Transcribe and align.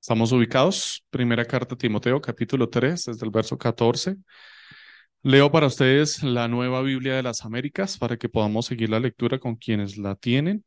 Estamos 0.00 0.32
ubicados, 0.32 1.04
primera 1.10 1.44
carta 1.44 1.74
a 1.74 1.78
Timoteo, 1.78 2.22
capítulo 2.22 2.70
3, 2.70 3.04
desde 3.04 3.26
el 3.26 3.30
verso 3.30 3.58
14. 3.58 4.16
Leo 5.22 5.52
para 5.52 5.66
ustedes 5.66 6.22
la 6.22 6.48
nueva 6.48 6.80
Biblia 6.80 7.16
de 7.16 7.22
las 7.22 7.44
Américas 7.44 7.98
para 7.98 8.16
que 8.16 8.30
podamos 8.30 8.64
seguir 8.64 8.88
la 8.88 8.98
lectura 8.98 9.38
con 9.38 9.56
quienes 9.56 9.98
la 9.98 10.14
tienen 10.14 10.64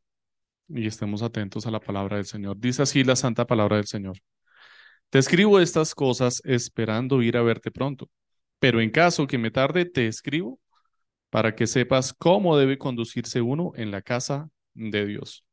y 0.68 0.86
estemos 0.86 1.22
atentos 1.22 1.66
a 1.66 1.72
la 1.72 1.80
palabra 1.80 2.16
del 2.16 2.26
Señor. 2.26 2.58
Dice 2.58 2.82
así 2.82 3.02
la 3.02 3.16
santa 3.16 3.44
palabra 3.44 3.76
del 3.76 3.88
Señor. 3.88 4.18
Te 5.10 5.18
escribo 5.18 5.58
estas 5.58 5.96
cosas 5.96 6.40
esperando 6.44 7.20
ir 7.20 7.36
a 7.36 7.42
verte 7.42 7.72
pronto, 7.72 8.08
pero 8.60 8.80
en 8.80 8.90
caso 8.90 9.26
que 9.26 9.38
me 9.38 9.50
tarde, 9.50 9.84
te 9.84 10.06
escribo 10.06 10.60
para 11.30 11.56
que 11.56 11.66
sepas 11.66 12.14
cómo 12.16 12.56
debe 12.56 12.78
conducirse 12.78 13.40
uno 13.40 13.72
en 13.74 13.90
la 13.90 14.00
casa 14.00 14.48
de 14.74 15.06
Dios, 15.06 15.44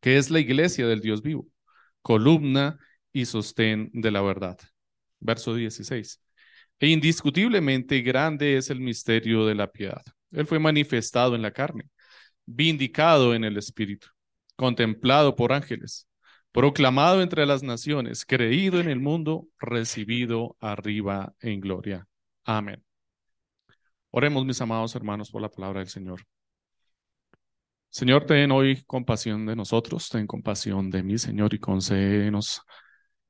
que 0.00 0.18
es 0.18 0.28
la 0.30 0.40
iglesia 0.40 0.88
del 0.88 1.00
Dios 1.00 1.22
vivo 1.22 1.49
columna 2.02 2.78
y 3.12 3.26
sostén 3.26 3.90
de 3.92 4.10
la 4.10 4.22
verdad. 4.22 4.58
Verso 5.18 5.54
16. 5.54 6.20
E 6.80 6.88
indiscutiblemente 6.88 8.00
grande 8.00 8.56
es 8.56 8.70
el 8.70 8.80
misterio 8.80 9.46
de 9.46 9.54
la 9.54 9.70
piedad. 9.70 10.02
Él 10.32 10.46
fue 10.46 10.58
manifestado 10.58 11.34
en 11.34 11.42
la 11.42 11.52
carne, 11.52 11.90
vindicado 12.46 13.34
en 13.34 13.44
el 13.44 13.56
Espíritu, 13.56 14.08
contemplado 14.56 15.36
por 15.36 15.52
ángeles, 15.52 16.08
proclamado 16.52 17.22
entre 17.22 17.46
las 17.46 17.62
naciones, 17.62 18.24
creído 18.24 18.80
en 18.80 18.88
el 18.88 19.00
mundo, 19.00 19.48
recibido 19.58 20.56
arriba 20.60 21.34
en 21.40 21.60
gloria. 21.60 22.06
Amén. 22.44 22.82
Oremos, 24.10 24.44
mis 24.44 24.60
amados 24.60 24.94
hermanos, 24.94 25.30
por 25.30 25.42
la 25.42 25.50
palabra 25.50 25.80
del 25.80 25.88
Señor. 25.88 26.26
Señor, 27.90 28.24
ten 28.24 28.52
hoy 28.52 28.82
compasión 28.84 29.46
de 29.46 29.56
nosotros, 29.56 30.08
ten 30.08 30.26
compasión 30.26 30.90
de 30.90 31.02
mí, 31.02 31.18
Señor, 31.18 31.54
y 31.54 31.58
concédenos, 31.58 32.62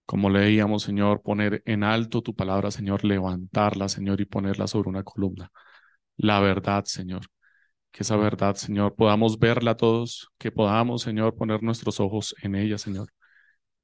como 0.05 0.29
leíamos, 0.31 0.83
Señor, 0.83 1.23
poner 1.23 1.63
en 1.67 1.83
alto 1.85 2.23
tu 2.23 2.35
palabra, 2.35 2.71
Señor, 2.71 3.05
levantarla, 3.05 3.89
Señor, 3.89 4.21
y 4.21 4.27
ponerla 4.27 4.67
sobre 4.67 4.91
una 4.91 5.03
columna. 5.05 5.51
La 6.17 6.41
verdad, 6.41 6.85
Señor. 6.85 7.23
Que 7.93 8.03
esa 8.05 8.17
verdad, 8.17 8.57
Señor, 8.57 8.95
podamos 8.97 9.39
verla 9.39 9.77
todos, 9.77 10.31
que 10.39 10.53
podamos, 10.53 11.03
Señor, 11.03 11.37
poner 11.37 11.63
nuestros 11.63 12.01
ojos 12.01 12.35
en 12.43 12.55
ella, 12.55 12.79
Señor. 12.79 13.13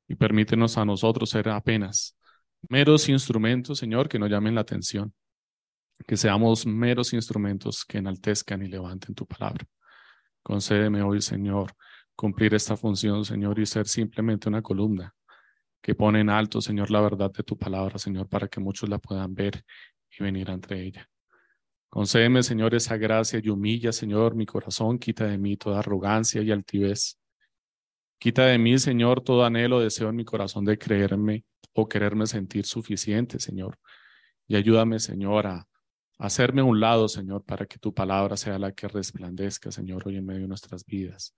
Y 0.09 0.17
permítenos 0.17 0.79
a 0.79 0.85
nosotros 0.85 1.31
ser 1.31 1.49
apenas 1.49 2.17
meros 2.69 3.09
instrumentos, 3.09 3.79
Señor, 3.79 4.09
que 4.09 4.19
no 4.19 4.27
llamen 4.29 4.55
la 4.55 4.63
atención. 4.63 5.15
Que 6.07 6.17
seamos 6.17 6.67
meros 6.67 7.13
instrumentos 7.15 7.85
que 7.85 7.99
enaltezcan 7.99 8.63
y 8.63 8.69
levanten 8.69 9.15
tu 9.15 9.27
palabra. 9.27 9.67
Concédeme 10.47 11.03
hoy, 11.03 11.21
Señor, 11.21 11.73
cumplir 12.15 12.55
esta 12.55 12.77
función, 12.77 13.25
Señor, 13.25 13.59
y 13.59 13.67
ser 13.67 13.89
simplemente 13.89 14.49
una 14.49 14.63
columna 14.63 15.13
que 15.83 15.97
pone 15.97 16.21
en 16.21 16.31
alto, 16.31 16.61
Señor, 16.61 16.89
la 16.93 17.01
verdad 17.01 17.33
de 17.33 17.43
tu 17.43 17.59
palabra, 17.59 17.99
Señor, 17.99 18.29
para 18.29 18.47
que 18.47 18.61
muchos 18.61 18.89
la 18.89 18.99
puedan 18.99 19.35
ver 19.35 19.65
y 20.09 20.23
venir 20.23 20.49
entre 20.51 20.85
ella. 20.85 21.11
Concédeme, 21.89 22.45
Señor, 22.45 22.77
esa 22.77 22.97
gracia 22.97 23.41
y 23.43 23.49
humilla, 23.49 23.91
Señor, 23.91 24.37
mi 24.37 24.47
corazón, 24.47 25.01
quita 25.01 25.27
de 25.27 25.37
mí 25.37 25.57
toda 25.57 25.81
arrogancia 25.81 26.41
y 26.43 26.53
altivez. 26.53 27.19
Quita 28.17 28.47
de 28.47 28.57
mí, 28.57 28.79
Señor, 28.79 29.23
todo 29.23 29.45
anhelo, 29.45 29.81
deseo 29.81 30.11
en 30.11 30.15
mi 30.15 30.25
corazón 30.25 30.65
de 30.65 30.79
creerme 30.79 31.45
o 31.73 31.89
quererme 31.89 32.25
sentir 32.29 32.67
suficiente, 32.67 33.41
Señor. 33.41 33.81
Y 34.47 34.55
ayúdame, 34.55 35.01
Señor, 35.01 35.49
a 35.49 35.67
hacerme 36.19 36.62
un 36.62 36.81
lado, 36.81 37.09
Señor, 37.09 37.45
para 37.45 37.67
que 37.67 37.78
tu 37.78 37.92
palabra 37.92 38.36
sea 38.36 38.59
la 38.59 38.72
que 38.72 38.89
resplandezca, 38.89 39.70
Señor, 39.70 40.06
hoy 40.06 40.17
en 40.17 40.27
medio 40.27 40.42
de 40.42 40.48
nuestras 40.48 40.84
vidas, 40.84 41.34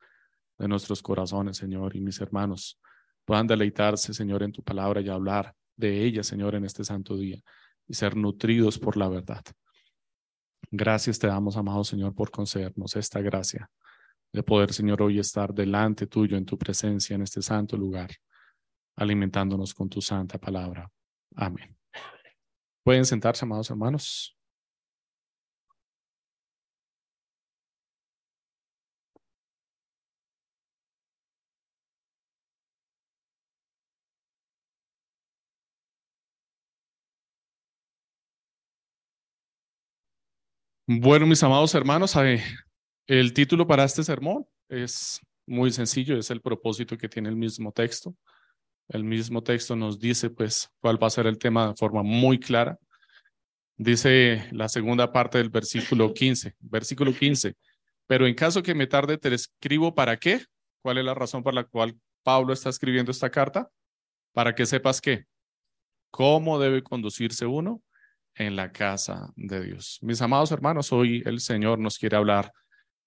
de 0.58 0.68
nuestros 0.68 1.02
corazones, 1.02 1.56
Señor, 1.56 1.96
y 1.96 2.00
mis 2.00 2.20
hermanos 2.20 2.80
puedan 3.24 3.46
deleitarse, 3.46 4.14
Señor, 4.14 4.42
en 4.42 4.52
tu 4.52 4.62
palabra 4.62 5.00
y 5.00 5.08
hablar 5.08 5.54
de 5.76 6.04
ella, 6.04 6.22
Señor, 6.22 6.54
en 6.54 6.64
este 6.64 6.84
santo 6.84 7.16
día 7.16 7.40
y 7.86 7.94
ser 7.94 8.16
nutridos 8.16 8.78
por 8.78 8.96
la 8.96 9.08
verdad. 9.08 9.42
Gracias 10.70 11.18
te 11.18 11.26
damos, 11.26 11.56
amado 11.56 11.82
Señor, 11.84 12.14
por 12.14 12.30
concedernos 12.30 12.94
esta 12.96 13.20
gracia 13.20 13.70
de 14.32 14.42
poder, 14.42 14.72
Señor, 14.72 15.00
hoy 15.02 15.18
estar 15.18 15.54
delante 15.54 16.06
tuyo 16.06 16.36
en 16.36 16.44
tu 16.44 16.58
presencia 16.58 17.16
en 17.16 17.22
este 17.22 17.40
santo 17.40 17.76
lugar, 17.76 18.10
alimentándonos 18.96 19.72
con 19.72 19.88
tu 19.88 20.02
santa 20.02 20.38
palabra. 20.38 20.90
Amén. 21.34 21.76
Pueden 22.82 23.04
sentarse, 23.04 23.44
amados 23.44 23.70
hermanos. 23.70 24.37
Bueno, 40.90 41.26
mis 41.26 41.42
amados 41.42 41.74
hermanos, 41.74 42.14
el 43.06 43.34
título 43.34 43.66
para 43.66 43.84
este 43.84 44.02
sermón 44.02 44.46
es 44.70 45.20
muy 45.44 45.70
sencillo, 45.70 46.16
es 46.16 46.30
el 46.30 46.40
propósito 46.40 46.96
que 46.96 47.10
tiene 47.10 47.28
el 47.28 47.36
mismo 47.36 47.72
texto. 47.72 48.16
El 48.88 49.04
mismo 49.04 49.42
texto 49.42 49.76
nos 49.76 49.98
dice, 49.98 50.30
pues, 50.30 50.70
cuál 50.80 51.00
va 51.00 51.08
a 51.08 51.10
ser 51.10 51.26
el 51.26 51.36
tema 51.36 51.68
de 51.68 51.74
forma 51.76 52.02
muy 52.02 52.40
clara. 52.40 52.78
Dice 53.76 54.48
la 54.50 54.66
segunda 54.70 55.12
parte 55.12 55.36
del 55.36 55.50
versículo 55.50 56.14
15, 56.14 56.54
versículo 56.58 57.12
15, 57.12 57.54
pero 58.06 58.26
en 58.26 58.34
caso 58.34 58.62
que 58.62 58.74
me 58.74 58.86
tarde, 58.86 59.18
te 59.18 59.34
escribo 59.34 59.94
para 59.94 60.16
qué? 60.16 60.40
¿Cuál 60.80 60.96
es 60.96 61.04
la 61.04 61.12
razón 61.12 61.42
por 61.42 61.52
la 61.52 61.64
cual 61.64 62.00
Pablo 62.22 62.54
está 62.54 62.70
escribiendo 62.70 63.10
esta 63.10 63.28
carta? 63.28 63.68
Para 64.32 64.54
que 64.54 64.64
sepas 64.64 65.02
qué, 65.02 65.26
cómo 66.10 66.58
debe 66.58 66.82
conducirse 66.82 67.44
uno 67.44 67.82
en 68.38 68.56
la 68.56 68.72
casa 68.72 69.32
de 69.36 69.62
Dios. 69.62 69.98
Mis 70.00 70.22
amados 70.22 70.50
hermanos, 70.52 70.92
hoy 70.92 71.22
el 71.26 71.40
Señor 71.40 71.78
nos 71.78 71.98
quiere 71.98 72.16
hablar 72.16 72.52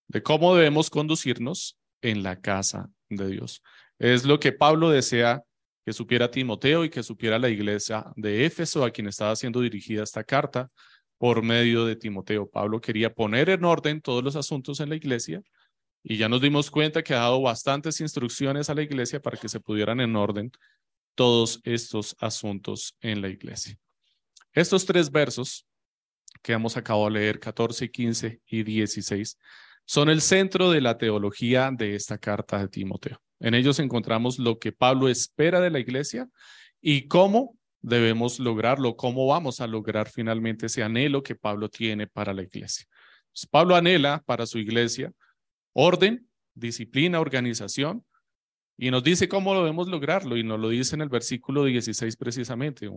de 0.08 0.22
cómo 0.22 0.56
debemos 0.56 0.90
conducirnos 0.90 1.80
en 2.02 2.22
la 2.22 2.40
casa 2.42 2.90
de 3.10 3.28
Dios. 3.28 3.64
Es 3.98 4.26
lo 4.26 4.40
que 4.40 4.52
Pablo 4.52 4.90
desea 4.90 5.42
que 5.86 5.94
supiera 5.94 6.30
Timoteo 6.30 6.84
y 6.86 6.90
que 6.90 7.02
supiera 7.02 7.40
la 7.40 7.50
iglesia 7.50 8.06
de 8.16 8.46
Éfeso, 8.46 8.84
a 8.84 8.92
quien 8.92 9.08
estaba 9.08 9.36
siendo 9.36 9.62
dirigida 9.62 10.04
esta 10.04 10.24
carta 10.24 10.70
por 11.18 11.42
medio 11.42 11.86
de 11.86 11.96
Timoteo. 11.96 12.50
Pablo 12.50 12.82
quería 12.82 13.14
poner 13.14 13.50
en 13.50 13.64
orden 13.64 14.02
todos 14.02 14.24
los 14.24 14.36
asuntos 14.36 14.80
en 14.80 14.90
la 14.90 14.96
iglesia 14.96 15.42
y 16.04 16.18
ya 16.18 16.28
nos 16.28 16.42
dimos 16.42 16.70
cuenta 16.70 17.04
que 17.04 17.14
ha 17.14 17.20
dado 17.20 17.42
bastantes 17.42 18.02
instrucciones 18.02 18.70
a 18.70 18.76
la 18.76 18.82
iglesia 18.82 19.22
para 19.22 19.38
que 19.38 19.50
se 19.50 19.60
pudieran 19.60 20.02
en 20.02 20.16
orden 20.16 20.52
todos 21.16 21.62
estos 21.64 22.16
asuntos 22.20 22.96
en 23.02 23.22
la 23.22 23.30
iglesia. 23.30 23.78
Estos 24.54 24.86
tres 24.86 25.12
versos 25.12 25.66
que 26.42 26.54
hemos 26.54 26.76
acabado 26.78 27.06
de 27.06 27.12
leer, 27.12 27.40
14, 27.40 27.90
15 27.90 28.42
y 28.46 28.64
16, 28.64 29.38
son 29.86 30.10
el 30.10 30.22
centro 30.22 30.72
de 30.72 30.82
la 30.82 30.98
teología 30.98 31.70
de 31.72 31.96
esta 31.96 32.18
carta 32.18 32.60
de 32.60 32.68
Timoteo. 32.68 33.22
En 33.40 33.54
ellos 33.54 33.80
encontramos 33.80 34.40
lo 34.40 34.60
que 34.60 34.72
Pablo 34.72 35.10
espera 35.10 35.60
de 35.60 35.70
la 35.70 35.80
iglesia 35.80 36.30
y 36.82 37.08
cómo 37.08 37.58
debemos 37.82 38.40
lograrlo, 38.40 38.96
cómo 38.96 39.26
vamos 39.28 39.62
a 39.62 39.68
lograr 39.68 40.10
finalmente 40.10 40.68
ese 40.68 40.84
anhelo 40.84 41.24
que 41.24 41.36
Pablo 41.36 41.70
tiene 41.70 42.08
para 42.08 42.34
la 42.34 42.44
iglesia. 42.44 42.86
Pablo 43.50 43.76
anhela 43.76 44.22
para 44.26 44.46
su 44.46 44.60
iglesia 44.60 45.12
orden, 45.74 46.28
disciplina, 46.54 47.20
organización, 47.20 48.06
y 48.78 48.92
nos 48.92 49.04
dice 49.04 49.28
cómo 49.28 49.56
debemos 49.56 49.88
lograrlo, 49.88 50.38
y 50.38 50.44
nos 50.44 50.60
lo 50.60 50.70
dice 50.70 50.96
en 50.96 51.02
el 51.02 51.10
versículo 51.10 51.66
16 51.66 52.18
precisamente, 52.18 52.90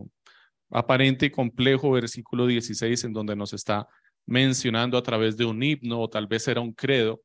aparente 0.71 1.27
y 1.27 1.31
complejo 1.31 1.91
versículo 1.91 2.47
16 2.47 3.05
en 3.05 3.13
donde 3.13 3.37
nos 3.37 3.53
está 3.53 3.89
mencionando 4.27 4.97
a 4.97 5.03
través 5.03 5.37
de 5.37 5.45
un 5.45 5.63
himno 5.63 6.01
o 6.01 6.09
tal 6.09 6.27
vez 6.27 6.49
era 6.49 6.61
un 6.61 6.73
credo 6.73 7.23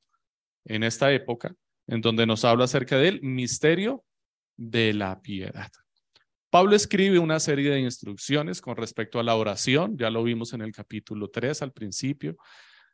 en 0.66 0.84
esta 0.84 1.12
época, 1.12 1.56
en 1.88 2.02
donde 2.02 2.26
nos 2.26 2.46
habla 2.46 2.66
acerca 2.66 2.98
del 2.98 3.22
misterio 3.22 4.04
de 4.58 4.94
la 4.94 5.22
piedad. 5.22 5.72
Pablo 6.50 6.76
escribe 6.76 7.20
una 7.20 7.40
serie 7.40 7.70
de 7.70 7.80
instrucciones 7.80 8.60
con 8.60 8.76
respecto 8.76 9.20
a 9.20 9.24
la 9.24 9.36
oración, 9.36 9.98
ya 9.98 10.10
lo 10.10 10.24
vimos 10.24 10.54
en 10.54 10.62
el 10.62 10.72
capítulo 10.72 11.30
3 11.30 11.62
al 11.62 11.72
principio, 11.72 12.36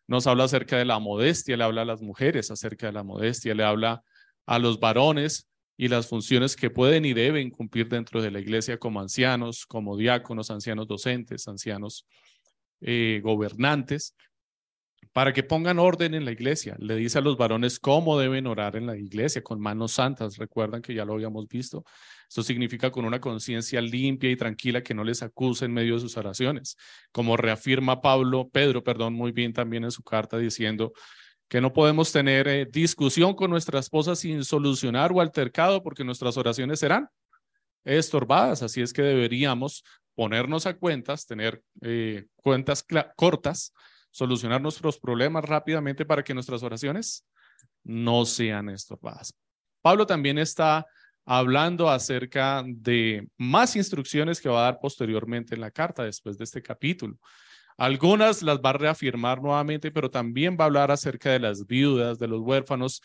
nos 0.07 0.27
habla 0.27 0.43
acerca 0.43 0.77
de 0.77 0.85
la 0.85 0.99
modestia, 0.99 1.57
le 1.57 1.63
habla 1.63 1.81
a 1.81 1.85
las 1.85 2.01
mujeres 2.01 2.51
acerca 2.51 2.87
de 2.87 2.93
la 2.93 3.03
modestia, 3.03 3.55
le 3.55 3.63
habla 3.63 4.03
a 4.45 4.59
los 4.59 4.79
varones 4.79 5.49
y 5.77 5.87
las 5.87 6.07
funciones 6.07 6.55
que 6.55 6.69
pueden 6.69 7.05
y 7.05 7.13
deben 7.13 7.49
cumplir 7.49 7.89
dentro 7.89 8.21
de 8.21 8.31
la 8.31 8.39
iglesia 8.39 8.77
como 8.77 9.01
ancianos, 9.01 9.65
como 9.65 9.97
diáconos, 9.97 10.51
ancianos 10.51 10.87
docentes, 10.87 11.47
ancianos 11.47 12.05
eh, 12.81 13.19
gobernantes, 13.23 14.15
para 15.11 15.31
que 15.31 15.43
pongan 15.43 15.79
orden 15.79 16.13
en 16.13 16.25
la 16.25 16.31
iglesia. 16.31 16.75
Le 16.77 16.95
dice 16.95 17.19
a 17.19 17.21
los 17.21 17.37
varones 17.37 17.79
cómo 17.79 18.19
deben 18.19 18.47
orar 18.47 18.75
en 18.75 18.85
la 18.85 18.97
iglesia, 18.97 19.41
con 19.41 19.61
manos 19.61 19.93
santas. 19.93 20.37
Recuerdan 20.37 20.81
que 20.81 20.93
ya 20.93 21.05
lo 21.05 21.13
habíamos 21.13 21.47
visto. 21.47 21.85
Esto 22.27 22.43
significa 22.43 22.91
con 22.91 23.05
una 23.05 23.21
conciencia 23.21 23.79
limpia 23.81 24.29
y 24.29 24.35
tranquila 24.35 24.83
que 24.83 24.93
no 24.93 25.03
les 25.03 25.23
acuse 25.23 25.65
en 25.65 25.73
medio 25.73 25.93
de 25.93 26.01
sus 26.01 26.17
oraciones. 26.17 26.75
Como 27.13 27.37
reafirma 27.37 28.01
Pablo, 28.01 28.49
Pedro, 28.49 28.83
perdón, 28.83 29.13
muy 29.13 29.31
bien 29.31 29.53
también 29.53 29.85
en 29.85 29.91
su 29.91 30.03
carta 30.03 30.37
diciendo, 30.37 30.91
que 31.47 31.61
no 31.61 31.73
podemos 31.73 32.11
tener 32.11 32.47
eh, 32.47 32.65
discusión 32.65 33.35
con 33.35 33.51
nuestra 33.51 33.79
esposa 33.79 34.15
sin 34.15 34.43
solucionar 34.43 35.11
o 35.11 35.21
altercado 35.21 35.83
porque 35.83 36.03
nuestras 36.03 36.37
oraciones 36.37 36.79
serán 36.79 37.09
estorbadas, 37.83 38.63
así 38.63 38.81
es 38.81 38.91
que 38.91 39.03
deberíamos 39.03 39.83
ponernos 40.15 40.65
a 40.65 40.75
cuentas, 40.75 41.27
tener 41.27 41.61
eh, 41.81 42.25
cuentas 42.37 42.85
cortas, 43.15 43.73
solucionar 44.09 44.61
nuestros 44.61 44.97
problemas 44.97 45.43
rápidamente 45.43 46.05
para 46.05 46.23
que 46.23 46.33
nuestras 46.33 46.63
oraciones 46.63 47.25
no 47.83 48.25
sean 48.25 48.69
estorbadas. 48.69 49.33
Pablo 49.81 50.07
también 50.07 50.39
está 50.39 50.87
hablando 51.25 51.89
acerca 51.89 52.63
de 52.65 53.27
más 53.37 53.75
instrucciones 53.75 54.39
que 54.39 54.49
va 54.49 54.61
a 54.61 54.71
dar 54.71 54.79
posteriormente 54.79 55.53
en 55.53 55.61
la 55.61 55.71
carta 55.71 56.03
después 56.03 56.37
de 56.37 56.43
este 56.43 56.61
capítulo. 56.61 57.17
Algunas 57.77 58.41
las 58.41 58.59
va 58.59 58.69
a 58.69 58.73
reafirmar 58.73 59.41
nuevamente, 59.41 59.91
pero 59.91 60.09
también 60.09 60.55
va 60.59 60.63
a 60.63 60.67
hablar 60.67 60.91
acerca 60.91 61.31
de 61.31 61.39
las 61.39 61.65
viudas, 61.67 62.19
de 62.19 62.27
los 62.27 62.41
huérfanos 62.41 63.01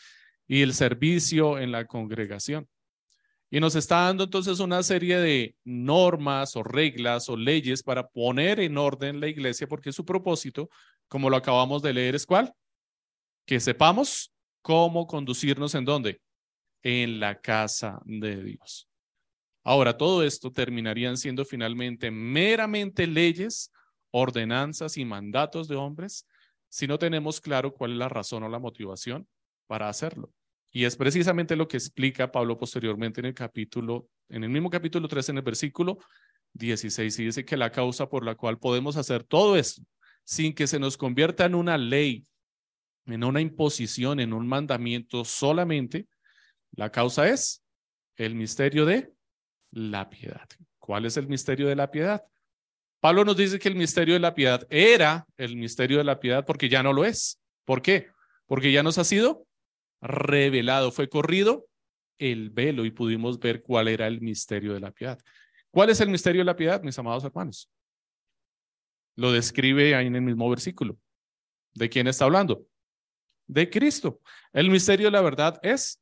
y 0.47 0.61
el 0.61 0.73
servicio 0.73 1.59
en 1.59 1.71
la 1.71 1.85
congregación. 1.85 2.67
Y 3.49 3.59
nos 3.59 3.75
está 3.75 4.03
dando 4.03 4.23
entonces 4.23 4.61
una 4.61 4.81
serie 4.81 5.17
de 5.17 5.55
normas 5.65 6.55
o 6.55 6.63
reglas 6.63 7.27
o 7.27 7.35
leyes 7.35 7.83
para 7.83 8.07
poner 8.07 8.61
en 8.61 8.77
orden 8.77 9.19
la 9.19 9.27
iglesia, 9.27 9.67
porque 9.67 9.91
su 9.91 10.05
propósito, 10.05 10.69
como 11.09 11.29
lo 11.29 11.35
acabamos 11.35 11.81
de 11.81 11.93
leer, 11.93 12.15
es 12.15 12.25
cuál? 12.25 12.53
Que 13.45 13.59
sepamos 13.59 14.31
cómo 14.61 15.05
conducirnos 15.05 15.75
en 15.75 15.83
dónde? 15.83 16.21
En 16.81 17.19
la 17.19 17.41
casa 17.41 17.99
de 18.05 18.41
Dios. 18.41 18.87
Ahora, 19.65 19.97
todo 19.97 20.23
esto 20.23 20.51
terminarían 20.51 21.17
siendo 21.17 21.43
finalmente 21.43 22.09
meramente 22.09 23.05
leyes, 23.05 23.69
ordenanzas 24.11 24.97
y 24.97 25.05
mandatos 25.05 25.67
de 25.67 25.75
hombres 25.75 26.27
si 26.69 26.87
no 26.87 26.97
tenemos 26.99 27.41
claro 27.41 27.73
cuál 27.73 27.93
es 27.93 27.97
la 27.97 28.09
razón 28.09 28.43
o 28.43 28.49
la 28.49 28.59
motivación 28.59 29.27
para 29.67 29.89
hacerlo. 29.89 30.31
Y 30.71 30.85
es 30.85 30.95
precisamente 30.95 31.55
lo 31.55 31.67
que 31.67 31.77
explica 31.77 32.31
Pablo 32.31 32.57
posteriormente 32.57 33.19
en 33.19 33.25
el 33.25 33.33
capítulo, 33.33 34.07
en 34.29 34.43
el 34.43 34.49
mismo 34.49 34.69
capítulo 34.69 35.07
3, 35.07 35.29
en 35.29 35.37
el 35.37 35.43
versículo 35.43 35.99
16, 36.53 37.19
y 37.19 37.25
dice 37.25 37.45
que 37.45 37.57
la 37.57 37.71
causa 37.71 38.07
por 38.07 38.23
la 38.23 38.35
cual 38.35 38.57
podemos 38.57 38.95
hacer 38.95 39.23
todo 39.23 39.57
esto 39.57 39.81
sin 40.23 40.53
que 40.53 40.67
se 40.67 40.79
nos 40.79 40.97
convierta 40.97 41.45
en 41.45 41.55
una 41.55 41.77
ley, 41.77 42.25
en 43.05 43.23
una 43.23 43.41
imposición, 43.41 44.19
en 44.19 44.33
un 44.33 44.47
mandamiento 44.47 45.25
solamente, 45.25 46.07
la 46.71 46.89
causa 46.89 47.27
es 47.27 47.63
el 48.15 48.35
misterio 48.35 48.85
de 48.85 49.13
la 49.71 50.09
piedad. 50.09 50.47
¿Cuál 50.79 51.05
es 51.05 51.17
el 51.17 51.27
misterio 51.27 51.67
de 51.67 51.75
la 51.75 51.91
piedad? 51.91 52.23
Pablo 53.01 53.25
nos 53.25 53.35
dice 53.35 53.57
que 53.57 53.67
el 53.67 53.75
misterio 53.75 54.13
de 54.13 54.19
la 54.19 54.35
piedad 54.35 54.65
era 54.69 55.25
el 55.37 55.57
misterio 55.57 55.97
de 55.97 56.03
la 56.03 56.19
piedad 56.19 56.45
porque 56.45 56.69
ya 56.69 56.83
no 56.83 56.93
lo 56.93 57.03
es. 57.03 57.41
¿Por 57.65 57.81
qué? 57.81 58.09
Porque 58.45 58.71
ya 58.71 58.83
nos 58.83 58.99
ha 58.99 59.03
sido 59.03 59.47
revelado, 60.01 60.91
fue 60.91 61.09
corrido 61.09 61.67
el 62.19 62.51
velo 62.51 62.85
y 62.85 62.91
pudimos 62.91 63.39
ver 63.39 63.63
cuál 63.63 63.87
era 63.87 64.05
el 64.05 64.21
misterio 64.21 64.73
de 64.73 64.79
la 64.79 64.91
piedad. 64.91 65.19
¿Cuál 65.71 65.89
es 65.89 65.99
el 65.99 66.09
misterio 66.09 66.41
de 66.41 66.45
la 66.45 66.55
piedad, 66.55 66.83
mis 66.83 66.97
amados 66.99 67.23
hermanos? 67.23 67.71
Lo 69.15 69.31
describe 69.31 69.95
ahí 69.95 70.05
en 70.05 70.15
el 70.15 70.21
mismo 70.21 70.47
versículo. 70.47 70.97
¿De 71.73 71.89
quién 71.89 72.07
está 72.07 72.25
hablando? 72.25 72.67
De 73.47 73.67
Cristo. 73.67 74.21
El 74.53 74.69
misterio 74.69 75.07
de 75.07 75.11
la 75.11 75.21
verdad 75.21 75.59
es 75.63 75.99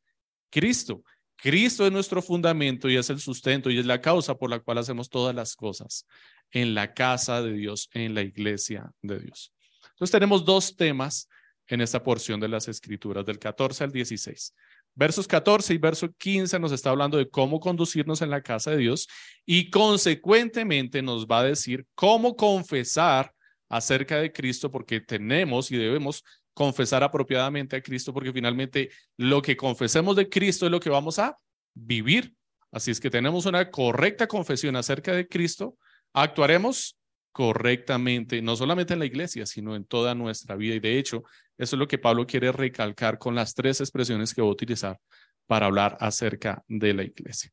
Cristo. 0.50 1.04
Cristo 1.42 1.86
es 1.86 1.92
nuestro 1.92 2.22
fundamento 2.22 2.90
y 2.90 2.98
es 2.98 3.10
el 3.10 3.20
sustento 3.20 3.70
y 3.70 3.80
es 3.80 3.86
la 3.86 4.02
causa 4.02 4.36
por 4.36 4.50
la 4.50 4.60
cual 4.60 4.78
hacemos 4.80 5.10
todas 5.10 5.34
las 5.34 5.56
cosas 5.56 6.06
en 6.52 6.74
la 6.74 6.94
casa 6.94 7.42
de 7.42 7.54
Dios, 7.54 7.90
en 7.94 8.14
la 8.14 8.22
iglesia 8.22 8.92
de 9.02 9.20
Dios. 9.20 9.54
Entonces 9.92 10.12
tenemos 10.12 10.44
dos 10.44 10.76
temas 10.76 11.30
en 11.68 11.82
esta 11.82 12.04
porción 12.04 12.40
de 12.40 12.48
las 12.48 12.68
escrituras, 12.68 13.26
del 13.26 13.40
14 13.40 13.86
al 13.86 13.92
16. 13.92 14.54
Versos 14.96 15.28
14 15.28 15.74
y 15.74 15.78
verso 15.78 16.12
15 16.12 16.60
nos 16.60 16.72
está 16.72 16.90
hablando 16.90 17.18
de 17.18 17.30
cómo 17.30 17.60
conducirnos 17.60 18.22
en 18.22 18.32
la 18.32 18.42
casa 18.42 18.72
de 18.72 18.78
Dios 18.78 19.08
y 19.46 19.70
consecuentemente 19.70 21.02
nos 21.02 21.26
va 21.26 21.40
a 21.40 21.44
decir 21.44 21.86
cómo 21.96 22.36
confesar 22.36 23.34
acerca 23.70 24.18
de 24.18 24.34
Cristo 24.34 24.72
porque 24.72 25.00
tenemos 25.00 25.72
y 25.72 25.78
debemos 25.78 26.24
confesar 26.60 27.06
apropiadamente 27.06 27.78
a 27.78 27.82
Cristo 27.82 28.14
porque 28.14 28.34
finalmente 28.34 28.90
lo 29.16 29.42
que 29.42 29.56
confesemos 29.56 30.14
de 30.18 30.28
Cristo 30.28 30.66
es 30.66 30.72
lo 30.74 30.82
que 30.82 30.90
vamos 30.90 31.18
a 31.18 31.38
vivir. 31.74 32.36
Así 32.70 32.92
es 32.92 33.00
que 33.00 33.10
tenemos 33.10 33.46
una 33.46 33.72
correcta 33.72 34.28
confesión 34.28 34.76
acerca 34.76 35.14
de 35.14 35.26
Cristo, 35.26 35.78
actuaremos 36.12 36.98
correctamente, 37.32 38.42
no 38.42 38.58
solamente 38.58 38.92
en 38.92 39.00
la 39.00 39.06
iglesia, 39.06 39.46
sino 39.46 39.74
en 39.74 39.86
toda 39.86 40.14
nuestra 40.16 40.58
vida. 40.58 40.76
Y 40.76 40.82
de 40.82 41.00
hecho, 41.00 41.24
eso 41.58 41.78
es 41.78 41.80
lo 41.80 41.88
que 41.88 41.98
Pablo 41.98 42.28
quiere 42.28 42.52
recalcar 42.52 43.18
con 43.18 43.36
las 43.36 43.54
tres 43.56 43.80
expresiones 43.80 44.34
que 44.34 44.42
va 44.42 44.50
a 44.50 44.52
utilizar 44.52 45.00
para 45.48 45.68
hablar 45.68 45.96
acerca 46.02 46.62
de 46.68 46.94
la 46.94 47.04
iglesia. 47.04 47.52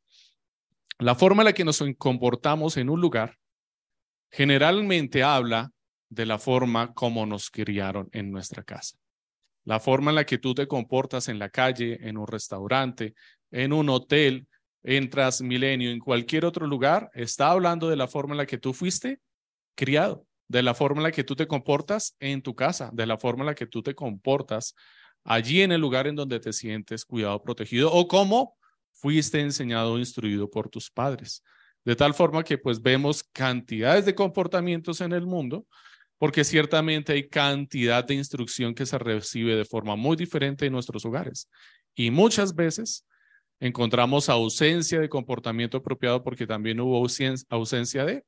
La 0.98 1.14
forma 1.14 1.42
en 1.42 1.46
la 1.46 1.52
que 1.52 1.64
nos 1.64 1.80
comportamos 1.96 2.76
en 2.76 2.90
un 2.90 3.00
lugar 3.00 3.38
generalmente 4.32 5.22
habla 5.22 5.70
de 6.08 6.26
la 6.26 6.38
forma 6.38 6.94
como 6.94 7.26
nos 7.26 7.50
criaron 7.50 8.08
en 8.12 8.30
nuestra 8.30 8.62
casa. 8.62 8.98
La 9.64 9.80
forma 9.80 10.10
en 10.10 10.16
la 10.16 10.26
que 10.26 10.38
tú 10.38 10.54
te 10.54 10.68
comportas 10.68 11.28
en 11.28 11.38
la 11.38 11.50
calle, 11.50 11.98
en 12.08 12.16
un 12.16 12.26
restaurante, 12.26 13.14
en 13.50 13.72
un 13.72 13.88
hotel, 13.88 14.46
en 14.82 15.10
Transmilenio, 15.10 15.90
en 15.90 15.98
cualquier 15.98 16.44
otro 16.44 16.66
lugar, 16.66 17.10
está 17.14 17.50
hablando 17.50 17.88
de 17.88 17.96
la 17.96 18.06
forma 18.06 18.34
en 18.34 18.38
la 18.38 18.46
que 18.46 18.58
tú 18.58 18.72
fuiste 18.72 19.20
criado, 19.74 20.24
de 20.46 20.62
la 20.62 20.74
forma 20.74 21.00
en 21.00 21.04
la 21.04 21.12
que 21.12 21.24
tú 21.24 21.34
te 21.34 21.48
comportas 21.48 22.16
en 22.20 22.42
tu 22.42 22.54
casa, 22.54 22.90
de 22.92 23.06
la 23.06 23.18
forma 23.18 23.42
en 23.42 23.46
la 23.46 23.54
que 23.56 23.66
tú 23.66 23.82
te 23.82 23.94
comportas 23.94 24.76
allí 25.24 25.62
en 25.62 25.72
el 25.72 25.80
lugar 25.80 26.06
en 26.06 26.14
donde 26.14 26.38
te 26.38 26.52
sientes 26.52 27.04
cuidado, 27.04 27.42
protegido 27.42 27.92
o 27.92 28.06
cómo 28.06 28.56
fuiste 28.92 29.40
enseñado 29.40 29.94
o 29.94 29.98
instruido 29.98 30.48
por 30.48 30.68
tus 30.68 30.90
padres. 30.90 31.42
De 31.84 31.96
tal 31.96 32.14
forma 32.14 32.44
que 32.44 32.58
pues 32.58 32.80
vemos 32.80 33.22
cantidades 33.22 34.04
de 34.04 34.14
comportamientos 34.14 35.00
en 35.00 35.12
el 35.12 35.26
mundo, 35.26 35.66
porque 36.18 36.44
ciertamente 36.44 37.12
hay 37.12 37.28
cantidad 37.28 38.04
de 38.04 38.14
instrucción 38.14 38.74
que 38.74 38.86
se 38.86 38.98
recibe 38.98 39.54
de 39.54 39.64
forma 39.64 39.96
muy 39.96 40.16
diferente 40.16 40.66
en 40.66 40.72
nuestros 40.72 41.04
hogares. 41.04 41.48
Y 41.94 42.10
muchas 42.10 42.54
veces 42.54 43.06
encontramos 43.60 44.28
ausencia 44.28 45.00
de 45.00 45.08
comportamiento 45.08 45.78
apropiado 45.78 46.22
porque 46.22 46.46
también 46.46 46.80
hubo 46.80 46.96
ausencia 47.50 48.04
de 48.04 48.24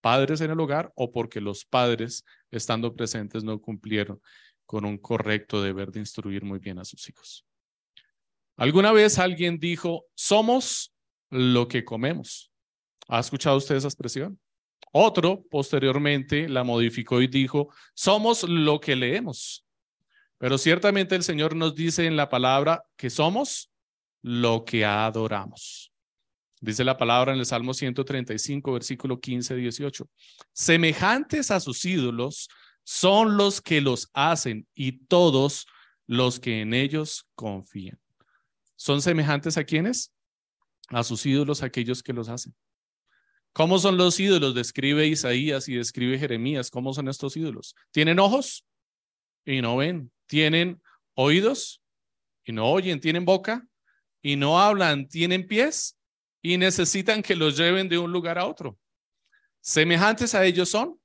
padres 0.00 0.40
en 0.40 0.50
el 0.50 0.60
hogar 0.60 0.90
o 0.94 1.12
porque 1.12 1.40
los 1.40 1.64
padres, 1.64 2.24
estando 2.50 2.94
presentes, 2.94 3.44
no 3.44 3.60
cumplieron 3.60 4.20
con 4.66 4.84
un 4.84 4.98
correcto 4.98 5.62
deber 5.62 5.90
de 5.90 6.00
instruir 6.00 6.44
muy 6.44 6.58
bien 6.58 6.78
a 6.78 6.84
sus 6.84 7.08
hijos. 7.08 7.44
Alguna 8.56 8.92
vez 8.92 9.18
alguien 9.18 9.58
dijo, 9.58 10.06
somos 10.14 10.94
lo 11.30 11.68
que 11.68 11.84
comemos. 11.84 12.52
¿Ha 13.08 13.20
escuchado 13.20 13.56
usted 13.56 13.76
esa 13.76 13.88
expresión? 13.88 14.38
Otro 14.92 15.44
posteriormente 15.50 16.48
la 16.48 16.64
modificó 16.64 17.22
y 17.22 17.28
dijo, 17.28 17.72
somos 17.94 18.42
lo 18.44 18.80
que 18.80 18.96
leemos. 18.96 19.64
Pero 20.38 20.58
ciertamente 20.58 21.14
el 21.14 21.22
Señor 21.22 21.54
nos 21.54 21.74
dice 21.74 22.06
en 22.06 22.16
la 22.16 22.28
palabra 22.28 22.82
que 22.96 23.10
somos 23.10 23.70
lo 24.22 24.64
que 24.64 24.84
adoramos. 24.84 25.92
Dice 26.60 26.84
la 26.84 26.96
palabra 26.96 27.32
en 27.32 27.38
el 27.38 27.46
Salmo 27.46 27.72
135, 27.72 28.72
versículo 28.72 29.20
15, 29.20 29.54
18. 29.54 30.08
Semejantes 30.52 31.50
a 31.50 31.60
sus 31.60 31.84
ídolos 31.84 32.48
son 32.84 33.36
los 33.36 33.60
que 33.60 33.80
los 33.80 34.10
hacen 34.12 34.66
y 34.74 35.04
todos 35.06 35.66
los 36.06 36.40
que 36.40 36.60
en 36.60 36.74
ellos 36.74 37.26
confían. 37.34 37.98
¿Son 38.76 39.00
semejantes 39.00 39.56
a 39.56 39.64
quienes? 39.64 40.12
A 40.88 41.04
sus 41.04 41.24
ídolos, 41.24 41.62
aquellos 41.62 42.02
que 42.02 42.12
los 42.12 42.28
hacen. 42.28 42.54
¿Cómo 43.52 43.78
son 43.78 43.96
los 43.96 44.18
ídolos? 44.20 44.54
Describe 44.54 45.06
Isaías 45.06 45.68
y 45.68 45.74
describe 45.74 46.18
Jeremías. 46.18 46.70
¿Cómo 46.70 46.94
son 46.94 47.08
estos 47.08 47.36
ídolos? 47.36 47.74
¿Tienen 47.90 48.18
ojos? 48.18 48.64
Y 49.44 49.60
no 49.60 49.76
ven. 49.76 50.12
¿Tienen 50.26 50.80
oídos? 51.14 51.82
Y 52.44 52.52
no 52.52 52.70
oyen. 52.70 53.00
¿Tienen 53.00 53.24
boca? 53.24 53.66
Y 54.22 54.36
no 54.36 54.60
hablan. 54.60 55.08
¿Tienen 55.08 55.46
pies? 55.46 55.96
y 56.42 56.56
necesitan 56.56 57.22
que 57.22 57.36
los 57.36 57.56
lleven 57.56 57.88
de 57.88 57.98
un 57.98 58.12
lugar 58.12 58.38
a 58.38 58.46
otro. 58.46 58.78
Semejantes 59.60 60.34
a 60.34 60.44
ellos 60.44 60.70
son 60.70 60.98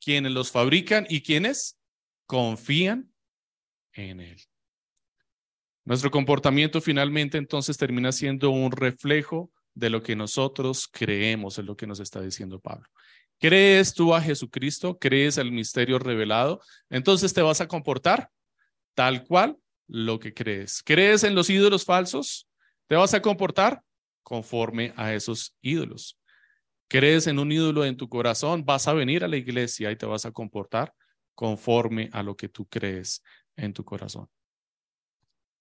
quienes 0.00 0.32
los 0.32 0.50
fabrican 0.50 1.06
y 1.08 1.22
quienes 1.22 1.78
confían 2.26 3.12
en 3.92 4.20
él. 4.20 4.40
Nuestro 5.84 6.10
comportamiento 6.10 6.80
finalmente 6.80 7.38
entonces 7.38 7.76
termina 7.76 8.12
siendo 8.12 8.50
un 8.50 8.72
reflejo 8.72 9.50
de 9.74 9.90
lo 9.90 10.02
que 10.02 10.16
nosotros 10.16 10.88
creemos, 10.90 11.58
es 11.58 11.64
lo 11.64 11.76
que 11.76 11.86
nos 11.86 12.00
está 12.00 12.20
diciendo 12.20 12.60
Pablo. 12.60 12.88
¿Crees 13.38 13.92
tú 13.92 14.14
a 14.14 14.20
Jesucristo? 14.20 14.98
¿Crees 14.98 15.38
el 15.38 15.50
misterio 15.50 15.98
revelado? 15.98 16.60
Entonces 16.88 17.34
te 17.34 17.42
vas 17.42 17.60
a 17.60 17.66
comportar 17.66 18.30
tal 18.94 19.24
cual 19.24 19.56
lo 19.88 20.20
que 20.20 20.32
crees. 20.32 20.82
¿Crees 20.82 21.24
en 21.24 21.34
los 21.34 21.50
ídolos 21.50 21.84
falsos? 21.84 22.48
Te 22.86 22.94
vas 22.94 23.14
a 23.14 23.22
comportar 23.22 23.82
conforme 24.22 24.92
a 24.96 25.12
esos 25.12 25.56
ídolos. 25.60 26.18
¿Crees 26.88 27.26
en 27.26 27.38
un 27.38 27.50
ídolo 27.50 27.84
en 27.84 27.96
tu 27.96 28.08
corazón? 28.08 28.64
Vas 28.64 28.86
a 28.86 28.92
venir 28.92 29.24
a 29.24 29.28
la 29.28 29.36
iglesia 29.36 29.90
y 29.90 29.96
te 29.96 30.06
vas 30.06 30.24
a 30.24 30.30
comportar 30.30 30.94
conforme 31.34 32.10
a 32.12 32.22
lo 32.22 32.36
que 32.36 32.48
tú 32.48 32.66
crees 32.66 33.22
en 33.56 33.72
tu 33.72 33.84
corazón. 33.84 34.28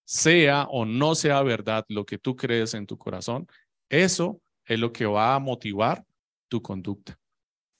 Sea 0.05 0.67
o 0.69 0.85
no 0.85 1.15
sea 1.15 1.41
verdad 1.41 1.85
lo 1.87 2.05
que 2.05 2.17
tú 2.17 2.35
crees 2.35 2.73
en 2.73 2.85
tu 2.85 2.97
corazón, 2.97 3.47
eso 3.91 4.41
es 4.65 4.79
lo 4.79 4.93
que 4.93 5.05
va 5.05 5.35
a 5.35 5.39
motivar 5.39 6.05
tu 6.47 6.61
conducta. 6.61 7.19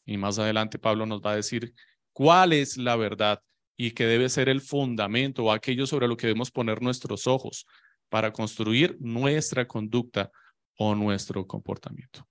Y 0.06 0.18
más 0.18 0.38
adelante 0.40 0.78
Pablo 0.78 1.06
nos 1.06 1.22
va 1.22 1.32
a 1.32 1.38
decir 1.38 1.74
cuál 2.12 2.52
es 2.52 2.76
la 2.76 2.98
verdad 2.98 3.42
y 3.78 3.92
que 3.92 4.06
debe 4.06 4.28
ser 4.28 4.50
el 4.50 4.60
fundamento 4.60 5.46
o 5.46 5.52
aquello 5.52 5.88
sobre 5.88 6.10
lo 6.10 6.18
que 6.18 6.28
debemos 6.28 6.52
poner 6.52 6.82
nuestros 6.82 7.28
ojos 7.28 7.66
para 8.10 8.34
construir 8.34 8.98
nuestra 9.00 9.66
conducta 9.66 10.30
o 10.78 10.96
nuestro 10.96 11.48
comportamiento. 11.48 12.28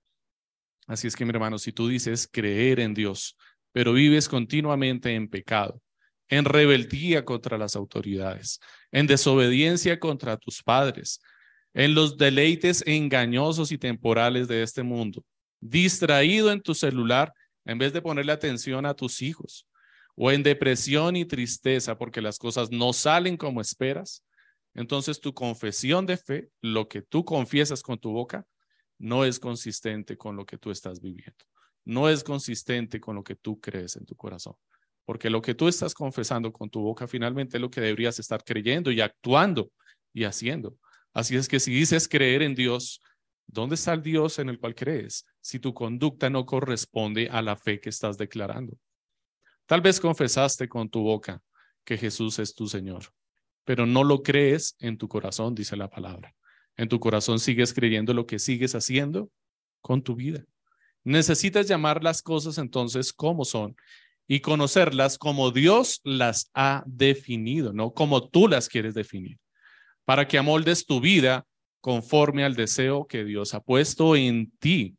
Así 0.85 1.07
es 1.07 1.15
que, 1.15 1.25
mi 1.25 1.31
hermano, 1.31 1.57
si 1.57 1.71
tú 1.71 1.87
dices 1.87 2.29
creer 2.31 2.79
en 2.79 2.93
Dios, 2.93 3.35
pero 3.71 3.93
vives 3.93 4.29
continuamente 4.29 5.15
en 5.15 5.27
pecado, 5.27 5.81
en 6.29 6.45
rebeldía 6.45 7.25
contra 7.25 7.57
las 7.57 7.75
autoridades, 7.75 8.59
en 8.91 9.07
desobediencia 9.07 9.99
contra 9.99 10.37
tus 10.37 10.61
padres, 10.61 11.19
en 11.73 11.95
los 11.95 12.17
deleites 12.17 12.83
engañosos 12.85 13.71
y 13.71 13.77
temporales 13.77 14.47
de 14.47 14.63
este 14.63 14.83
mundo, 14.83 15.23
distraído 15.59 16.51
en 16.51 16.61
tu 16.61 16.73
celular 16.73 17.33
en 17.65 17.77
vez 17.77 17.93
de 17.93 18.01
ponerle 18.01 18.31
atención 18.31 18.85
a 18.85 18.93
tus 18.93 19.21
hijos, 19.21 19.67
o 20.15 20.31
en 20.31 20.43
depresión 20.43 21.15
y 21.15 21.25
tristeza 21.25 21.97
porque 21.97 22.21
las 22.21 22.37
cosas 22.37 22.71
no 22.71 22.93
salen 22.93 23.37
como 23.37 23.61
esperas, 23.61 24.23
entonces 24.73 25.19
tu 25.19 25.33
confesión 25.33 26.05
de 26.05 26.17
fe, 26.17 26.49
lo 26.61 26.87
que 26.87 27.01
tú 27.01 27.25
confiesas 27.25 27.81
con 27.81 27.99
tu 27.99 28.11
boca, 28.11 28.45
no 28.97 29.25
es 29.25 29.39
consistente 29.39 30.17
con 30.17 30.35
lo 30.35 30.45
que 30.45 30.57
tú 30.57 30.71
estás 30.71 31.01
viviendo. 31.01 31.45
No 31.83 32.07
es 32.07 32.23
consistente 32.23 32.99
con 32.99 33.15
lo 33.15 33.23
que 33.23 33.35
tú 33.35 33.59
crees 33.59 33.95
en 33.95 34.05
tu 34.05 34.15
corazón. 34.15 34.53
Porque 35.05 35.29
lo 35.29 35.41
que 35.41 35.55
tú 35.55 35.67
estás 35.67 35.93
confesando 35.93 36.53
con 36.53 36.69
tu 36.69 36.81
boca 36.81 37.07
finalmente 37.07 37.57
es 37.57 37.61
lo 37.61 37.71
que 37.71 37.81
deberías 37.81 38.19
estar 38.19 38.43
creyendo 38.43 38.91
y 38.91 39.01
actuando 39.01 39.71
y 40.13 40.23
haciendo. 40.25 40.77
Así 41.13 41.35
es 41.35 41.47
que 41.47 41.59
si 41.59 41.73
dices 41.73 42.07
creer 42.07 42.41
en 42.41 42.55
Dios, 42.55 43.01
¿dónde 43.47 43.75
está 43.75 43.93
el 43.93 44.01
Dios 44.01 44.39
en 44.39 44.49
el 44.49 44.59
cual 44.59 44.75
crees? 44.75 45.25
Si 45.41 45.59
tu 45.59 45.73
conducta 45.73 46.29
no 46.29 46.45
corresponde 46.45 47.29
a 47.29 47.41
la 47.41 47.55
fe 47.55 47.79
que 47.79 47.89
estás 47.89 48.17
declarando. 48.17 48.77
Tal 49.65 49.81
vez 49.81 49.99
confesaste 49.99 50.67
con 50.67 50.89
tu 50.89 51.01
boca 51.01 51.41
que 51.83 51.97
Jesús 51.97 52.39
es 52.39 52.53
tu 52.53 52.67
Señor, 52.67 53.05
pero 53.65 53.85
no 53.85 54.03
lo 54.03 54.21
crees 54.21 54.75
en 54.79 54.97
tu 54.97 55.07
corazón, 55.07 55.55
dice 55.55 55.75
la 55.75 55.89
palabra. 55.89 56.35
En 56.77 56.89
tu 56.89 56.99
corazón 56.99 57.39
sigues 57.39 57.73
creyendo 57.73 58.13
lo 58.13 58.25
que 58.25 58.39
sigues 58.39 58.75
haciendo 58.75 59.29
con 59.81 60.01
tu 60.01 60.15
vida. 60.15 60.43
Necesitas 61.03 61.67
llamar 61.67 62.03
las 62.03 62.21
cosas 62.21 62.57
entonces 62.57 63.11
como 63.11 63.45
son 63.45 63.75
y 64.27 64.39
conocerlas 64.39 65.17
como 65.17 65.51
Dios 65.51 65.99
las 66.03 66.49
ha 66.53 66.83
definido, 66.85 67.73
no 67.73 67.93
como 67.93 68.29
tú 68.29 68.47
las 68.47 68.69
quieres 68.69 68.93
definir, 68.93 69.39
para 70.11 70.27
que 70.27 70.37
amoldes 70.37 70.85
tu 70.85 70.99
vida 70.99 71.47
conforme 71.79 72.43
al 72.43 72.53
deseo 72.53 73.07
que 73.07 73.23
Dios 73.23 73.53
ha 73.53 73.61
puesto 73.61 74.17
en 74.17 74.51
ti, 74.59 74.97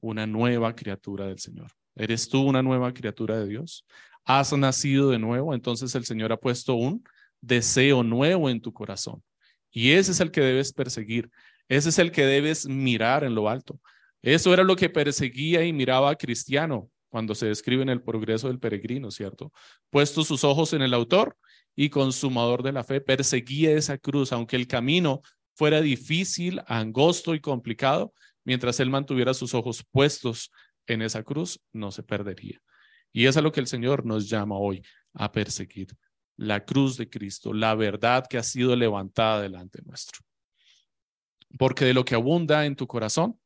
una 0.00 0.26
nueva 0.26 0.74
criatura 0.74 1.26
del 1.26 1.38
Señor. 1.38 1.70
¿Eres 1.94 2.30
tú 2.30 2.40
una 2.40 2.62
nueva 2.62 2.94
criatura 2.94 3.38
de 3.38 3.46
Dios? 3.46 3.84
¿Has 4.24 4.50
nacido 4.56 5.10
de 5.10 5.18
nuevo? 5.18 5.52
Entonces 5.52 5.94
el 5.94 6.06
Señor 6.06 6.32
ha 6.32 6.38
puesto 6.38 6.76
un 6.76 7.04
deseo 7.42 8.02
nuevo 8.02 8.48
en 8.48 8.62
tu 8.62 8.72
corazón. 8.72 9.22
Y 9.70 9.90
ese 9.90 10.12
es 10.12 10.20
el 10.20 10.30
que 10.30 10.40
debes 10.40 10.72
perseguir. 10.72 11.30
Ese 11.68 11.90
es 11.90 11.98
el 11.98 12.10
que 12.10 12.24
debes 12.24 12.66
mirar 12.66 13.24
en 13.24 13.34
lo 13.34 13.50
alto. 13.50 13.78
Eso 14.22 14.54
era 14.54 14.62
lo 14.62 14.76
que 14.76 14.88
perseguía 14.88 15.62
y 15.62 15.74
miraba 15.74 16.08
a 16.08 16.16
Cristiano 16.16 16.88
cuando 17.08 17.34
se 17.34 17.46
describe 17.46 17.82
en 17.82 17.88
el 17.88 18.02
progreso 18.02 18.48
del 18.48 18.58
peregrino, 18.58 19.10
¿cierto? 19.10 19.52
Puesto 19.90 20.24
sus 20.24 20.44
ojos 20.44 20.72
en 20.72 20.82
el 20.82 20.94
autor 20.94 21.36
y 21.74 21.90
consumador 21.90 22.62
de 22.62 22.72
la 22.72 22.84
fe, 22.84 23.00
perseguía 23.00 23.72
esa 23.72 23.98
cruz, 23.98 24.32
aunque 24.32 24.56
el 24.56 24.66
camino 24.66 25.22
fuera 25.54 25.80
difícil, 25.80 26.60
angosto 26.66 27.34
y 27.34 27.40
complicado, 27.40 28.12
mientras 28.44 28.80
él 28.80 28.90
mantuviera 28.90 29.34
sus 29.34 29.54
ojos 29.54 29.84
puestos 29.90 30.50
en 30.86 31.02
esa 31.02 31.22
cruz, 31.22 31.60
no 31.72 31.90
se 31.90 32.02
perdería. 32.02 32.60
Y 33.12 33.26
es 33.26 33.36
lo 33.36 33.52
que 33.52 33.60
el 33.60 33.66
Señor 33.66 34.04
nos 34.04 34.28
llama 34.28 34.56
hoy 34.56 34.82
a 35.14 35.32
perseguir 35.32 35.88
la 36.36 36.64
cruz 36.64 36.96
de 36.96 37.10
Cristo, 37.10 37.52
la 37.52 37.74
verdad 37.74 38.24
que 38.28 38.38
ha 38.38 38.42
sido 38.42 38.74
levantada 38.76 39.42
delante 39.42 39.82
nuestro. 39.84 40.20
Porque 41.58 41.84
de 41.84 41.94
lo 41.94 42.04
que 42.04 42.14
abunda 42.14 42.64
en 42.64 42.76
tu 42.76 42.86
corazón, 42.86 43.38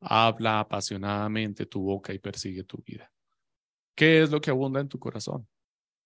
habla 0.00 0.60
apasionadamente 0.60 1.66
tu 1.66 1.82
boca 1.82 2.12
y 2.12 2.18
persigue 2.18 2.64
tu 2.64 2.78
vida. 2.78 3.12
¿Qué 3.94 4.22
es 4.22 4.30
lo 4.30 4.40
que 4.40 4.50
abunda 4.50 4.80
en 4.80 4.88
tu 4.88 4.98
corazón? 4.98 5.46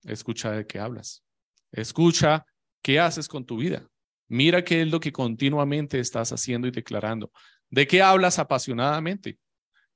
Escucha 0.02 0.50
de 0.50 0.66
qué 0.66 0.78
hablas. 0.78 1.24
Escucha 1.70 2.44
qué 2.82 2.98
haces 3.00 3.28
con 3.28 3.44
tu 3.44 3.56
vida. 3.56 3.88
Mira 4.28 4.64
qué 4.64 4.82
es 4.82 4.88
lo 4.88 5.00
que 5.00 5.12
continuamente 5.12 6.00
estás 6.00 6.32
haciendo 6.32 6.66
y 6.66 6.70
declarando. 6.70 7.30
¿De 7.70 7.86
qué 7.86 8.02
hablas 8.02 8.38
apasionadamente? 8.38 9.38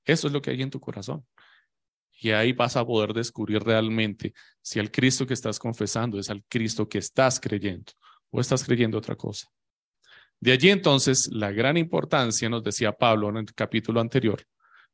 Eso 0.04 0.26
es 0.26 0.32
lo 0.32 0.40
que 0.40 0.50
hay 0.50 0.62
en 0.62 0.70
tu 0.70 0.80
corazón. 0.80 1.26
Y 2.20 2.30
ahí 2.30 2.52
vas 2.52 2.76
a 2.76 2.84
poder 2.84 3.12
descubrir 3.12 3.62
realmente 3.62 4.34
si 4.60 4.78
el 4.78 4.90
Cristo 4.90 5.26
que 5.26 5.34
estás 5.34 5.58
confesando 5.58 6.18
es 6.18 6.30
al 6.30 6.44
Cristo 6.48 6.88
que 6.88 6.98
estás 6.98 7.38
creyendo 7.38 7.92
o 8.30 8.40
estás 8.40 8.64
creyendo 8.64 8.98
otra 8.98 9.14
cosa. 9.16 9.48
De 10.40 10.52
allí 10.52 10.70
entonces 10.70 11.28
la 11.32 11.50
gran 11.50 11.76
importancia, 11.76 12.48
nos 12.48 12.62
decía 12.62 12.92
Pablo 12.92 13.28
en 13.28 13.38
el 13.38 13.54
capítulo 13.54 14.00
anterior, 14.00 14.44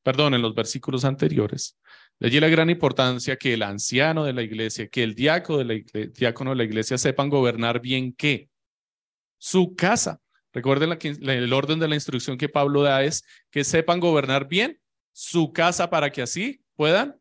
perdón, 0.02 0.34
en 0.34 0.42
los 0.42 0.54
versículos 0.54 1.04
anteriores, 1.04 1.78
de 2.18 2.28
allí 2.28 2.40
la 2.40 2.48
gran 2.48 2.70
importancia 2.70 3.36
que 3.36 3.54
el 3.54 3.62
anciano 3.62 4.24
de 4.24 4.32
la 4.32 4.42
iglesia, 4.42 4.88
que 4.88 5.02
el 5.02 5.14
diácono 5.14 5.58
de 5.58 5.64
la 5.64 6.54
la 6.54 6.64
iglesia 6.64 6.96
sepan 6.96 7.28
gobernar 7.28 7.80
bien 7.80 8.14
qué? 8.14 8.48
Su 9.38 9.74
casa. 9.74 10.20
Recuerden 10.52 10.96
el 11.02 11.52
orden 11.52 11.80
de 11.80 11.88
la 11.88 11.96
instrucción 11.96 12.38
que 12.38 12.48
Pablo 12.48 12.82
da 12.82 13.02
es 13.02 13.24
que 13.50 13.64
sepan 13.64 13.98
gobernar 13.98 14.46
bien 14.46 14.78
su 15.12 15.52
casa 15.52 15.90
para 15.90 16.10
que 16.10 16.22
así 16.22 16.62
puedan 16.76 17.16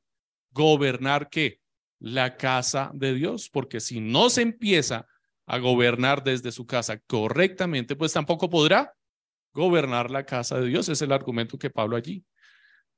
gobernar 0.51 1.30
qué? 1.30 1.60
La 2.00 2.38
casa 2.38 2.92
de 2.94 3.15
Dios, 3.15 3.50
porque 3.50 3.80
si 3.80 4.00
no 4.00 4.30
se 4.30 4.44
empieza 4.44 5.08
a 5.46 5.58
gobernar 5.58 6.24
desde 6.24 6.52
su 6.52 6.66
casa 6.66 7.00
correctamente, 7.00 7.96
pues 7.96 8.14
tampoco 8.14 8.50
podrá 8.50 8.94
gobernar 9.54 10.10
la 10.10 10.26
casa 10.26 10.60
de 10.60 10.68
Dios. 10.68 10.90
Es 10.90 11.02
el 11.02 11.12
argumento 11.12 11.58
que 11.58 11.70
Pablo 11.70 11.96
allí. 11.96 12.24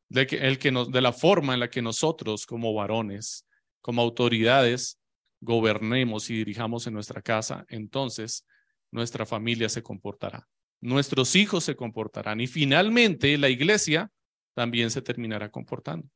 De, 0.07 0.27
que, 0.27 0.37
el 0.37 0.59
que 0.59 0.71
nos, 0.71 0.91
de 0.91 1.01
la 1.01 1.11
forma 1.11 1.55
en 1.55 1.59
la 1.59 1.69
que 1.69 1.81
nosotros 1.81 2.45
como 2.45 2.73
varones, 2.73 3.47
como 3.81 4.03
autoridades, 4.03 4.99
gobernemos 5.41 6.29
y 6.29 6.35
dirijamos 6.35 6.85
en 6.87 6.93
nuestra 6.93 7.21
casa, 7.21 7.65
entonces 7.69 8.45
nuestra 8.91 9.25
familia 9.25 9.67
se 9.67 9.83
comportará, 9.83 10.47
nuestros 10.79 11.35
hijos 11.35 11.63
se 11.63 11.75
comportarán 11.75 12.39
y 12.39 12.47
finalmente 12.47 13.37
la 13.37 13.49
iglesia 13.49 14.11
también 14.53 14.91
se 14.91 15.01
terminará 15.01 15.49
comportando. 15.49 16.07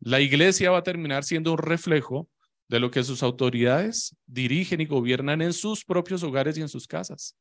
La 0.00 0.20
iglesia 0.20 0.70
va 0.70 0.78
a 0.78 0.82
terminar 0.82 1.24
siendo 1.24 1.52
un 1.52 1.58
reflejo 1.58 2.28
de 2.68 2.80
lo 2.80 2.90
que 2.90 3.02
sus 3.02 3.22
autoridades 3.22 4.14
dirigen 4.26 4.80
y 4.80 4.86
gobiernan 4.86 5.42
en 5.42 5.52
sus 5.52 5.84
propios 5.84 6.22
hogares 6.22 6.56
y 6.58 6.60
en 6.60 6.68
sus 6.68 6.86
casas. 6.86 7.36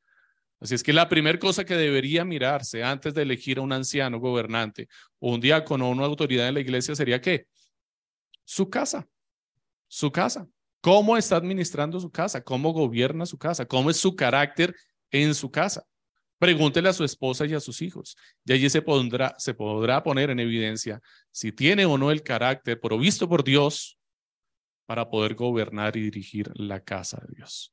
Así 0.59 0.73
es 0.73 0.81
que 0.81 0.93
la 0.93 1.07
primera 1.07 1.37
cosa 1.37 1.65
que 1.65 1.75
debería 1.75 2.25
mirarse 2.25 2.83
antes 2.83 3.13
de 3.13 3.21
elegir 3.21 3.59
a 3.59 3.61
un 3.61 3.73
anciano 3.73 4.19
gobernante 4.19 4.87
o 5.19 5.33
un 5.33 5.39
diácono 5.39 5.87
o 5.87 5.91
una 5.91 6.05
autoridad 6.05 6.47
en 6.47 6.55
la 6.55 6.61
iglesia 6.61 6.95
sería 6.95 7.21
qué? 7.21 7.45
Su 8.43 8.69
casa, 8.69 9.07
su 9.87 10.11
casa. 10.11 10.47
¿Cómo 10.81 11.17
está 11.17 11.35
administrando 11.35 11.99
su 11.99 12.09
casa? 12.09 12.41
¿Cómo 12.41 12.71
gobierna 12.71 13.25
su 13.25 13.37
casa? 13.37 13.65
¿Cómo 13.65 13.89
es 13.89 13.97
su 13.97 14.15
carácter 14.15 14.73
en 15.11 15.35
su 15.35 15.51
casa? 15.51 15.85
Pregúntele 16.39 16.89
a 16.89 16.93
su 16.93 17.03
esposa 17.03 17.45
y 17.45 17.53
a 17.53 17.59
sus 17.59 17.81
hijos. 17.81 18.15
Y 18.45 18.53
allí 18.53 18.69
se 18.69 18.83
se 19.37 19.53
podrá 19.53 20.03
poner 20.03 20.29
en 20.29 20.39
evidencia 20.39 21.01
si 21.31 21.51
tiene 21.51 21.85
o 21.85 21.97
no 21.97 22.09
el 22.09 22.23
carácter 22.23 22.79
provisto 22.79 23.27
por 23.27 23.43
Dios 23.43 23.96
para 24.87 25.09
poder 25.09 25.35
gobernar 25.35 25.95
y 25.95 26.01
dirigir 26.01 26.49
la 26.55 26.79
casa 26.79 27.21
de 27.27 27.35
Dios. 27.35 27.71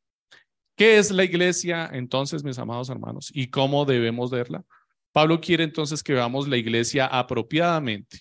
¿Qué 0.76 0.99
es 0.99 1.11
la 1.11 1.25
iglesia 1.25 1.88
entonces, 1.92 2.44
mis 2.44 2.59
amados 2.59 2.90
hermanos? 2.90 3.30
¿Y 3.33 3.49
cómo 3.49 3.85
debemos 3.85 4.30
verla? 4.30 4.64
Pablo 5.12 5.40
quiere 5.40 5.62
entonces 5.62 6.02
que 6.02 6.12
veamos 6.12 6.49
la 6.49 6.56
iglesia 6.56 7.06
apropiadamente. 7.06 8.21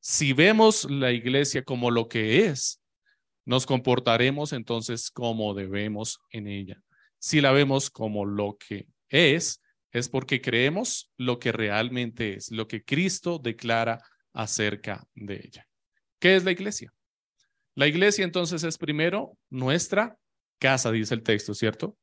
Si 0.00 0.32
vemos 0.32 0.90
la 0.90 1.12
iglesia 1.12 1.62
como 1.62 1.90
lo 1.90 2.08
que 2.08 2.46
es, 2.46 2.80
nos 3.44 3.66
comportaremos 3.66 4.54
entonces 4.54 5.10
como 5.10 5.52
debemos 5.52 6.18
en 6.30 6.48
ella. 6.48 6.82
Si 7.18 7.42
la 7.42 7.52
vemos 7.52 7.90
como 7.90 8.24
lo 8.24 8.56
que 8.56 8.86
es, 9.10 9.60
es 9.92 10.08
porque 10.08 10.40
creemos 10.40 11.12
lo 11.18 11.38
que 11.38 11.52
realmente 11.52 12.34
es, 12.34 12.50
lo 12.50 12.66
que 12.66 12.82
Cristo 12.82 13.38
declara 13.38 14.02
acerca 14.32 15.06
de 15.14 15.42
ella. 15.44 15.68
¿Qué 16.18 16.36
es 16.36 16.44
la 16.44 16.52
iglesia? 16.52 16.90
La 17.74 17.86
iglesia 17.86 18.24
entonces 18.24 18.64
es 18.64 18.78
primero 18.78 19.36
nuestra 19.48 20.16
casa, 20.58 20.90
dice 20.90 21.14
el 21.14 21.22
texto, 21.22 21.54
¿cierto? 21.54 21.96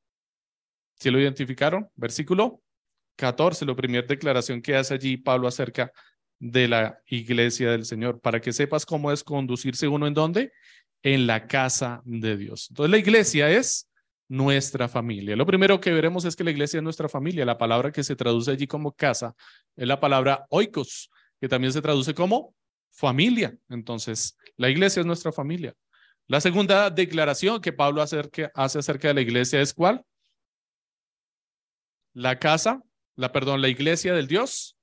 ¿Sí 0.95 1.11
lo 1.11 1.19
identificaron? 1.19 1.89
Versículo 1.95 2.61
14, 3.17 3.65
la 3.65 3.75
primera 3.75 4.05
declaración 4.07 4.61
que 4.61 4.75
hace 4.75 4.93
allí 4.93 5.17
Pablo 5.17 5.47
acerca 5.47 5.91
de 6.39 6.67
la 6.67 6.99
iglesia 7.07 7.71
del 7.71 7.85
Señor, 7.85 8.19
para 8.19 8.39
que 8.39 8.53
sepas 8.53 8.85
cómo 8.85 9.11
es 9.11 9.23
conducirse 9.23 9.87
uno 9.87 10.07
en 10.07 10.13
dónde? 10.13 10.51
En 11.03 11.27
la 11.27 11.47
casa 11.47 12.01
de 12.05 12.37
Dios. 12.37 12.67
Entonces 12.69 12.91
la 12.91 12.97
iglesia 12.97 13.49
es 13.49 13.87
nuestra 14.29 14.87
familia. 14.87 15.35
Lo 15.35 15.45
primero 15.45 15.79
que 15.79 15.91
veremos 15.91 16.25
es 16.25 16.35
que 16.35 16.43
la 16.43 16.51
iglesia 16.51 16.77
es 16.77 16.83
nuestra 16.83 17.09
familia. 17.09 17.45
La 17.45 17.57
palabra 17.57 17.91
que 17.91 18.03
se 18.03 18.15
traduce 18.15 18.51
allí 18.51 18.67
como 18.67 18.91
casa 18.91 19.35
es 19.75 19.87
la 19.87 19.99
palabra 19.99 20.45
oikos, 20.49 21.09
que 21.39 21.47
también 21.47 21.73
se 21.73 21.81
traduce 21.81 22.13
como 22.13 22.53
familia. 22.97 23.55
Entonces, 23.69 24.37
la 24.57 24.69
iglesia 24.69 25.01
es 25.01 25.05
nuestra 25.05 25.31
familia. 25.31 25.73
La 26.27 26.41
segunda 26.41 26.89
declaración 26.89 27.61
que 27.61 27.71
Pablo 27.71 28.01
hace 28.01 28.19
acerca 28.53 29.07
de 29.07 29.13
la 29.13 29.21
iglesia 29.21 29.61
es 29.61 29.73
cuál? 29.73 30.03
La 32.13 32.39
casa, 32.39 32.81
la 33.15 33.31
perdón, 33.31 33.61
la 33.61 33.69
iglesia 33.69 34.13
del 34.13 34.27
Dios 34.27 34.77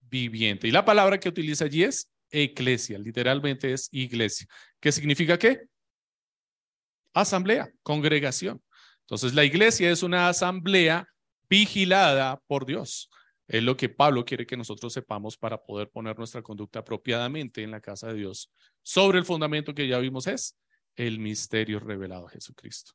viviente. 0.00 0.66
Y 0.66 0.70
la 0.70 0.84
palabra 0.84 1.20
que 1.20 1.28
utiliza 1.28 1.66
allí 1.66 1.84
es 1.84 2.10
eclesia, 2.30 2.98
literalmente 2.98 3.72
es 3.72 3.88
iglesia. 3.92 4.46
¿Qué 4.80 4.90
significa 4.90 5.38
qué? 5.38 5.60
Asamblea, 7.12 7.70
congregación. 7.82 8.62
Entonces, 9.02 9.34
la 9.34 9.44
iglesia 9.44 9.90
es 9.90 10.02
una 10.02 10.28
asamblea 10.28 11.06
vigilada 11.48 12.40
por 12.46 12.64
Dios. 12.64 13.10
Es 13.48 13.62
lo 13.62 13.76
que 13.76 13.88
Pablo 13.88 14.26
quiere 14.26 14.46
que 14.46 14.58
nosotros 14.58 14.92
sepamos 14.92 15.38
para 15.38 15.62
poder 15.62 15.88
poner 15.88 16.16
nuestra 16.18 16.42
conducta 16.42 16.80
apropiadamente 16.80 17.62
en 17.62 17.70
la 17.70 17.80
casa 17.80 18.08
de 18.08 18.14
Dios. 18.14 18.52
Sobre 18.82 19.18
el 19.18 19.24
fundamento 19.24 19.74
que 19.74 19.88
ya 19.88 19.98
vimos 19.98 20.26
es 20.26 20.56
el 20.96 21.18
misterio 21.18 21.80
revelado 21.80 22.26
a 22.26 22.30
Jesucristo. 22.30 22.92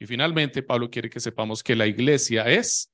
Y 0.00 0.06
finalmente, 0.06 0.64
Pablo 0.64 0.90
quiere 0.90 1.08
que 1.08 1.20
sepamos 1.20 1.62
que 1.62 1.76
la 1.76 1.86
iglesia 1.86 2.50
es 2.50 2.92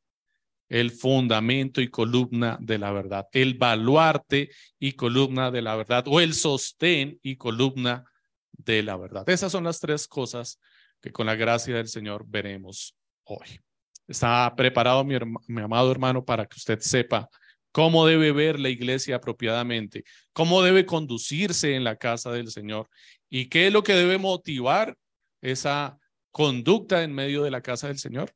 el 0.69 0.91
fundamento 0.91 1.81
y 1.81 1.89
columna 1.89 2.59
de 2.61 2.77
la 2.77 2.93
verdad, 2.93 3.27
el 3.33 3.55
baluarte 3.55 4.51
y 4.79 4.93
columna 4.93 5.51
de 5.51 5.63
la 5.63 5.77
verdad, 5.77 6.05
o 6.09 6.21
el 6.21 6.35
sostén 6.35 7.19
y 7.23 7.37
columna 7.37 8.05
de 8.53 8.83
la 8.83 8.99
verdad. 8.99 9.27
Esas 9.31 9.51
son 9.51 9.65
las 9.65 9.81
tres 9.81 10.07
cosas 10.07 10.61
que 11.01 11.11
con 11.11 11.25
la 11.25 11.37
gracia 11.37 11.75
del 11.75 11.89
Señor 11.89 12.25
veremos 12.27 12.95
hoy. 13.25 13.61
Está 14.09 14.55
preparado 14.57 15.05
mi, 15.05 15.15
amado 15.63 15.93
hermano 15.93 16.25
para 16.25 16.47
que 16.47 16.57
usted 16.57 16.81
sepa 16.81 17.29
cómo 17.71 18.07
debe 18.07 18.33
ver 18.33 18.59
la 18.59 18.71
iglesia 18.71 19.17
apropiadamente, 19.17 20.03
cómo 20.33 20.63
debe 20.63 20.87
conducirse 20.87 21.75
en 21.75 21.85
la 21.85 21.97
casa 21.97 22.33
del 22.33 22.51
Señor 22.51 22.89
y 23.29 23.51
qué 23.51 23.67
es 23.67 23.73
lo 23.73 23.83
que 23.83 23.93
debe 23.93 24.17
motivar 24.17 24.97
esa 25.43 25.99
conducta 26.31 27.03
en 27.03 27.13
medio 27.13 27.43
de 27.43 27.51
la 27.51 27.61
casa 27.61 27.89
del 27.89 27.99
Señor. 27.99 28.33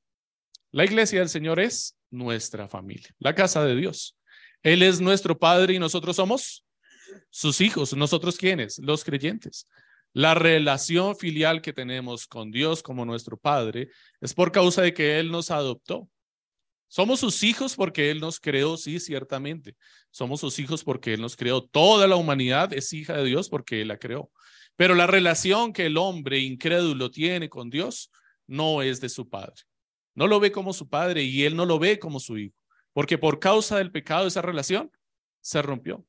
La 0.70 0.84
iglesia 0.84 1.20
del 1.20 1.30
Señor 1.30 1.58
es 1.58 1.96
nuestra 2.10 2.68
familia, 2.68 3.08
la 3.18 3.34
casa 3.34 3.64
de 3.64 3.74
Dios. 3.74 4.16
Él 4.62 4.82
es 4.82 5.00
nuestro 5.00 5.38
Padre 5.38 5.74
y 5.74 5.78
nosotros 5.78 6.16
somos 6.16 6.64
sus 7.30 7.60
hijos. 7.60 7.94
¿Nosotros 7.94 8.36
quiénes? 8.36 8.78
Los 8.78 9.04
creyentes. 9.04 9.66
La 10.14 10.34
relación 10.34 11.16
filial 11.16 11.62
que 11.62 11.72
tenemos 11.72 12.26
con 12.26 12.50
Dios 12.50 12.82
como 12.82 13.06
nuestro 13.06 13.38
Padre 13.38 13.88
es 14.20 14.34
por 14.34 14.52
causa 14.52 14.82
de 14.82 14.92
que 14.92 15.18
Él 15.18 15.30
nos 15.30 15.50
adoptó. 15.50 16.08
Somos 16.88 17.20
sus 17.20 17.42
hijos 17.42 17.74
porque 17.74 18.10
Él 18.10 18.20
nos 18.20 18.38
creó, 18.38 18.76
sí, 18.76 19.00
ciertamente. 19.00 19.74
Somos 20.10 20.40
sus 20.40 20.58
hijos 20.58 20.84
porque 20.84 21.14
Él 21.14 21.22
nos 21.22 21.34
creó. 21.34 21.62
Toda 21.62 22.06
la 22.06 22.16
humanidad 22.16 22.74
es 22.74 22.92
hija 22.92 23.16
de 23.16 23.24
Dios 23.24 23.48
porque 23.48 23.80
Él 23.80 23.88
la 23.88 23.96
creó. 23.96 24.30
Pero 24.76 24.94
la 24.94 25.06
relación 25.06 25.72
que 25.72 25.86
el 25.86 25.96
hombre 25.96 26.40
incrédulo 26.40 27.10
tiene 27.10 27.48
con 27.48 27.70
Dios 27.70 28.10
no 28.46 28.82
es 28.82 29.00
de 29.00 29.08
su 29.08 29.30
Padre. 29.30 29.62
No 30.14 30.26
lo 30.26 30.40
ve 30.40 30.52
como 30.52 30.74
su 30.74 30.90
Padre 30.90 31.22
y 31.22 31.44
Él 31.44 31.56
no 31.56 31.64
lo 31.64 31.78
ve 31.78 31.98
como 31.98 32.20
su 32.20 32.36
hijo. 32.36 32.54
Porque 32.92 33.16
por 33.16 33.38
causa 33.38 33.78
del 33.78 33.90
pecado 33.90 34.26
esa 34.26 34.42
relación 34.42 34.90
se 35.40 35.62
rompió. 35.62 36.04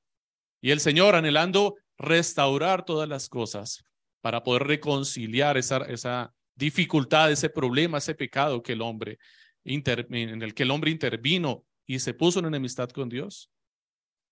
Y 0.59 0.71
el 0.71 0.81
Señor, 0.81 1.15
anhelando 1.15 1.75
restaurar 1.97 2.83
todas 2.83 3.07
las 3.07 3.29
cosas, 3.29 3.85
para 4.23 4.41
poder 4.41 4.63
reconciliar 4.63 5.57
esa, 5.57 5.79
esa 5.79 6.33
dificultad, 6.55 7.29
ese 7.29 7.49
problema, 7.49 7.97
ese 7.97 8.15
pecado 8.15 8.63
que 8.63 8.71
el 8.71 8.81
hombre 8.81 9.19
en 9.65 10.41
el 10.41 10.53
que 10.53 10.63
el 10.63 10.71
hombre 10.71 10.91
intervino 10.91 11.65
y 11.85 11.99
se 11.99 12.13
puso 12.13 12.39
en 12.39 12.45
enemistad 12.45 12.89
con 12.89 13.09
Dios, 13.09 13.51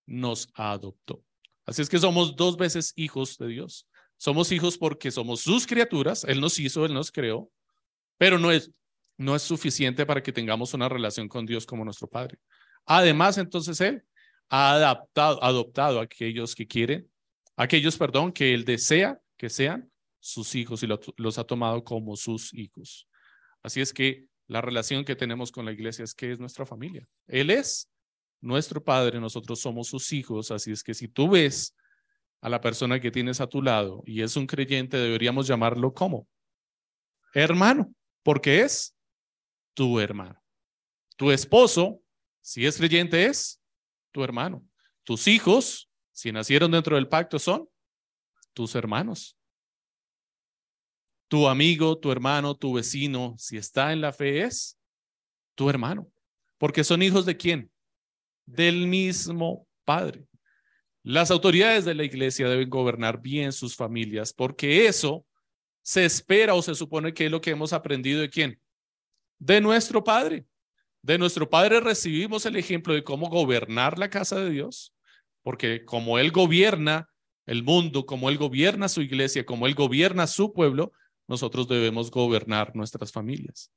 nos 0.06 0.48
adoptó. 0.54 1.22
Así 1.66 1.82
es 1.82 1.90
que 1.90 1.98
somos 1.98 2.36
dos 2.36 2.56
veces 2.56 2.94
hijos 2.96 3.36
de 3.36 3.48
Dios. 3.48 3.86
Somos 4.16 4.50
hijos 4.50 4.78
porque 4.78 5.10
somos 5.10 5.42
sus 5.42 5.66
criaturas, 5.66 6.24
Él 6.24 6.40
nos 6.40 6.58
hizo, 6.58 6.86
Él 6.86 6.94
nos 6.94 7.12
creó, 7.12 7.50
pero 8.16 8.38
no 8.38 8.50
es, 8.50 8.70
no 9.18 9.36
es 9.36 9.42
suficiente 9.42 10.06
para 10.06 10.22
que 10.22 10.32
tengamos 10.32 10.72
una 10.72 10.88
relación 10.88 11.28
con 11.28 11.44
Dios 11.44 11.66
como 11.66 11.84
nuestro 11.84 12.08
Padre. 12.08 12.38
Además, 12.86 13.36
entonces 13.36 13.78
Él 13.82 14.02
ha 14.48 14.72
adaptado, 14.72 15.42
adoptado 15.44 16.00
a 16.00 16.04
aquellos 16.04 16.54
que 16.54 16.66
quieren, 16.66 17.10
aquellos, 17.56 17.98
perdón, 17.98 18.32
que 18.32 18.54
Él 18.54 18.64
desea 18.64 19.21
que 19.42 19.50
sean 19.50 19.90
sus 20.20 20.54
hijos 20.54 20.84
y 20.84 20.86
los 21.16 21.36
ha 21.36 21.42
tomado 21.42 21.82
como 21.82 22.14
sus 22.14 22.54
hijos. 22.54 23.08
Así 23.60 23.80
es 23.80 23.92
que 23.92 24.28
la 24.46 24.60
relación 24.60 25.04
que 25.04 25.16
tenemos 25.16 25.50
con 25.50 25.64
la 25.64 25.72
iglesia 25.72 26.04
es 26.04 26.14
que 26.14 26.30
es 26.30 26.38
nuestra 26.38 26.64
familia. 26.64 27.08
Él 27.26 27.50
es 27.50 27.90
nuestro 28.40 28.84
padre, 28.84 29.18
nosotros 29.18 29.58
somos 29.58 29.88
sus 29.88 30.12
hijos, 30.12 30.52
así 30.52 30.70
es 30.70 30.84
que 30.84 30.94
si 30.94 31.08
tú 31.08 31.28
ves 31.28 31.76
a 32.40 32.48
la 32.48 32.60
persona 32.60 33.00
que 33.00 33.10
tienes 33.10 33.40
a 33.40 33.48
tu 33.48 33.62
lado 33.62 34.04
y 34.06 34.22
es 34.22 34.36
un 34.36 34.46
creyente, 34.46 34.96
deberíamos 34.96 35.48
llamarlo 35.48 35.92
como 35.92 36.28
hermano, 37.34 37.92
porque 38.22 38.60
es 38.60 38.94
tu 39.74 39.98
hermano. 39.98 40.40
Tu 41.16 41.32
esposo, 41.32 42.00
si 42.40 42.64
es 42.64 42.76
creyente, 42.76 43.26
es 43.26 43.60
tu 44.12 44.22
hermano. 44.22 44.64
Tus 45.02 45.26
hijos, 45.26 45.90
si 46.12 46.30
nacieron 46.30 46.70
dentro 46.70 46.94
del 46.94 47.08
pacto, 47.08 47.40
son 47.40 47.68
tus 48.52 48.74
hermanos. 48.74 49.36
Tu 51.28 51.48
amigo, 51.48 51.98
tu 51.98 52.12
hermano, 52.12 52.54
tu 52.54 52.74
vecino, 52.74 53.34
si 53.38 53.56
está 53.56 53.92
en 53.92 54.00
la 54.00 54.12
fe, 54.12 54.42
es 54.42 54.78
tu 55.54 55.70
hermano. 55.70 56.10
Porque 56.58 56.84
son 56.84 57.02
hijos 57.02 57.24
de 57.24 57.36
quién? 57.36 57.70
Del 58.46 58.86
mismo 58.86 59.66
Padre. 59.84 60.26
Las 61.02 61.30
autoridades 61.30 61.84
de 61.84 61.94
la 61.94 62.04
iglesia 62.04 62.48
deben 62.48 62.70
gobernar 62.70 63.20
bien 63.20 63.52
sus 63.52 63.74
familias, 63.74 64.32
porque 64.32 64.86
eso 64.86 65.26
se 65.82 66.04
espera 66.04 66.54
o 66.54 66.62
se 66.62 66.74
supone 66.74 67.12
que 67.12 67.26
es 67.26 67.30
lo 67.30 67.40
que 67.40 67.50
hemos 67.50 67.72
aprendido 67.72 68.20
de 68.20 68.30
quién? 68.30 68.60
De 69.38 69.60
nuestro 69.60 70.04
Padre. 70.04 70.46
De 71.02 71.18
nuestro 71.18 71.50
Padre 71.50 71.80
recibimos 71.80 72.46
el 72.46 72.54
ejemplo 72.54 72.94
de 72.94 73.02
cómo 73.02 73.28
gobernar 73.28 73.98
la 73.98 74.08
casa 74.08 74.38
de 74.38 74.50
Dios, 74.50 74.94
porque 75.42 75.84
como 75.84 76.18
Él 76.20 76.30
gobierna 76.30 77.08
el 77.46 77.62
mundo, 77.62 78.06
como 78.06 78.28
Él 78.28 78.38
gobierna 78.38 78.88
su 78.88 79.02
iglesia, 79.02 79.44
como 79.44 79.66
Él 79.66 79.74
gobierna 79.74 80.26
su 80.26 80.52
pueblo, 80.52 80.92
nosotros 81.26 81.68
debemos 81.68 82.10
gobernar 82.10 82.74
nuestras 82.74 83.12
familias. 83.12 83.70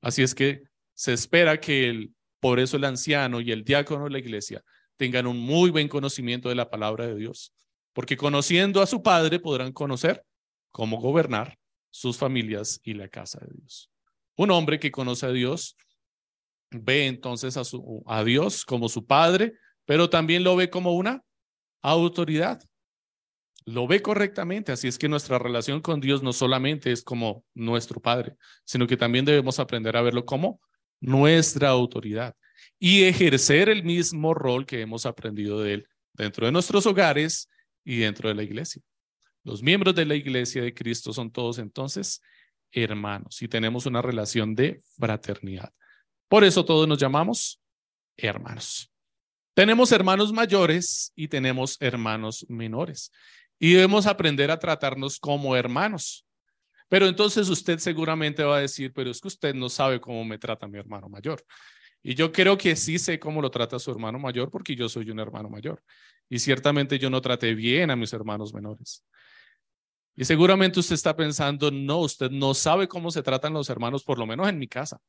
Así 0.00 0.22
es 0.22 0.34
que 0.34 0.62
se 0.94 1.12
espera 1.12 1.60
que 1.60 1.88
el, 1.88 2.14
por 2.40 2.60
eso 2.60 2.76
el 2.76 2.84
anciano 2.84 3.40
y 3.40 3.50
el 3.50 3.64
diácono 3.64 4.04
de 4.04 4.10
la 4.10 4.18
iglesia 4.18 4.62
tengan 4.96 5.26
un 5.26 5.38
muy 5.38 5.70
buen 5.70 5.88
conocimiento 5.88 6.48
de 6.48 6.54
la 6.54 6.70
palabra 6.70 7.06
de 7.06 7.16
Dios, 7.16 7.52
porque 7.92 8.16
conociendo 8.16 8.80
a 8.80 8.86
su 8.86 9.02
padre 9.02 9.40
podrán 9.40 9.72
conocer 9.72 10.24
cómo 10.70 11.00
gobernar 11.00 11.58
sus 11.90 12.16
familias 12.16 12.80
y 12.82 12.94
la 12.94 13.08
casa 13.08 13.40
de 13.40 13.52
Dios. 13.58 13.90
Un 14.36 14.50
hombre 14.50 14.78
que 14.78 14.90
conoce 14.90 15.26
a 15.26 15.30
Dios 15.30 15.76
ve 16.70 17.06
entonces 17.06 17.56
a, 17.56 17.64
su, 17.64 18.02
a 18.06 18.24
Dios 18.24 18.64
como 18.64 18.88
su 18.88 19.06
padre, 19.06 19.54
pero 19.84 20.10
también 20.10 20.42
lo 20.42 20.56
ve 20.56 20.70
como 20.70 20.92
una 20.92 21.22
autoridad 21.82 22.62
lo 23.66 23.86
ve 23.86 24.02
correctamente. 24.02 24.72
Así 24.72 24.88
es 24.88 24.98
que 24.98 25.08
nuestra 25.08 25.38
relación 25.38 25.80
con 25.80 26.00
Dios 26.00 26.22
no 26.22 26.32
solamente 26.32 26.92
es 26.92 27.02
como 27.02 27.44
nuestro 27.54 28.00
Padre, 28.00 28.36
sino 28.64 28.86
que 28.86 28.96
también 28.96 29.24
debemos 29.24 29.58
aprender 29.58 29.96
a 29.96 30.02
verlo 30.02 30.24
como 30.24 30.60
nuestra 31.00 31.68
autoridad 31.68 32.34
y 32.78 33.04
ejercer 33.04 33.68
el 33.68 33.84
mismo 33.84 34.34
rol 34.34 34.66
que 34.66 34.80
hemos 34.80 35.06
aprendido 35.06 35.60
de 35.60 35.74
Él 35.74 35.88
dentro 36.12 36.46
de 36.46 36.52
nuestros 36.52 36.86
hogares 36.86 37.48
y 37.84 37.98
dentro 37.98 38.28
de 38.28 38.34
la 38.34 38.42
iglesia. 38.42 38.82
Los 39.42 39.62
miembros 39.62 39.94
de 39.94 40.06
la 40.06 40.14
iglesia 40.14 40.62
de 40.62 40.72
Cristo 40.72 41.12
son 41.12 41.30
todos 41.30 41.58
entonces 41.58 42.22
hermanos 42.72 43.40
y 43.42 43.48
tenemos 43.48 43.86
una 43.86 44.02
relación 44.02 44.54
de 44.54 44.82
fraternidad. 44.98 45.72
Por 46.28 46.44
eso 46.44 46.64
todos 46.64 46.88
nos 46.88 46.98
llamamos 46.98 47.60
hermanos. 48.16 48.90
Tenemos 49.54 49.92
hermanos 49.92 50.32
mayores 50.32 51.12
y 51.14 51.28
tenemos 51.28 51.76
hermanos 51.80 52.44
menores 52.48 53.12
y 53.58 53.72
debemos 53.74 54.06
aprender 54.06 54.50
a 54.50 54.58
tratarnos 54.58 55.18
como 55.18 55.56
hermanos. 55.56 56.26
Pero 56.88 57.06
entonces 57.06 57.48
usted 57.48 57.78
seguramente 57.78 58.44
va 58.44 58.58
a 58.58 58.60
decir, 58.60 58.92
pero 58.92 59.10
es 59.10 59.20
que 59.20 59.28
usted 59.28 59.54
no 59.54 59.68
sabe 59.68 60.00
cómo 60.00 60.24
me 60.24 60.38
trata 60.38 60.68
mi 60.68 60.78
hermano 60.78 61.08
mayor. 61.08 61.44
Y 62.02 62.14
yo 62.14 62.30
creo 62.30 62.58
que 62.58 62.76
sí 62.76 62.98
sé 62.98 63.18
cómo 63.18 63.40
lo 63.40 63.50
trata 63.50 63.78
su 63.78 63.90
hermano 63.90 64.18
mayor 64.18 64.50
porque 64.50 64.76
yo 64.76 64.88
soy 64.88 65.10
un 65.10 65.18
hermano 65.18 65.48
mayor. 65.48 65.82
Y 66.28 66.38
ciertamente 66.38 66.98
yo 66.98 67.08
no 67.08 67.20
traté 67.20 67.54
bien 67.54 67.90
a 67.90 67.96
mis 67.96 68.12
hermanos 68.12 68.52
menores. 68.52 69.02
Y 70.14 70.24
seguramente 70.24 70.78
usted 70.78 70.94
está 70.94 71.16
pensando, 71.16 71.70
no, 71.70 72.00
usted 72.00 72.30
no 72.30 72.54
sabe 72.54 72.86
cómo 72.86 73.10
se 73.10 73.22
tratan 73.22 73.54
los 73.54 73.68
hermanos, 73.70 74.04
por 74.04 74.18
lo 74.18 74.26
menos 74.26 74.48
en 74.48 74.58
mi 74.58 74.68
casa. 74.68 75.00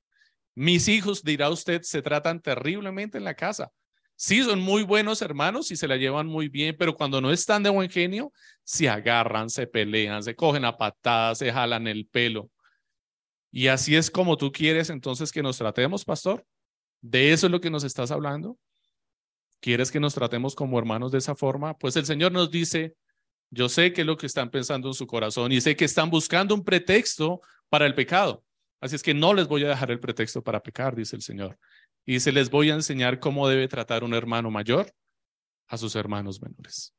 Mis 0.56 0.88
hijos, 0.88 1.22
dirá 1.22 1.50
usted, 1.50 1.82
se 1.84 2.02
tratan 2.02 2.42
terriblemente 2.42 3.18
en 3.18 3.26
la 3.26 3.36
casa. 3.36 3.72
Sí, 4.18 4.44
son 4.44 4.62
muy 4.62 4.84
buenos 4.84 5.22
hermanos 5.22 5.72
y 5.72 5.76
se 5.76 5.88
la 5.88 5.98
llevan 5.98 6.28
muy 6.28 6.48
bien, 6.48 6.76
pero 6.80 6.96
cuando 6.96 7.20
no 7.20 7.32
están 7.32 7.64
de 7.64 7.70
buen 7.70 7.90
genio, 7.90 8.32
se 8.64 8.88
agarran, 8.88 9.50
se 9.50 9.68
pelean, 9.68 10.24
se 10.24 10.36
cogen 10.36 10.64
a 10.64 10.78
patadas, 10.78 11.40
se 11.40 11.52
jalan 11.52 11.88
el 11.88 12.08
pelo. 12.08 12.50
Y 13.52 13.68
así 13.68 13.96
es 13.96 14.10
como 14.10 14.38
tú 14.38 14.52
quieres 14.52 14.90
entonces 14.90 15.32
que 15.32 15.44
nos 15.44 15.58
tratemos, 15.58 16.06
pastor. 16.06 16.46
¿De 17.02 17.34
eso 17.34 17.48
es 17.48 17.52
lo 17.52 17.62
que 17.62 17.70
nos 17.70 17.84
estás 17.84 18.12
hablando? 18.12 18.58
¿Quieres 19.60 19.92
que 19.92 20.00
nos 20.00 20.14
tratemos 20.14 20.56
como 20.56 20.80
hermanos 20.80 21.12
de 21.12 21.18
esa 21.18 21.36
forma? 21.36 21.78
Pues 21.78 21.96
el 21.96 22.06
Señor 22.06 22.32
nos 22.32 22.52
dice, 22.52 22.96
yo 23.50 23.70
sé 23.70 23.94
que 23.94 24.02
es 24.02 24.08
lo 24.08 24.18
que 24.18 24.28
están 24.28 24.50
pensando 24.50 24.88
en 24.88 24.94
su 24.94 25.08
corazón 25.08 25.52
y 25.52 25.62
sé 25.62 25.76
que 25.76 25.86
están 25.86 26.10
buscando 26.10 26.56
un 26.56 26.64
pretexto 26.64 27.42
para 27.70 27.86
el 27.86 27.96
pecado. 27.96 28.44
Así 28.80 28.96
es 28.96 29.04
que 29.04 29.14
no 29.14 29.34
les 29.34 29.48
voy 29.48 29.64
a 29.64 29.70
dejar 29.70 29.92
el 29.92 30.00
pretexto 30.00 30.44
para 30.44 30.62
pecar, 30.62 30.96
dice 30.96 31.16
el 31.16 31.22
Señor. 31.22 31.58
Y 32.06 32.20
se 32.20 32.32
les 32.32 32.50
voy 32.50 32.70
a 32.70 32.76
enseñar 32.76 33.20
cómo 33.20 33.48
debe 33.48 33.68
tratar 33.68 34.04
un 34.04 34.14
hermano 34.14 34.52
mayor 34.52 34.94
a 35.68 35.78
sus 35.78 35.96
hermanos 35.96 36.42
menores. 36.42 36.94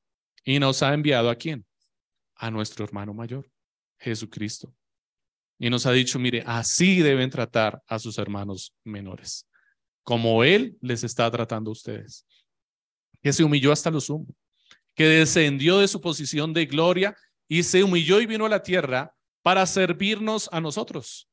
Y 0.44 0.58
nos 0.58 0.82
ha 0.82 0.92
enviado 0.94 1.30
a 1.30 1.36
quién? 1.36 1.64
A 2.34 2.50
nuestro 2.50 2.84
hermano 2.84 3.14
mayor, 3.14 3.48
Jesucristo. 3.98 4.74
Y 5.58 5.70
nos 5.70 5.86
ha 5.86 5.92
dicho, 5.92 6.18
mire, 6.18 6.42
así 6.46 7.00
deben 7.00 7.30
tratar 7.30 7.82
a 7.86 7.98
sus 7.98 8.18
hermanos 8.18 8.74
menores, 8.84 9.46
como 10.02 10.44
Él 10.44 10.76
les 10.80 11.02
está 11.04 11.30
tratando 11.30 11.70
a 11.70 11.72
ustedes. 11.72 12.26
Que 13.22 13.32
se 13.32 13.42
humilló 13.42 13.72
hasta 13.72 13.90
lo 13.90 14.00
sumo, 14.00 14.26
que 14.94 15.04
descendió 15.04 15.78
de 15.78 15.88
su 15.88 16.00
posición 16.00 16.52
de 16.52 16.66
gloria 16.66 17.16
y 17.48 17.62
se 17.62 17.82
humilló 17.82 18.20
y 18.20 18.26
vino 18.26 18.46
a 18.46 18.50
la 18.50 18.62
tierra 18.62 19.14
para 19.42 19.64
servirnos 19.66 20.48
a 20.52 20.60
nosotros, 20.60 21.28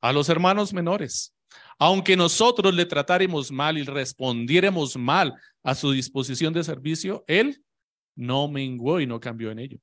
a 0.00 0.12
los 0.12 0.28
hermanos 0.28 0.72
menores. 0.72 1.34
Aunque 1.78 2.16
nosotros 2.16 2.74
le 2.74 2.86
tratáramos 2.86 3.50
mal 3.50 3.78
y 3.78 3.82
respondiéramos 3.82 4.96
mal 4.96 5.34
a 5.62 5.74
su 5.74 5.92
disposición 5.92 6.52
de 6.52 6.64
servicio, 6.64 7.24
Él 7.26 7.62
no 8.14 8.48
menguó 8.48 9.00
y 9.00 9.06
no 9.06 9.20
cambió 9.20 9.50
en 9.50 9.58
ello 9.58 9.78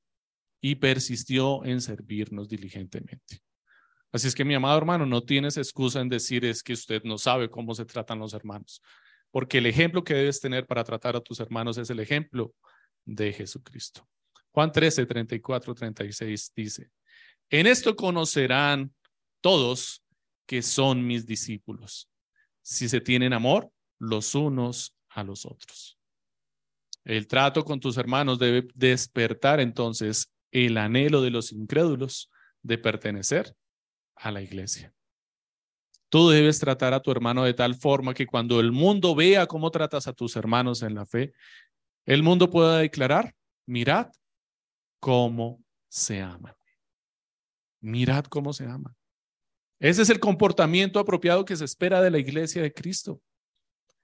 y 0.62 0.76
persistió 0.76 1.64
en 1.66 1.82
servirnos 1.82 2.48
diligentemente. 2.48 3.42
Así 4.12 4.28
es 4.28 4.36
que 4.36 4.46
mi 4.46 4.54
amado 4.54 4.78
hermano, 4.78 5.06
no 5.06 5.24
tienes 5.24 5.58
excusa 5.58 6.00
en 6.02 6.10
decir 6.10 6.46
es 6.46 6.64
que 6.64 6.74
usted 6.74 7.04
no 7.04 7.18
sabe 7.18 7.50
cómo 7.50 7.76
se 7.76 7.86
tratan 7.86 8.20
los 8.20 8.34
hermanos, 8.34 8.82
porque 9.32 9.58
el 9.58 9.66
ejemplo 9.66 10.04
que 10.04 10.14
debes 10.14 10.40
tener 10.40 10.66
para 10.66 10.84
tratar 10.84 11.16
a 11.16 11.22
tus 11.22 11.40
hermanos 11.40 11.78
es 11.78 11.90
el 11.90 12.00
ejemplo 12.00 12.54
de 13.06 13.34
Jesucristo. 13.34 14.08
Juan 14.52 14.72
13, 14.72 15.06
34, 15.06 15.76
36 15.76 16.52
dice, 16.56 16.90
en 17.50 17.68
esto 17.68 17.96
conocerán 17.96 18.94
todos 19.42 20.04
que 20.48 20.64
son 20.64 21.06
mis 21.06 21.28
discípulos, 21.28 22.10
si 22.64 22.90
se 22.90 23.02
tienen 23.02 23.34
amor 23.34 23.72
los 24.00 24.34
unos 24.34 24.96
a 25.10 25.24
los 25.24 25.46
otros. 25.46 26.00
El 27.04 27.28
trato 27.28 27.64
con 27.64 27.80
tus 27.80 27.98
hermanos 27.98 28.40
debe 28.40 28.68
despertar 28.74 29.60
entonces 29.60 30.34
el 30.52 30.78
anhelo 30.78 31.22
de 31.22 31.30
los 31.30 31.52
incrédulos 31.52 32.32
de 32.64 32.78
pertenecer 32.78 33.56
a 34.16 34.32
la 34.32 34.42
iglesia. 34.42 34.94
Tú 36.10 36.30
debes 36.30 36.60
tratar 36.60 36.94
a 36.94 37.02
tu 37.02 37.12
hermano 37.12 37.44
de 37.44 37.54
tal 37.54 37.76
forma 37.76 38.14
que 38.14 38.26
cuando 38.26 38.60
el 38.60 38.72
mundo 38.72 39.14
vea 39.14 39.46
cómo 39.46 39.72
tratas 39.72 40.08
a 40.08 40.14
tus 40.14 40.36
hermanos 40.38 40.82
en 40.82 40.96
la 40.96 41.06
fe, 41.06 41.34
el 42.06 42.24
mundo 42.24 42.50
pueda 42.50 42.78
declarar, 42.78 43.36
mirad 43.66 44.10
cómo 45.00 45.62
se 45.90 46.22
aman. 46.22 46.56
Mirad 47.82 48.26
cómo 48.26 48.54
se 48.54 48.66
aman. 48.66 48.96
Ese 49.80 50.02
es 50.02 50.10
el 50.10 50.20
comportamiento 50.20 51.00
apropiado 51.00 51.46
que 51.46 51.56
se 51.56 51.66
espera 51.66 52.02
de 52.02 52.12
la 52.12 52.18
iglesia 52.18 52.62
de 52.62 52.74
Cristo. 52.74 53.22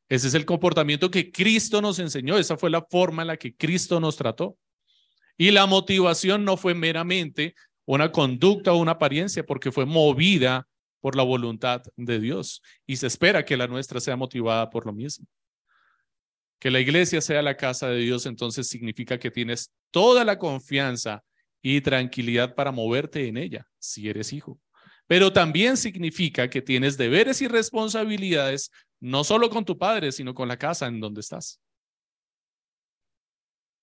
Ese 0.07 0.27
es 0.27 0.33
el 0.35 0.45
comportamiento 0.45 1.09
que 1.09 1.31
Cristo 1.31 1.81
nos 1.81 1.97
enseñó. 1.99 2.37
Esa 2.37 2.57
fue 2.57 2.69
la 2.69 2.83
forma 2.83 3.23
en 3.23 3.29
la 3.29 3.37
que 3.37 3.55
Cristo 3.55 3.99
nos 3.99 4.15
trató. 4.15 4.57
Y 5.37 5.51
la 5.51 5.65
motivación 5.65 6.45
no 6.45 6.57
fue 6.57 6.75
meramente 6.75 7.55
una 7.85 8.11
conducta 8.11 8.73
o 8.73 8.77
una 8.77 8.91
apariencia, 8.93 9.43
porque 9.43 9.71
fue 9.71 9.85
movida 9.85 10.67
por 10.99 11.15
la 11.15 11.23
voluntad 11.23 11.81
de 11.97 12.19
Dios. 12.19 12.61
Y 12.85 12.97
se 12.97 13.07
espera 13.07 13.43
que 13.43 13.57
la 13.57 13.67
nuestra 13.67 13.99
sea 13.99 14.15
motivada 14.15 14.69
por 14.69 14.85
lo 14.85 14.93
mismo. 14.93 15.25
Que 16.59 16.69
la 16.69 16.79
iglesia 16.79 17.19
sea 17.19 17.41
la 17.41 17.57
casa 17.57 17.89
de 17.89 17.99
Dios, 17.99 18.25
entonces 18.25 18.67
significa 18.67 19.17
que 19.17 19.31
tienes 19.31 19.71
toda 19.91 20.23
la 20.23 20.37
confianza 20.37 21.23
y 21.61 21.81
tranquilidad 21.81 22.55
para 22.55 22.71
moverte 22.71 23.27
en 23.27 23.37
ella, 23.37 23.67
si 23.79 24.07
eres 24.07 24.31
hijo. 24.31 24.59
Pero 25.07 25.33
también 25.33 25.77
significa 25.77 26.49
que 26.49 26.61
tienes 26.61 26.97
deberes 26.97 27.41
y 27.41 27.47
responsabilidades, 27.47 28.71
no 28.99 29.23
solo 29.23 29.49
con 29.49 29.65
tu 29.65 29.77
padre, 29.77 30.11
sino 30.11 30.33
con 30.33 30.47
la 30.47 30.57
casa 30.57 30.87
en 30.87 30.99
donde 30.99 31.21
estás. 31.21 31.59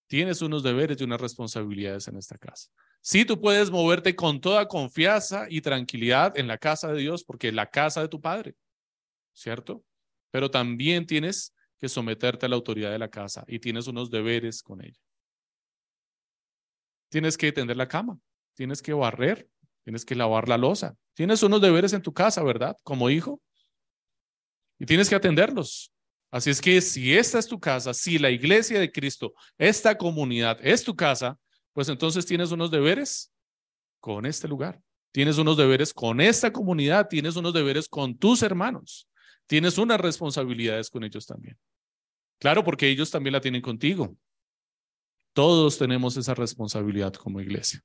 Tienes 0.08 0.42
unos 0.42 0.62
deberes 0.62 1.00
y 1.00 1.04
unas 1.04 1.20
responsabilidades 1.20 2.08
en 2.08 2.16
esta 2.16 2.36
casa. 2.36 2.68
Sí, 3.00 3.24
tú 3.24 3.40
puedes 3.40 3.70
moverte 3.70 4.16
con 4.16 4.40
toda 4.40 4.66
confianza 4.66 5.46
y 5.48 5.60
tranquilidad 5.60 6.36
en 6.36 6.48
la 6.48 6.58
casa 6.58 6.92
de 6.92 7.00
Dios, 7.00 7.24
porque 7.24 7.48
es 7.48 7.54
la 7.54 7.70
casa 7.70 8.02
de 8.02 8.08
tu 8.08 8.20
Padre, 8.20 8.56
¿cierto? 9.32 9.84
Pero 10.30 10.50
también 10.50 11.06
tienes 11.06 11.54
que 11.78 11.88
someterte 11.88 12.46
a 12.46 12.48
la 12.48 12.56
autoridad 12.56 12.90
de 12.90 12.98
la 12.98 13.08
casa 13.08 13.44
y 13.46 13.58
tienes 13.58 13.86
unos 13.86 14.10
deberes 14.10 14.62
con 14.62 14.84
ella. 14.84 15.00
Tienes 17.08 17.38
que 17.38 17.52
tender 17.52 17.76
la 17.76 17.88
cama, 17.88 18.18
tienes 18.54 18.82
que 18.82 18.92
barrer, 18.92 19.48
tienes 19.84 20.04
que 20.04 20.14
lavar 20.14 20.48
la 20.48 20.58
losa. 20.58 20.96
Tienes 21.20 21.42
unos 21.42 21.60
deberes 21.60 21.92
en 21.92 22.00
tu 22.00 22.14
casa, 22.14 22.42
¿verdad? 22.42 22.74
Como 22.82 23.10
hijo. 23.10 23.42
Y 24.78 24.86
tienes 24.86 25.06
que 25.06 25.14
atenderlos. 25.14 25.92
Así 26.30 26.48
es 26.48 26.62
que 26.62 26.80
si 26.80 27.14
esta 27.14 27.38
es 27.38 27.46
tu 27.46 27.60
casa, 27.60 27.92
si 27.92 28.18
la 28.18 28.30
iglesia 28.30 28.80
de 28.80 28.90
Cristo, 28.90 29.34
esta 29.58 29.98
comunidad 29.98 30.58
es 30.62 30.82
tu 30.82 30.96
casa, 30.96 31.38
pues 31.74 31.90
entonces 31.90 32.24
tienes 32.24 32.52
unos 32.52 32.70
deberes 32.70 33.34
con 34.00 34.24
este 34.24 34.48
lugar, 34.48 34.80
tienes 35.12 35.36
unos 35.36 35.58
deberes 35.58 35.92
con 35.92 36.22
esta 36.22 36.54
comunidad, 36.54 37.06
tienes 37.06 37.36
unos 37.36 37.52
deberes 37.52 37.86
con 37.86 38.16
tus 38.16 38.42
hermanos, 38.42 39.06
tienes 39.46 39.76
unas 39.76 40.00
responsabilidades 40.00 40.88
con 40.88 41.04
ellos 41.04 41.26
también. 41.26 41.58
Claro, 42.38 42.64
porque 42.64 42.88
ellos 42.88 43.10
también 43.10 43.34
la 43.34 43.42
tienen 43.42 43.60
contigo. 43.60 44.16
Todos 45.34 45.76
tenemos 45.76 46.16
esa 46.16 46.32
responsabilidad 46.32 47.12
como 47.12 47.42
iglesia. 47.42 47.84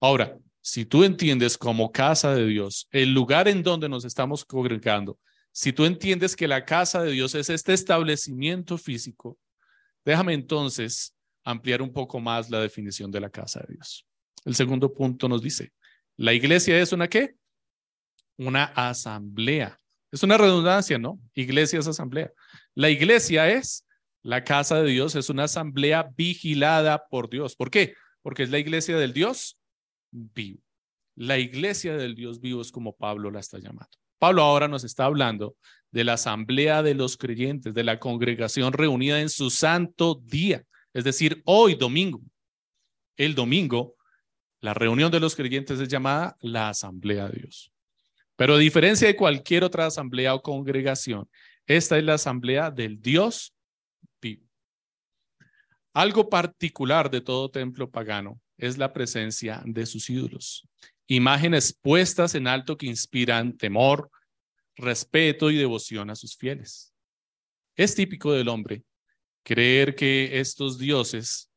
Ahora, 0.00 0.36
si 0.66 0.84
tú 0.84 1.04
entiendes 1.04 1.56
como 1.56 1.92
casa 1.92 2.34
de 2.34 2.44
Dios, 2.44 2.88
el 2.90 3.14
lugar 3.14 3.46
en 3.46 3.62
donde 3.62 3.88
nos 3.88 4.04
estamos 4.04 4.44
congregando, 4.44 5.16
si 5.52 5.72
tú 5.72 5.84
entiendes 5.84 6.34
que 6.34 6.48
la 6.48 6.64
casa 6.64 7.04
de 7.04 7.12
Dios 7.12 7.36
es 7.36 7.50
este 7.50 7.72
establecimiento 7.72 8.76
físico, 8.76 9.38
déjame 10.04 10.34
entonces 10.34 11.14
ampliar 11.44 11.82
un 11.82 11.92
poco 11.92 12.18
más 12.18 12.50
la 12.50 12.58
definición 12.58 13.12
de 13.12 13.20
la 13.20 13.30
casa 13.30 13.60
de 13.60 13.74
Dios. 13.74 14.08
El 14.44 14.56
segundo 14.56 14.92
punto 14.92 15.28
nos 15.28 15.40
dice, 15.40 15.72
la 16.16 16.32
iglesia 16.32 16.80
es 16.80 16.92
una 16.92 17.06
qué? 17.06 17.36
Una 18.36 18.64
asamblea. 18.64 19.78
Es 20.10 20.24
una 20.24 20.36
redundancia, 20.36 20.98
¿no? 20.98 21.20
Iglesia 21.34 21.78
es 21.78 21.86
asamblea. 21.86 22.32
La 22.74 22.90
iglesia 22.90 23.48
es 23.48 23.86
la 24.20 24.42
casa 24.42 24.82
de 24.82 24.90
Dios, 24.90 25.14
es 25.14 25.30
una 25.30 25.44
asamblea 25.44 26.10
vigilada 26.16 27.06
por 27.06 27.30
Dios. 27.30 27.54
¿Por 27.54 27.70
qué? 27.70 27.94
Porque 28.20 28.42
es 28.42 28.50
la 28.50 28.58
iglesia 28.58 28.96
del 28.96 29.12
Dios 29.12 29.55
vivo. 30.16 30.62
La 31.14 31.38
iglesia 31.38 31.96
del 31.96 32.14
Dios 32.14 32.40
vivo 32.40 32.60
es 32.60 32.72
como 32.72 32.96
Pablo 32.96 33.30
la 33.30 33.40
está 33.40 33.58
llamando. 33.58 33.90
Pablo 34.18 34.42
ahora 34.42 34.68
nos 34.68 34.84
está 34.84 35.04
hablando 35.04 35.56
de 35.90 36.04
la 36.04 36.14
asamblea 36.14 36.82
de 36.82 36.94
los 36.94 37.16
creyentes, 37.16 37.74
de 37.74 37.84
la 37.84 37.98
congregación 37.98 38.72
reunida 38.72 39.20
en 39.20 39.28
su 39.28 39.50
santo 39.50 40.20
día 40.24 40.64
es 40.96 41.04
decir, 41.04 41.42
hoy 41.44 41.74
domingo. 41.74 42.22
El 43.18 43.34
domingo, 43.34 43.96
la 44.62 44.72
reunión 44.72 45.12
de 45.12 45.20
los 45.20 45.36
creyentes 45.36 45.78
es 45.78 45.88
llamada 45.88 46.38
la 46.40 46.70
Asamblea 46.70 47.28
de 47.28 47.40
Dios. 47.40 47.70
Pero 48.34 48.54
a 48.54 48.58
diferencia 48.58 49.06
de 49.06 49.14
cualquier 49.14 49.62
otra 49.62 49.84
asamblea 49.84 50.34
o 50.34 50.40
congregación, 50.40 51.28
esta 51.66 51.98
es 51.98 52.04
la 52.04 52.14
asamblea 52.14 52.70
del 52.70 52.98
Dios 52.98 53.54
vivo. 54.22 54.46
Algo 55.92 56.30
particular 56.30 57.10
de 57.10 57.20
todo 57.20 57.50
templo 57.50 57.90
pagano 57.90 58.40
es 58.58 58.78
la 58.78 58.92
presencia 58.92 59.62
de 59.64 59.86
sus 59.86 60.08
ídolos, 60.10 60.68
imágenes 61.06 61.72
puestas 61.72 62.34
en 62.34 62.46
alto 62.46 62.76
que 62.76 62.86
inspiran 62.86 63.56
temor, 63.56 64.10
respeto 64.76 65.50
y 65.50 65.56
devoción 65.56 66.10
a 66.10 66.16
sus 66.16 66.36
fieles. 66.36 66.92
Es 67.76 67.94
típico 67.94 68.32
del 68.32 68.48
hombre 68.48 68.82
creer 69.42 69.94
que 69.94 70.40
estos 70.40 70.78
dioses 70.78 71.50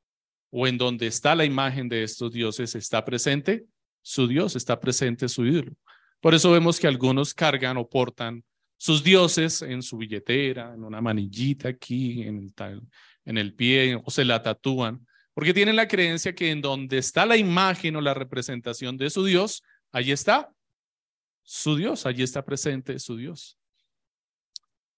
o 0.51 0.67
en 0.67 0.77
donde 0.77 1.07
está 1.07 1.35
la 1.35 1.45
imagen 1.45 1.89
de 1.89 2.03
estos 2.03 2.31
dioses 2.31 2.75
está 2.75 3.03
presente 3.05 3.65
su 4.01 4.27
Dios, 4.27 4.55
está 4.55 4.79
presente 4.79 5.27
su 5.27 5.45
ídolo. 5.45 5.73
Por 6.19 6.33
eso 6.33 6.51
vemos 6.51 6.79
que 6.79 6.87
algunos 6.87 7.33
cargan 7.33 7.77
o 7.77 7.87
portan 7.87 8.43
sus 8.77 9.03
dioses 9.03 9.61
en 9.61 9.81
su 9.81 9.97
billetera, 9.97 10.73
en 10.73 10.83
una 10.83 11.01
manillita 11.01 11.69
aquí, 11.69 12.23
en 12.23 12.51
el, 12.57 12.81
en 13.25 13.37
el 13.37 13.53
pie, 13.53 14.01
o 14.03 14.09
se 14.09 14.25
la 14.25 14.41
tatúan, 14.41 15.05
porque 15.39 15.53
tienen 15.53 15.77
la 15.77 15.87
creencia 15.87 16.35
que 16.35 16.51
en 16.51 16.59
donde 16.59 16.97
está 16.97 17.25
la 17.25 17.37
imagen 17.37 17.95
o 17.95 18.01
la 18.01 18.13
representación 18.13 18.97
de 18.97 19.09
su 19.09 19.23
Dios, 19.23 19.63
allí 19.89 20.11
está 20.11 20.53
su 21.43 21.77
Dios, 21.77 22.05
allí 22.05 22.23
está 22.23 22.43
presente 22.43 22.99
su 22.99 23.15
Dios. 23.15 23.57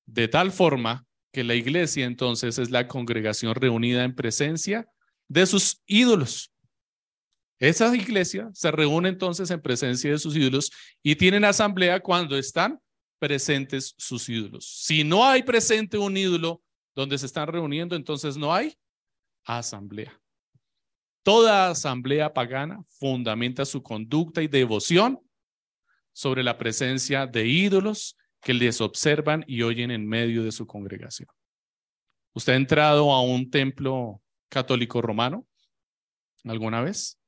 De 0.08 0.27
tal 0.27 0.51
forma 0.51 1.06
que 1.32 1.43
la 1.43 1.54
iglesia 1.54 2.08
entonces 2.08 2.58
es 2.58 2.71
la 2.71 2.88
congregación 2.88 3.54
reunida 3.54 4.04
en 4.04 4.15
presencia 4.15 4.88
de 5.27 5.45
sus 5.45 5.80
ídolos. 5.86 6.51
Esa 7.60 7.95
iglesia 7.95 8.49
se 8.51 8.71
reúne 8.71 9.10
entonces 9.10 9.51
en 9.51 9.62
presencia 9.62 10.10
de 10.10 10.17
sus 10.17 10.36
ídolos 10.36 10.71
y 11.04 11.15
tienen 11.17 11.45
asamblea 11.45 11.99
cuando 11.99 12.36
están 12.36 12.80
presentes 13.19 13.93
sus 13.95 14.27
ídolos. 14.27 14.65
Si 14.65 15.04
no 15.04 15.23
hay 15.23 15.43
presente 15.43 15.99
un 15.99 16.17
ídolo 16.17 16.63
donde 16.95 17.19
se 17.19 17.27
están 17.27 17.47
reuniendo, 17.47 17.95
entonces 17.95 18.38
no 18.38 18.51
hay 18.51 18.75
asamblea. 19.45 20.19
Toda 21.23 21.69
asamblea 21.69 22.34
pagana 22.34 22.81
fundamenta 22.99 23.65
su 23.65 23.84
conducta 23.84 24.41
y 24.41 24.47
devoción 24.47 25.19
sobre 26.13 26.43
la 26.43 26.57
presencia 26.57 27.27
de 27.27 27.47
ídolos 27.47 28.17
que 28.41 28.53
les 28.53 28.81
observan 28.81 29.43
y 29.47 29.62
oyen 29.62 29.91
en 29.91 30.07
medio 30.07 30.43
de 30.43 30.51
su 30.51 30.65
congregación. 30.65 31.29
¿Usted 32.34 32.53
ha 32.53 32.57
entrado 32.57 33.12
a 33.13 33.21
un 33.21 33.49
templo 33.49 34.21
católico 34.49 35.01
romano 35.01 35.47
alguna 36.43 36.81
vez? 36.81 37.19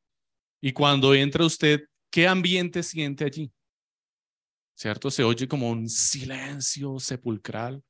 Y 0.60 0.72
cuando 0.72 1.14
entra 1.14 1.46
usted, 1.46 1.82
¿qué 2.10 2.28
ambiente 2.28 2.82
siente 2.84 3.26
allí? 3.26 3.52
¿Cierto? 4.76 5.12
Se 5.12 5.24
oye 5.24 5.48
como 5.48 5.70
un 5.70 5.88
silencio 5.88 7.00
sepulcral, 7.00 7.84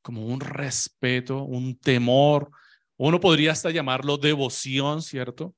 como 0.00 0.26
un 0.26 0.40
respeto, 0.40 1.42
un 1.42 1.76
temor. 1.76 2.50
Uno 2.96 3.20
podría 3.20 3.52
hasta 3.52 3.70
llamarlo 3.70 4.16
devoción, 4.16 5.02
¿cierto? 5.02 5.54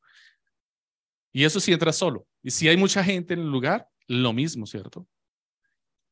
Y 1.32 1.44
eso 1.44 1.60
si 1.60 1.72
entra 1.72 1.92
solo. 1.92 2.26
Y 2.42 2.50
si 2.50 2.68
hay 2.68 2.76
mucha 2.76 3.04
gente 3.04 3.34
en 3.34 3.40
el 3.40 3.50
lugar, 3.50 3.88
lo 4.08 4.32
mismo, 4.32 4.66
¿cierto? 4.66 5.06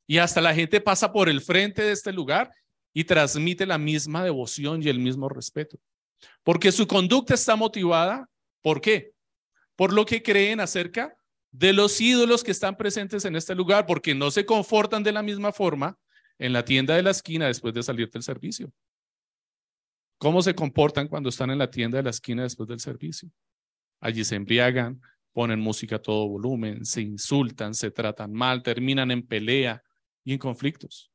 Y 0.06 0.18
hasta 0.18 0.40
la 0.40 0.54
gente 0.54 0.80
pasa 0.80 1.12
por 1.12 1.28
el 1.28 1.40
frente 1.40 1.82
de 1.82 1.92
este 1.92 2.12
lugar 2.12 2.52
y 2.92 3.04
transmite 3.04 3.64
la 3.64 3.78
misma 3.78 4.22
devoción 4.22 4.82
y 4.82 4.88
el 4.88 4.98
mismo 4.98 5.28
respeto. 5.28 5.78
Porque 6.42 6.70
su 6.72 6.86
conducta 6.86 7.34
está 7.34 7.56
motivada, 7.56 8.28
¿por 8.62 8.80
qué? 8.80 9.14
por 9.76 9.92
lo 9.92 10.04
que 10.04 10.22
creen 10.22 10.60
acerca 10.60 11.16
de 11.50 11.72
los 11.72 12.00
ídolos 12.00 12.42
que 12.42 12.50
están 12.50 12.76
presentes 12.76 13.24
en 13.24 13.36
este 13.36 13.54
lugar, 13.54 13.86
porque 13.86 14.14
no 14.14 14.30
se 14.30 14.44
confortan 14.44 15.02
de 15.02 15.12
la 15.12 15.22
misma 15.22 15.52
forma 15.52 15.96
en 16.38 16.52
la 16.52 16.64
tienda 16.64 16.96
de 16.96 17.02
la 17.02 17.10
esquina 17.10 17.46
después 17.46 17.74
de 17.74 17.82
salir 17.82 18.10
del 18.10 18.22
servicio. 18.22 18.72
¿Cómo 20.24 20.40
se 20.40 20.54
comportan 20.54 21.06
cuando 21.06 21.28
están 21.28 21.50
en 21.50 21.58
la 21.58 21.68
tienda 21.68 21.98
de 21.98 22.04
la 22.04 22.08
esquina 22.08 22.44
después 22.44 22.66
del 22.66 22.80
servicio? 22.80 23.28
Allí 24.00 24.24
se 24.24 24.36
embriagan, 24.36 24.98
ponen 25.34 25.60
música 25.60 25.96
a 25.96 25.98
todo 25.98 26.26
volumen, 26.26 26.86
se 26.86 27.02
insultan, 27.02 27.74
se 27.74 27.90
tratan 27.90 28.32
mal, 28.32 28.62
terminan 28.62 29.10
en 29.10 29.22
pelea 29.26 29.82
y 30.24 30.32
en 30.32 30.38
conflictos. 30.38 31.12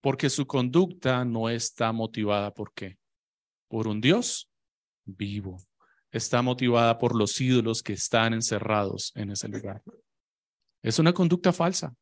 Porque 0.00 0.30
su 0.30 0.48
conducta 0.48 1.24
no 1.24 1.48
está 1.48 1.92
motivada 1.92 2.52
por 2.52 2.72
qué? 2.74 2.98
Por 3.68 3.86
un 3.86 4.00
Dios 4.00 4.50
vivo 5.04 5.58
está 6.10 6.42
motivada 6.42 6.98
por 6.98 7.14
los 7.14 7.40
ídolos 7.40 7.84
que 7.84 7.92
están 7.92 8.34
encerrados 8.34 9.12
en 9.14 9.30
ese 9.30 9.46
lugar. 9.46 9.80
Es 10.82 10.98
una 10.98 11.12
conducta 11.12 11.52
falsa. 11.52 11.94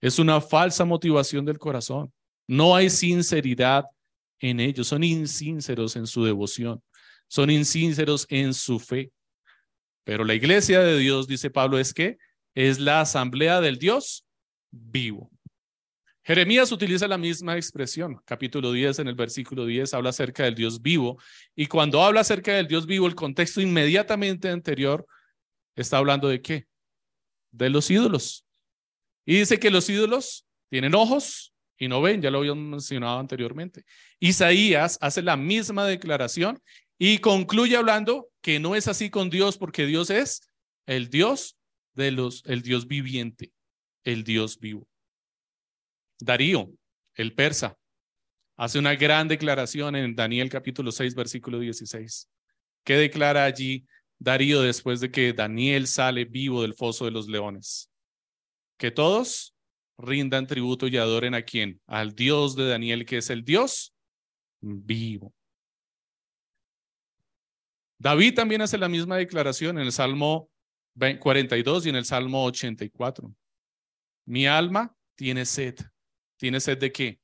Es 0.00 0.20
una 0.20 0.40
falsa 0.40 0.84
motivación 0.84 1.44
del 1.44 1.58
corazón. 1.58 2.12
No 2.46 2.76
hay 2.76 2.90
sinceridad 2.90 3.86
en 4.40 4.60
ellos. 4.60 4.88
Son 4.88 5.04
insinceros 5.04 5.96
en 5.96 6.06
su 6.06 6.24
devoción. 6.24 6.82
Son 7.28 7.50
insinceros 7.50 8.26
en 8.30 8.54
su 8.54 8.78
fe. 8.78 9.12
Pero 10.04 10.24
la 10.24 10.34
iglesia 10.34 10.80
de 10.80 10.98
Dios, 10.98 11.28
dice 11.28 11.50
Pablo, 11.50 11.78
es 11.78 11.92
que 11.92 12.18
es 12.54 12.78
la 12.78 13.02
asamblea 13.02 13.60
del 13.60 13.78
Dios 13.78 14.26
vivo. 14.70 15.30
Jeremías 16.24 16.70
utiliza 16.72 17.08
la 17.08 17.16
misma 17.16 17.56
expresión. 17.56 18.20
Capítulo 18.24 18.72
10, 18.72 18.98
en 18.98 19.08
el 19.08 19.14
versículo 19.14 19.64
10, 19.64 19.94
habla 19.94 20.10
acerca 20.10 20.44
del 20.44 20.54
Dios 20.54 20.82
vivo. 20.82 21.18
Y 21.56 21.66
cuando 21.66 22.02
habla 22.02 22.20
acerca 22.20 22.52
del 22.52 22.66
Dios 22.66 22.84
vivo, 22.84 23.06
el 23.06 23.14
contexto 23.14 23.62
inmediatamente 23.62 24.50
anterior 24.50 25.06
está 25.74 25.96
hablando 25.96 26.28
de 26.28 26.42
qué? 26.42 26.66
De 27.50 27.70
los 27.70 27.90
ídolos. 27.90 28.44
Y 29.24 29.38
dice 29.38 29.58
que 29.58 29.70
los 29.70 29.88
ídolos 29.88 30.46
tienen 30.68 30.94
ojos 30.94 31.54
y 31.78 31.88
no 31.88 32.02
ven, 32.02 32.20
ya 32.20 32.30
lo 32.30 32.38
habíamos 32.38 32.64
mencionado 32.64 33.18
anteriormente. 33.18 33.84
Isaías 34.18 34.98
hace 35.00 35.22
la 35.22 35.36
misma 35.36 35.86
declaración 35.86 36.60
y 36.98 37.18
concluye 37.18 37.76
hablando 37.76 38.28
que 38.42 38.58
no 38.58 38.74
es 38.74 38.88
así 38.88 39.10
con 39.10 39.30
Dios 39.30 39.56
porque 39.56 39.86
Dios 39.86 40.10
es 40.10 40.50
el 40.86 41.08
Dios 41.08 41.56
de 41.94 42.10
los, 42.10 42.42
el 42.46 42.62
Dios 42.62 42.88
viviente, 42.88 43.52
el 44.04 44.24
Dios 44.24 44.58
vivo. 44.58 44.88
Darío, 46.20 46.70
el 47.14 47.34
persa, 47.34 47.76
hace 48.56 48.78
una 48.80 48.96
gran 48.96 49.28
declaración 49.28 49.94
en 49.94 50.16
Daniel 50.16 50.50
capítulo 50.50 50.90
6, 50.90 51.14
versículo 51.14 51.60
16. 51.60 52.28
¿Qué 52.84 52.96
declara 52.96 53.44
allí 53.44 53.86
Darío 54.18 54.62
después 54.62 54.98
de 54.98 55.12
que 55.12 55.32
Daniel 55.32 55.86
sale 55.86 56.24
vivo 56.24 56.62
del 56.62 56.74
foso 56.74 57.04
de 57.04 57.12
los 57.12 57.28
leones? 57.28 57.88
Que 58.76 58.90
todos 58.90 59.54
rindan 59.98 60.46
tributo 60.46 60.86
y 60.86 60.96
adoren 60.96 61.34
a 61.34 61.42
quién? 61.42 61.80
Al 61.86 62.14
Dios 62.14 62.56
de 62.56 62.68
Daniel, 62.68 63.04
que 63.04 63.18
es 63.18 63.30
el 63.30 63.44
Dios 63.44 63.94
vivo. 64.60 65.34
David 67.98 68.34
también 68.34 68.62
hace 68.62 68.78
la 68.78 68.88
misma 68.88 69.16
declaración 69.16 69.78
en 69.78 69.84
el 69.84 69.92
Salmo 69.92 70.48
42 71.20 71.86
y 71.86 71.88
en 71.88 71.96
el 71.96 72.04
Salmo 72.04 72.44
84. 72.44 73.34
Mi 74.26 74.46
alma 74.46 74.94
tiene 75.16 75.44
sed 75.44 75.76
¿Tienes 76.38 76.62
sed 76.64 76.78
de 76.78 76.92
qué? 76.92 77.20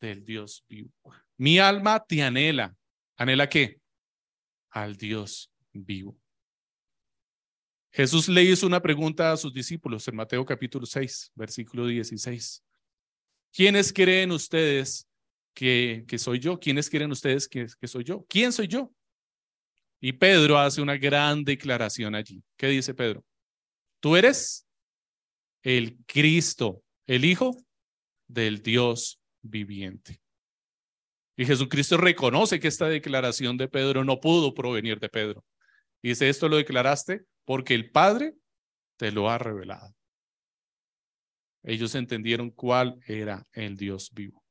Del 0.00 0.24
Dios 0.24 0.64
vivo. 0.68 0.90
Mi 1.36 1.60
alma 1.60 2.04
te 2.04 2.22
anhela. 2.22 2.74
¿Anhela 3.16 3.48
qué? 3.48 3.80
Al 4.70 4.96
Dios 4.96 5.52
vivo. 5.72 6.18
Jesús 7.92 8.26
le 8.28 8.42
hizo 8.42 8.66
una 8.66 8.80
pregunta 8.80 9.32
a 9.32 9.36
sus 9.36 9.52
discípulos 9.52 10.08
en 10.08 10.16
Mateo 10.16 10.46
capítulo 10.46 10.86
6, 10.86 11.32
versículo 11.34 11.86
16. 11.86 12.64
¿Quiénes 13.52 13.92
creen 13.92 14.32
ustedes 14.32 15.06
que, 15.52 16.04
que 16.08 16.18
soy 16.18 16.38
yo? 16.38 16.58
¿Quiénes 16.58 16.88
creen 16.88 17.12
ustedes 17.12 17.46
que, 17.46 17.66
que 17.78 17.86
soy 17.86 18.04
yo? 18.04 18.24
¿Quién 18.30 18.50
soy 18.50 18.66
yo? 18.66 18.90
Y 20.00 20.12
Pedro 20.12 20.58
hace 20.58 20.80
una 20.80 20.96
gran 20.96 21.44
declaración 21.44 22.14
allí. 22.14 22.42
¿Qué 22.56 22.68
dice 22.68 22.94
Pedro? 22.94 23.22
Tú 24.00 24.16
eres 24.16 24.66
el 25.62 25.98
Cristo, 26.06 26.82
el 27.06 27.26
Hijo 27.26 27.54
del 28.26 28.62
Dios 28.62 29.20
viviente. 29.42 30.18
Y 31.36 31.44
Jesucristo 31.44 31.98
reconoce 31.98 32.58
que 32.58 32.68
esta 32.68 32.88
declaración 32.88 33.58
de 33.58 33.68
Pedro 33.68 34.02
no 34.02 34.18
pudo 34.18 34.54
provenir 34.54 34.98
de 34.98 35.10
Pedro. 35.10 35.44
dice, 36.02 36.30
esto 36.30 36.48
lo 36.48 36.56
declaraste 36.56 37.26
porque 37.44 37.74
el 37.74 37.90
Padre 37.90 38.34
te 38.96 39.10
lo 39.12 39.28
ha 39.30 39.38
revelado. 39.38 39.94
Ellos 41.64 41.94
entendieron 41.94 42.50
cuál 42.50 42.98
era 43.06 43.46
el 43.52 43.76
Dios 43.76 44.10
vivo. 44.12 44.42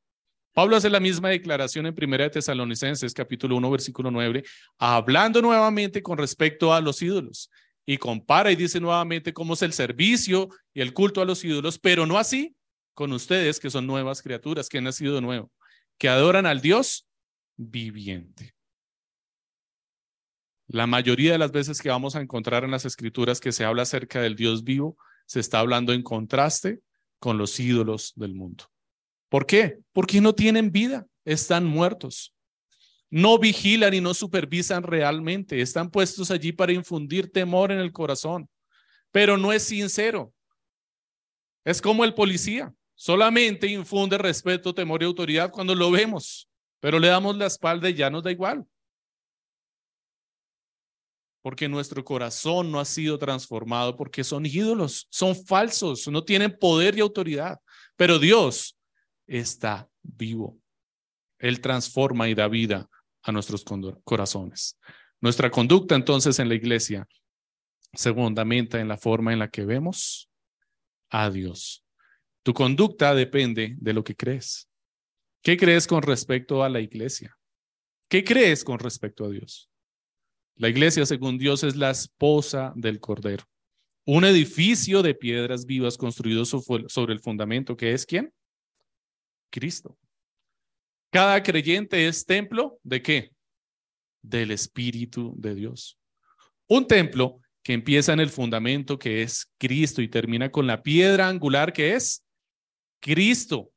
Pablo 0.53 0.75
hace 0.75 0.89
la 0.89 0.99
misma 0.99 1.29
declaración 1.29 1.85
en 1.85 1.95
Primera 1.95 2.25
de 2.25 2.29
Tesalonicenses, 2.29 3.13
capítulo 3.13 3.55
1, 3.55 3.71
versículo 3.71 4.11
9, 4.11 4.43
hablando 4.77 5.41
nuevamente 5.41 6.01
con 6.01 6.17
respecto 6.17 6.73
a 6.73 6.81
los 6.81 7.01
ídolos. 7.01 7.49
Y 7.85 7.97
compara 7.97 8.51
y 8.51 8.55
dice 8.55 8.79
nuevamente 8.79 9.33
cómo 9.33 9.53
es 9.53 9.61
el 9.61 9.73
servicio 9.73 10.49
y 10.73 10.81
el 10.81 10.93
culto 10.93 11.21
a 11.21 11.25
los 11.25 11.43
ídolos, 11.43 11.79
pero 11.79 12.05
no 12.05 12.17
así 12.17 12.55
con 12.93 13.13
ustedes 13.13 13.59
que 13.59 13.69
son 13.69 13.87
nuevas 13.87 14.21
criaturas, 14.21 14.69
que 14.69 14.77
han 14.77 14.83
nacido 14.83 15.15
de 15.15 15.21
nuevo, 15.21 15.51
que 15.97 16.09
adoran 16.09 16.45
al 16.45 16.61
Dios 16.61 17.07
viviente. 17.55 18.53
La 20.71 20.87
mayoría 20.87 21.33
de 21.33 21.37
las 21.37 21.51
veces 21.51 21.81
que 21.81 21.89
vamos 21.89 22.15
a 22.15 22.21
encontrar 22.21 22.63
en 22.63 22.71
las 22.71 22.85
escrituras 22.85 23.41
que 23.41 23.51
se 23.51 23.65
habla 23.65 23.81
acerca 23.81 24.21
del 24.21 24.37
Dios 24.37 24.63
vivo, 24.63 24.97
se 25.25 25.41
está 25.41 25.59
hablando 25.59 25.91
en 25.91 26.01
contraste 26.01 26.79
con 27.19 27.37
los 27.37 27.59
ídolos 27.59 28.13
del 28.15 28.33
mundo. 28.33 28.63
¿Por 29.27 29.45
qué? 29.45 29.79
Porque 29.91 30.21
no 30.21 30.33
tienen 30.33 30.71
vida, 30.71 31.05
están 31.25 31.65
muertos. 31.65 32.33
No 33.09 33.37
vigilan 33.37 33.93
y 33.93 33.99
no 33.99 34.13
supervisan 34.13 34.83
realmente, 34.83 35.59
están 35.59 35.91
puestos 35.91 36.31
allí 36.31 36.53
para 36.53 36.71
infundir 36.71 37.29
temor 37.29 37.73
en 37.73 37.79
el 37.79 37.91
corazón, 37.91 38.49
pero 39.11 39.35
no 39.35 39.51
es 39.51 39.63
sincero. 39.63 40.33
Es 41.65 41.81
como 41.81 42.05
el 42.05 42.13
policía. 42.13 42.73
Solamente 42.95 43.67
infunde 43.67 44.17
respeto, 44.17 44.73
temor 44.73 45.01
y 45.01 45.05
autoridad 45.05 45.51
cuando 45.51 45.75
lo 45.75 45.91
vemos, 45.91 46.49
pero 46.79 46.97
le 46.97 47.09
damos 47.09 47.35
la 47.35 47.47
espalda 47.47 47.89
y 47.89 47.93
ya 47.93 48.09
nos 48.09 48.23
da 48.23 48.31
igual. 48.31 48.65
Porque 51.41 51.67
nuestro 51.67 52.03
corazón 52.03 52.71
no 52.71 52.79
ha 52.79 52.85
sido 52.85 53.17
transformado, 53.17 53.95
porque 53.97 54.23
son 54.23 54.45
ídolos, 54.45 55.07
son 55.09 55.35
falsos, 55.35 56.07
no 56.07 56.23
tienen 56.23 56.57
poder 56.57 56.97
y 56.97 57.01
autoridad. 57.01 57.59
Pero 57.95 58.19
Dios 58.19 58.77
está 59.27 59.89
vivo. 60.01 60.59
Él 61.39 61.61
transforma 61.61 62.29
y 62.29 62.35
da 62.35 62.47
vida 62.47 62.87
a 63.23 63.31
nuestros 63.31 63.65
corazones. 64.03 64.77
Nuestra 65.19 65.49
conducta 65.49 65.95
entonces 65.95 66.39
en 66.39 66.49
la 66.49 66.55
iglesia 66.55 67.07
se 67.93 68.13
fundamenta 68.13 68.79
en 68.79 68.87
la 68.87 68.97
forma 68.97 69.33
en 69.33 69.39
la 69.39 69.49
que 69.49 69.65
vemos 69.65 70.29
a 71.09 71.29
Dios. 71.29 71.83
Tu 72.43 72.53
conducta 72.53 73.13
depende 73.13 73.75
de 73.79 73.93
lo 73.93 74.03
que 74.03 74.15
crees. 74.15 74.69
¿Qué 75.43 75.57
crees 75.57 75.87
con 75.87 76.01
respecto 76.01 76.63
a 76.63 76.69
la 76.69 76.79
iglesia? 76.79 77.37
¿Qué 78.07 78.23
crees 78.23 78.63
con 78.63 78.79
respecto 78.79 79.25
a 79.25 79.29
Dios? 79.29 79.70
La 80.61 80.69
iglesia, 80.69 81.07
según 81.07 81.39
Dios, 81.39 81.63
es 81.63 81.75
la 81.75 81.89
esposa 81.89 82.71
del 82.75 82.99
Cordero. 82.99 83.43
Un 84.05 84.25
edificio 84.25 85.01
de 85.01 85.15
piedras 85.15 85.65
vivas 85.65 85.97
construido 85.97 86.45
sobre 86.45 87.13
el 87.13 87.19
fundamento 87.19 87.75
que 87.75 87.93
es 87.93 88.05
quién? 88.05 88.31
Cristo. 89.49 89.97
Cada 91.11 91.41
creyente 91.41 92.07
es 92.07 92.23
templo 92.27 92.79
de 92.83 93.01
qué? 93.01 93.31
Del 94.21 94.51
Espíritu 94.51 95.33
de 95.35 95.55
Dios. 95.55 95.97
Un 96.67 96.85
templo 96.85 97.39
que 97.63 97.73
empieza 97.73 98.13
en 98.13 98.19
el 98.19 98.29
fundamento 98.29 98.99
que 98.99 99.23
es 99.23 99.51
Cristo 99.57 100.03
y 100.03 100.09
termina 100.09 100.51
con 100.51 100.67
la 100.67 100.83
piedra 100.83 101.27
angular 101.27 101.73
que 101.73 101.95
es 101.95 102.23
Cristo 102.99 103.71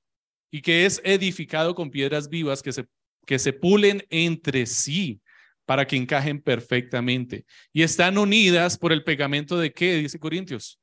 y 0.51 0.61
que 0.61 0.85
es 0.85 1.01
edificado 1.03 1.75
con 1.75 1.90
piedras 1.90 2.29
vivas 2.29 2.62
que 2.62 2.73
se, 2.73 2.85
que 3.25 3.38
se 3.38 3.55
pulen 3.55 4.05
entre 4.11 4.66
sí 4.66 5.23
para 5.64 5.87
que 5.87 5.96
encajen 5.96 6.40
perfectamente. 6.40 7.46
Y 7.72 7.83
están 7.83 8.18
unidas 8.18 8.77
por 8.79 8.92
el 8.92 9.05
pegamento 9.05 9.59
de 9.59 9.72
qué, 9.72 9.96
dice 9.96 10.18
Corintios. 10.18 10.81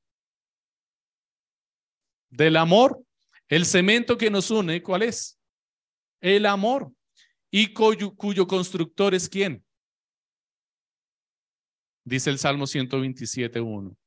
Del 2.30 2.58
amor. 2.58 3.04
El 3.48 3.66
cemento 3.66 4.18
que 4.18 4.30
nos 4.32 4.50
une, 4.50 4.82
¿cuál 4.82 5.04
es? 5.04 5.38
El 6.22 6.46
amor. 6.46 6.92
¿Y 7.52 7.74
cuyo, 7.74 8.48
constructor 8.48 9.14
es 9.14 9.28
quién? 9.28 9.64
Dice 12.06 12.30
el 12.30 12.40
Salmo 12.40 12.66
127.1. 12.66 13.98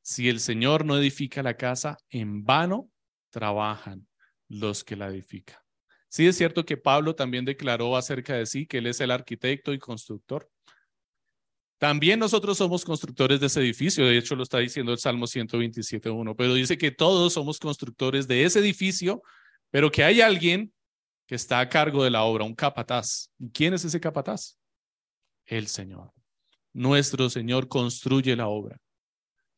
Si 0.00 0.28
el 0.28 0.40
Señor 0.40 0.86
no 0.86 0.96
edifica 0.96 1.42
la 1.42 1.56
casa, 1.56 1.98
en 2.08 2.44
vano 2.44 2.90
trabajan 3.30 4.08
los 4.48 4.84
que 4.84 4.96
la 4.96 5.08
edifican. 5.08 5.63
Sí 6.14 6.28
es 6.28 6.36
cierto 6.36 6.64
que 6.64 6.76
Pablo 6.76 7.16
también 7.16 7.44
declaró 7.44 7.96
acerca 7.96 8.36
de 8.36 8.46
sí 8.46 8.66
que 8.66 8.78
él 8.78 8.86
es 8.86 9.00
el 9.00 9.10
arquitecto 9.10 9.72
y 9.72 9.80
constructor. 9.80 10.48
También 11.76 12.20
nosotros 12.20 12.56
somos 12.56 12.84
constructores 12.84 13.40
de 13.40 13.46
ese 13.46 13.58
edificio, 13.58 14.06
de 14.06 14.16
hecho 14.16 14.36
lo 14.36 14.44
está 14.44 14.58
diciendo 14.58 14.92
el 14.92 14.98
Salmo 14.98 15.26
127.1, 15.26 16.36
pero 16.36 16.54
dice 16.54 16.78
que 16.78 16.92
todos 16.92 17.32
somos 17.32 17.58
constructores 17.58 18.28
de 18.28 18.44
ese 18.44 18.60
edificio, 18.60 19.24
pero 19.72 19.90
que 19.90 20.04
hay 20.04 20.20
alguien 20.20 20.72
que 21.26 21.34
está 21.34 21.58
a 21.58 21.68
cargo 21.68 22.04
de 22.04 22.10
la 22.10 22.22
obra, 22.22 22.44
un 22.44 22.54
capataz. 22.54 23.32
¿Y 23.40 23.50
quién 23.50 23.74
es 23.74 23.84
ese 23.84 23.98
capataz? 23.98 24.56
El 25.46 25.66
Señor. 25.66 26.12
Nuestro 26.72 27.28
Señor 27.28 27.66
construye 27.66 28.36
la 28.36 28.46
obra. 28.46 28.80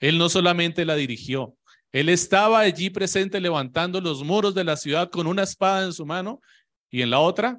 Él 0.00 0.16
no 0.16 0.30
solamente 0.30 0.86
la 0.86 0.94
dirigió, 0.94 1.58
él 1.96 2.11
estaba 2.11 2.59
allí 2.59 2.90
presente 2.90 3.40
levantando 3.40 4.02
los 4.02 4.22
muros 4.22 4.54
de 4.54 4.64
la 4.64 4.76
ciudad 4.76 5.09
con 5.09 5.26
una 5.26 5.44
espada 5.44 5.87
en 5.87 5.94
su 5.94 6.04
mano 6.04 6.42
y 6.90 7.00
en 7.00 7.09
la 7.09 7.20
otra 7.20 7.59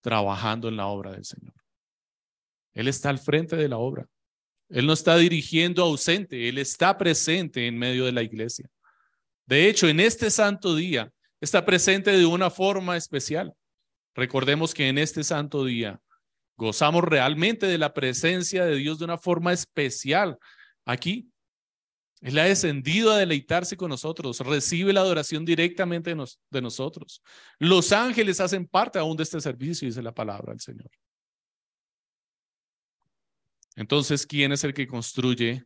trabajando 0.00 0.68
en 0.68 0.78
la 0.78 0.86
obra 0.86 1.12
del 1.12 1.26
Señor. 1.26 1.52
Él 2.72 2.88
está 2.88 3.10
al 3.10 3.18
frente 3.18 3.54
de 3.54 3.68
la 3.68 3.76
obra. 3.76 4.06
Él 4.70 4.86
no 4.86 4.94
está 4.94 5.18
dirigiendo 5.18 5.82
ausente, 5.82 6.48
Él 6.48 6.56
está 6.56 6.96
presente 6.96 7.66
en 7.66 7.76
medio 7.76 8.06
de 8.06 8.12
la 8.12 8.22
iglesia. 8.22 8.66
De 9.44 9.68
hecho, 9.68 9.86
en 9.88 10.00
este 10.00 10.30
santo 10.30 10.74
día 10.74 11.12
está 11.38 11.66
presente 11.66 12.12
de 12.12 12.24
una 12.24 12.48
forma 12.48 12.96
especial. 12.96 13.52
Recordemos 14.14 14.72
que 14.72 14.88
en 14.88 14.96
este 14.96 15.22
santo 15.22 15.66
día 15.66 16.00
gozamos 16.56 17.04
realmente 17.04 17.66
de 17.66 17.76
la 17.76 17.92
presencia 17.92 18.64
de 18.64 18.76
Dios 18.76 18.98
de 19.00 19.04
una 19.04 19.18
forma 19.18 19.52
especial 19.52 20.38
aquí 20.86 21.28
él 22.22 22.38
ha 22.38 22.44
descendido 22.44 23.12
a 23.12 23.18
deleitarse 23.18 23.76
con 23.76 23.90
nosotros, 23.90 24.40
recibe 24.40 24.92
la 24.92 25.00
adoración 25.00 25.44
directamente 25.44 26.14
de, 26.50 26.62
nosotros. 26.62 27.22
Los 27.58 27.92
ángeles 27.92 28.40
hacen 28.40 28.66
parte 28.66 28.98
aún 28.98 29.16
de 29.16 29.22
este 29.22 29.40
servicio, 29.40 29.86
dice 29.86 30.02
la 30.02 30.14
palabra 30.14 30.52
del 30.52 30.60
Señor. 30.60 30.90
Entonces, 33.74 34.26
¿quién 34.26 34.52
es 34.52 34.64
el 34.64 34.72
que 34.72 34.86
construye 34.86 35.64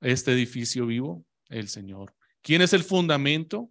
este 0.00 0.32
edificio 0.32 0.86
vivo? 0.86 1.24
El 1.50 1.68
Señor. 1.68 2.14
¿Quién 2.40 2.62
es 2.62 2.72
el 2.72 2.82
fundamento? 2.82 3.70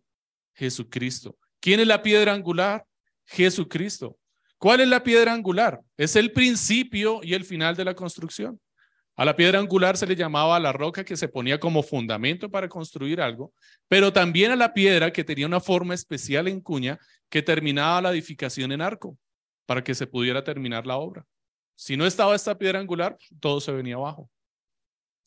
Jesucristo. 0.54 1.38
¿Quién 1.60 1.80
es 1.80 1.88
la 1.88 2.04
piedra 2.04 2.34
angular? 2.34 2.86
Jesucristo. 3.26 4.20
¿Cuál 4.60 4.82
es 4.82 4.88
la 4.88 5.04
piedra 5.04 5.34
angular? 5.34 5.82
Es 5.98 6.16
el 6.16 6.32
principio 6.32 7.22
y 7.24 7.34
el 7.34 7.44
final 7.44 7.76
de 7.76 7.86
la 7.86 7.96
construcción. 7.96 8.60
A 9.18 9.26
la 9.26 9.36
piedra 9.36 9.58
angular 9.58 9.98
se 9.98 10.06
le 10.06 10.16
llamaba 10.16 10.60
la 10.60 10.72
roca 10.72 11.04
que 11.04 11.18
se 11.18 11.28
ponía 11.28 11.60
como 11.60 11.82
fundamento 11.82 12.52
para 12.52 12.70
construir 12.70 13.20
algo, 13.20 13.52
pero 13.88 14.14
también 14.14 14.52
a 14.52 14.56
la 14.56 14.76
piedra 14.76 15.12
que 15.12 15.24
tenía 15.24 15.48
una 15.48 15.60
forma 15.60 15.96
especial 15.96 16.48
en 16.48 16.62
cuña 16.62 17.00
que 17.28 17.42
terminaba 17.42 18.00
la 18.00 18.12
edificación 18.12 18.72
en 18.72 18.82
arco 18.82 19.18
para 19.66 19.84
que 19.84 19.96
se 19.96 20.06
pudiera 20.06 20.44
terminar 20.44 20.86
la 20.86 20.98
obra. 20.98 21.26
Si 21.76 21.98
no 21.98 22.06
estaba 22.06 22.36
esta 22.36 22.56
piedra 22.60 22.80
angular, 22.80 23.18
todo 23.40 23.60
se 23.60 23.72
venía 23.72 23.96
abajo. 23.96 24.30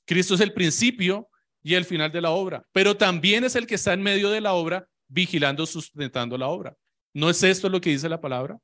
Cristo 0.07 0.37
es 0.37 0.41
el 0.41 0.53
principio 0.53 1.29
y 1.61 1.75
el 1.75 1.85
final 1.85 2.13
de 2.13 2.21
la 2.21 2.31
obra, 2.31 2.65
pero 2.73 2.97
también 2.97 3.43
es 3.43 3.57
el 3.57 3.67
que 3.67 3.75
está 3.75 3.93
en 3.93 4.03
medio 4.03 4.31
de 4.31 4.41
la 4.41 4.55
obra, 4.55 4.87
vigilando, 5.09 5.67
sustentando 5.67 6.39
la 6.39 6.47
obra. 6.47 6.77
¿No 7.13 7.29
es 7.29 7.43
esto 7.43 7.69
lo 7.69 7.81
que 7.81 7.91
dice 7.91 8.09
la 8.09 8.21
palabra? 8.21 8.57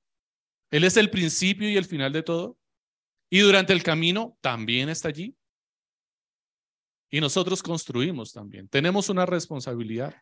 Él 0.70 0.84
es 0.84 0.96
el 0.96 1.10
principio 1.10 1.68
y 1.68 1.76
el 1.76 1.84
final 1.84 2.12
de 2.12 2.22
todo. 2.22 2.56
Y 3.28 3.40
durante 3.40 3.72
el 3.72 3.82
camino 3.82 4.36
también 4.40 4.88
está 4.88 5.08
allí. 5.08 5.36
Y 7.10 7.20
nosotros 7.20 7.62
construimos 7.62 8.32
también. 8.32 8.68
Tenemos 8.68 9.08
una 9.08 9.26
responsabilidad. 9.26 10.14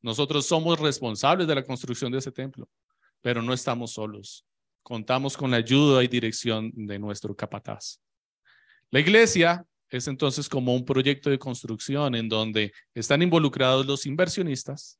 Nosotros 0.00 0.46
somos 0.46 0.78
responsables 0.78 1.46
de 1.46 1.54
la 1.54 1.64
construcción 1.64 2.12
de 2.12 2.18
ese 2.18 2.30
templo, 2.30 2.68
pero 3.20 3.42
no 3.42 3.52
estamos 3.52 3.92
solos. 3.92 4.46
Contamos 4.82 5.36
con 5.36 5.50
la 5.50 5.56
ayuda 5.58 6.02
y 6.04 6.08
dirección 6.08 6.70
de 6.74 6.98
nuestro 6.98 7.34
capataz. 7.34 8.00
La 8.90 9.00
iglesia 9.00 9.66
es 9.90 10.06
entonces 10.06 10.48
como 10.48 10.74
un 10.74 10.84
proyecto 10.84 11.30
de 11.30 11.38
construcción 11.38 12.14
en 12.14 12.28
donde 12.28 12.72
están 12.94 13.22
involucrados 13.22 13.86
los 13.86 14.06
inversionistas, 14.06 14.98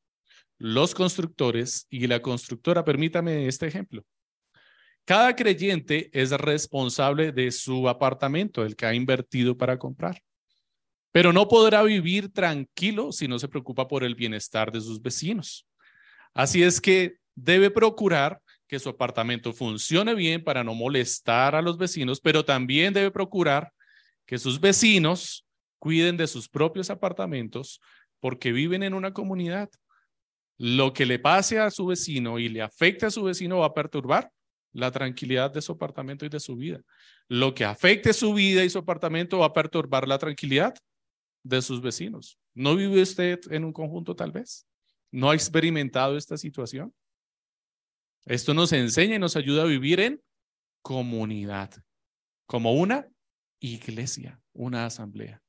los 0.57 0.93
constructores 0.93 1.87
y 1.89 2.07
la 2.07 2.21
constructora. 2.21 2.83
Permítame 2.83 3.47
este 3.47 3.67
ejemplo. 3.67 4.03
Cada 5.09 5.35
creyente 5.35 6.11
es 6.13 6.29
responsable 6.29 7.31
de 7.31 7.49
su 7.49 7.89
apartamento, 7.89 8.63
el 8.63 8.75
que 8.75 8.85
ha 8.85 8.93
invertido 8.93 9.57
para 9.57 9.79
comprar. 9.79 10.21
Pero 11.11 11.33
no 11.33 11.47
podrá 11.47 11.81
vivir 11.81 12.31
tranquilo 12.31 13.11
si 13.11 13.27
no 13.27 13.39
se 13.39 13.47
preocupa 13.47 13.87
por 13.87 14.03
el 14.03 14.13
bienestar 14.13 14.71
de 14.71 14.79
sus 14.79 15.01
vecinos. 15.01 15.67
Así 16.35 16.61
es 16.61 16.79
que 16.79 17.15
debe 17.33 17.71
procurar 17.71 18.39
que 18.67 18.77
su 18.77 18.87
apartamento 18.87 19.51
funcione 19.51 20.13
bien 20.13 20.43
para 20.43 20.63
no 20.63 20.75
molestar 20.75 21.55
a 21.55 21.63
los 21.63 21.79
vecinos, 21.79 22.21
pero 22.21 22.45
también 22.45 22.93
debe 22.93 23.09
procurar 23.09 23.73
que 24.27 24.37
sus 24.37 24.59
vecinos 24.59 25.43
cuiden 25.79 26.17
de 26.17 26.27
sus 26.27 26.47
propios 26.47 26.91
apartamentos 26.91 27.81
porque 28.19 28.51
viven 28.51 28.83
en 28.83 28.93
una 28.93 29.11
comunidad. 29.11 29.71
Lo 30.59 30.93
que 30.93 31.07
le 31.07 31.17
pase 31.17 31.57
a 31.57 31.71
su 31.71 31.87
vecino 31.87 32.37
y 32.37 32.47
le 32.47 32.61
afecte 32.61 33.07
a 33.07 33.09
su 33.09 33.23
vecino 33.23 33.57
va 33.57 33.65
a 33.65 33.73
perturbar 33.73 34.31
la 34.71 34.91
tranquilidad 34.91 35.51
de 35.51 35.61
su 35.61 35.71
apartamento 35.71 36.25
y 36.25 36.29
de 36.29 36.39
su 36.39 36.55
vida. 36.55 36.81
Lo 37.27 37.53
que 37.53 37.65
afecte 37.65 38.13
su 38.13 38.33
vida 38.33 38.63
y 38.63 38.69
su 38.69 38.79
apartamento 38.79 39.39
va 39.39 39.47
a 39.47 39.53
perturbar 39.53 40.07
la 40.07 40.17
tranquilidad 40.17 40.75
de 41.43 41.61
sus 41.61 41.81
vecinos. 41.81 42.37
¿No 42.53 42.75
vive 42.75 43.01
usted 43.01 43.39
en 43.51 43.65
un 43.65 43.73
conjunto 43.73 44.15
tal 44.15 44.31
vez? 44.31 44.67
¿No 45.11 45.29
ha 45.29 45.35
experimentado 45.35 46.17
esta 46.17 46.37
situación? 46.37 46.93
Esto 48.25 48.53
nos 48.53 48.73
enseña 48.73 49.15
y 49.15 49.19
nos 49.19 49.35
ayuda 49.35 49.63
a 49.63 49.65
vivir 49.65 49.99
en 49.99 50.21
comunidad, 50.81 51.71
como 52.45 52.73
una 52.73 53.07
iglesia, 53.59 54.41
una 54.53 54.85
asamblea. 54.85 55.41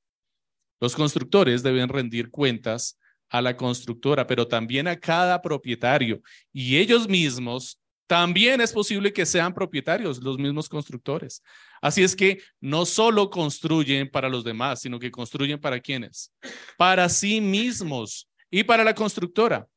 Los 0.80 0.96
constructores 0.96 1.62
deben 1.62 1.88
rendir 1.88 2.30
cuentas 2.30 2.98
a 3.28 3.42
la 3.42 3.56
constructora, 3.56 4.26
pero 4.26 4.48
también 4.48 4.88
a 4.88 4.98
cada 4.98 5.40
propietario 5.40 6.20
y 6.52 6.78
ellos 6.78 7.08
mismos 7.08 7.79
también 8.10 8.60
es 8.60 8.72
posible 8.72 9.12
que 9.12 9.24
sean 9.24 9.54
propietarios 9.54 10.20
los 10.20 10.36
mismos 10.36 10.68
constructores. 10.68 11.44
Así 11.80 12.02
es 12.02 12.16
que 12.16 12.42
no 12.60 12.84
solo 12.84 13.30
construyen 13.30 14.10
para 14.10 14.28
los 14.28 14.42
demás, 14.42 14.80
sino 14.80 14.98
que 14.98 15.12
construyen 15.12 15.60
para 15.60 15.78
quienes? 15.78 16.34
Para 16.76 17.08
sí 17.08 17.40
mismos 17.40 18.28
y 18.50 18.64
para 18.64 18.82
la 18.82 18.96
constructora. 18.96 19.68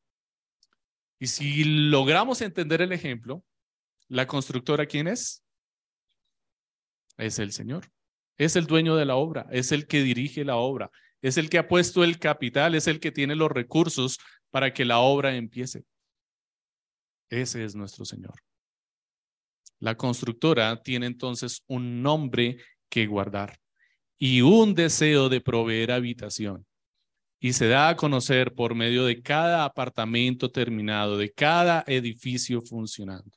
Y 1.19 1.27
si 1.27 1.63
logramos 1.63 2.41
entender 2.41 2.81
el 2.81 2.91
ejemplo, 2.91 3.43
la 4.07 4.25
constructora, 4.25 4.87
¿quién 4.87 5.07
es? 5.09 5.43
Es 7.19 7.37
el 7.37 7.51
Señor. 7.51 7.85
Es 8.35 8.55
el 8.55 8.65
dueño 8.65 8.95
de 8.95 9.05
la 9.05 9.15
obra, 9.15 9.45
es 9.51 9.71
el 9.71 9.85
que 9.85 10.01
dirige 10.01 10.43
la 10.43 10.55
obra, 10.55 10.89
es 11.21 11.37
el 11.37 11.51
que 11.51 11.59
ha 11.59 11.67
puesto 11.67 12.03
el 12.03 12.17
capital, 12.17 12.73
es 12.73 12.87
el 12.87 12.99
que 12.99 13.11
tiene 13.11 13.35
los 13.35 13.51
recursos 13.51 14.17
para 14.49 14.73
que 14.73 14.85
la 14.85 14.97
obra 14.97 15.35
empiece. 15.35 15.83
Ese 17.33 17.63
es 17.63 17.73
nuestro 17.73 18.05
Señor. 18.05 18.35
La 19.79 19.97
constructora 19.97 20.83
tiene 20.83 21.07
entonces 21.07 21.63
un 21.65 22.03
nombre 22.03 22.57
que 22.89 23.07
guardar 23.07 23.57
y 24.19 24.41
un 24.41 24.75
deseo 24.75 25.29
de 25.29 25.41
proveer 25.41 25.91
habitación. 25.91 26.63
Y 27.39 27.53
se 27.53 27.67
da 27.67 27.89
a 27.89 27.95
conocer 27.95 28.53
por 28.53 28.75
medio 28.75 29.03
de 29.05 29.23
cada 29.23 29.65
apartamento 29.65 30.51
terminado, 30.51 31.17
de 31.17 31.31
cada 31.31 31.83
edificio 31.87 32.61
funcionando. 32.61 33.35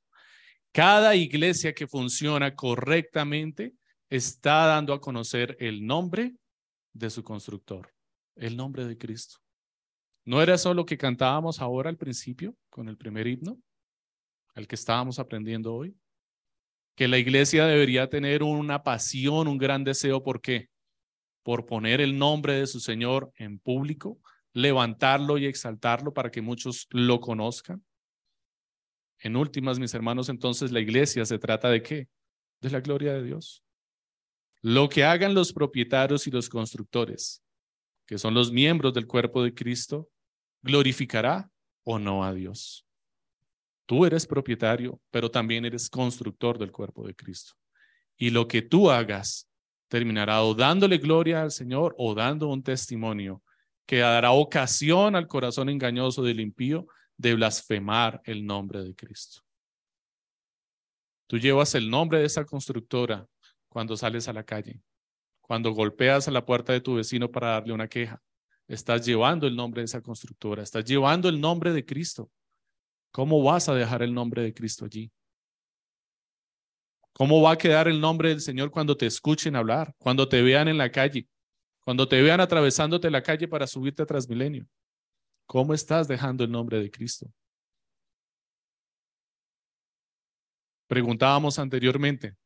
Cada 0.73 1.17
iglesia 1.17 1.73
que 1.73 1.87
funciona 1.87 2.55
correctamente 2.55 3.73
está 4.11 4.67
dando 4.67 4.93
a 4.93 5.01
conocer 5.01 5.57
el 5.59 5.87
nombre 5.87 6.35
de 6.93 7.09
su 7.09 7.25
constructor, 7.25 7.95
el 8.35 8.59
nombre 8.59 8.85
de 8.85 8.99
Cristo. 8.99 9.39
¿No 10.27 10.43
era 10.43 10.55
eso 10.55 10.75
lo 10.75 10.85
que 10.85 10.99
cantábamos 10.99 11.63
ahora 11.63 11.89
al 11.89 11.97
principio 11.97 12.55
con 12.69 12.91
el 12.91 12.99
primer 12.99 13.27
himno, 13.27 13.59
el 14.57 14.67
que 14.67 14.75
estábamos 14.75 15.19
aprendiendo 15.19 15.75
hoy? 15.75 15.97
Que 16.97 17.09
la 17.09 17.19
iglesia 17.19 17.67
debería 17.67 18.09
tener 18.09 18.43
una 18.43 18.83
pasión, 18.83 19.49
un 19.49 19.59
gran 19.59 19.85
deseo, 19.85 20.23
¿por 20.23 20.41
qué? 20.41 20.71
Por 21.45 21.67
poner 21.67 22.01
el 22.01 22.19
nombre 22.19 22.55
de 22.55 22.67
su 22.67 22.81
Señor 22.81 23.31
en 23.37 23.59
público, 23.59 24.19
levantarlo 24.53 25.39
y 25.39 25.47
exaltarlo 25.47 26.13
para 26.13 26.31
que 26.31 26.41
muchos 26.41 26.89
lo 26.91 27.21
conozcan. 27.21 27.85
En 29.21 29.37
últimas, 29.37 29.79
mis 29.79 29.95
hermanos, 29.95 30.29
entonces 30.29 30.73
la 30.73 30.81
iglesia 30.81 31.25
se 31.25 31.39
trata 31.39 31.69
de 31.69 31.83
qué? 31.83 32.09
De 32.61 32.71
la 32.71 32.81
gloria 32.81 33.13
de 33.13 33.23
Dios. 33.23 33.63
Lo 34.63 34.89
que 34.89 35.05
hagan 35.05 35.35
los 35.35 35.53
propietarios 35.53 36.27
y 36.27 36.31
los 36.31 36.49
constructores, 36.49 37.43
que 38.07 38.19
son 38.19 38.35
los 38.35 38.51
miembros 38.51 38.95
del 38.95 39.07
cuerpo 39.07 39.43
de 39.43 39.55
Cristo, 39.55 40.09
glorificará 40.63 41.51
o 41.85 41.99
no 41.99 42.25
a 42.25 42.33
Dios. 42.33 42.86
Tú 43.87 44.05
eres 44.05 44.27
propietario, 44.27 45.01
pero 45.11 45.31
también 45.31 45.65
eres 45.65 45.89
constructor 45.89 46.59
del 46.59 46.73
cuerpo 46.73 47.07
de 47.07 47.15
Cristo. 47.15 47.55
Y 48.17 48.31
lo 48.31 48.49
que 48.49 48.63
tú 48.63 48.91
hagas 48.91 49.49
terminará 49.89 50.43
o 50.43 50.55
dándole 50.55 50.99
gloria 50.99 51.43
al 51.43 51.53
Señor 51.53 51.95
o 51.97 52.15
dando 52.15 52.49
un 52.49 52.63
testimonio 52.63 53.43
que 53.87 53.99
dará 53.99 54.33
ocasión 54.33 55.15
al 55.15 55.29
corazón 55.29 55.69
engañoso 55.69 56.23
del 56.23 56.41
impío 56.41 56.87
de 57.17 57.35
blasfemar 57.35 58.21
el 58.25 58.45
nombre 58.45 58.83
de 58.83 58.95
Cristo. 58.95 59.43
Tú 61.29 61.39
llevas 61.39 61.75
el 61.75 61.89
nombre 61.89 62.19
de 62.19 62.27
esa 62.27 62.45
constructora 62.45 63.27
cuando 63.69 63.97
sales 63.97 64.27
a 64.29 64.33
la 64.33 64.45
calle, 64.45 64.81
cuando 65.41 65.71
golpeas 65.71 66.27
a 66.27 66.33
la 66.33 66.45
puerta 66.45 66.73
de 66.73 66.81
tu 66.81 66.97
vecino 66.97 67.31
para 67.31 67.51
darle 67.51 67.73
una 67.73 67.89
queja, 67.89 68.21
Estás 68.69 69.07
llevando 69.07 69.47
el 69.47 69.55
nombre 69.55 69.83
de 69.83 69.85
esa 69.85 70.01
constructora, 70.01 70.63
estás 70.63 70.85
llevando 70.85 71.29
el 71.29 71.41
nombre 71.41 71.73
de 71.73 71.85
Cristo. 71.85 72.31
¿Cómo 73.17 73.43
vas 73.43 73.67
a 73.71 73.75
dejar 73.75 74.03
el 74.03 74.13
nombre 74.13 74.43
de 74.43 74.53
Cristo 74.53 74.85
allí? 74.85 75.11
¿Cómo 77.15 77.41
va 77.41 77.53
a 77.53 77.57
quedar 77.57 77.89
el 77.89 77.99
nombre 77.99 78.29
del 78.29 78.43
Señor 78.43 78.71
cuando 78.71 78.95
te 78.95 79.07
escuchen 79.07 79.57
hablar, 79.57 79.95
cuando 79.97 80.29
te 80.29 80.43
vean 80.43 80.69
en 80.69 80.77
la 80.77 80.93
calle, 80.93 81.27
cuando 81.81 82.07
te 82.07 82.21
vean 82.21 82.41
atravesándote 82.41 83.11
la 83.11 83.23
calle 83.23 83.49
para 83.49 83.67
subirte 83.67 84.03
a 84.03 84.05
Transmilenio? 84.07 84.69
¿Cómo 85.47 85.73
estás 85.73 86.07
dejando 86.07 86.45
el 86.45 86.51
nombre 86.51 86.79
de 86.79 86.91
Cristo? 86.91 87.33
Preguntábamos 90.87 91.59
anteriormente, 91.59 92.37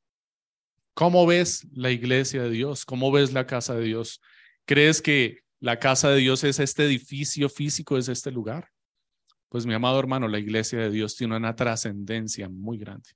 ¿cómo 0.95 1.27
ves 1.27 1.67
la 1.73 1.91
iglesia 1.91 2.45
de 2.45 2.51
Dios? 2.51 2.85
¿Cómo 2.85 3.11
ves 3.11 3.33
la 3.33 3.45
casa 3.45 3.75
de 3.75 3.87
Dios? 3.87 4.21
¿Crees 4.67 5.03
que 5.03 5.41
la 5.59 5.81
casa 5.81 6.11
de 6.11 6.19
Dios 6.19 6.45
es 6.45 6.61
este 6.61 6.85
edificio 6.85 7.49
físico, 7.49 7.99
es 7.99 8.09
este 8.09 8.31
lugar. 8.31 8.71
Pues 9.51 9.67
mi 9.67 9.75
amado 9.75 9.99
hermano, 9.99 10.29
la 10.29 10.39
iglesia 10.39 10.79
de 10.79 10.91
Dios 10.91 11.17
tiene 11.17 11.37
una 11.37 11.57
trascendencia 11.57 12.49
muy 12.49 12.79
grande. 12.79 13.11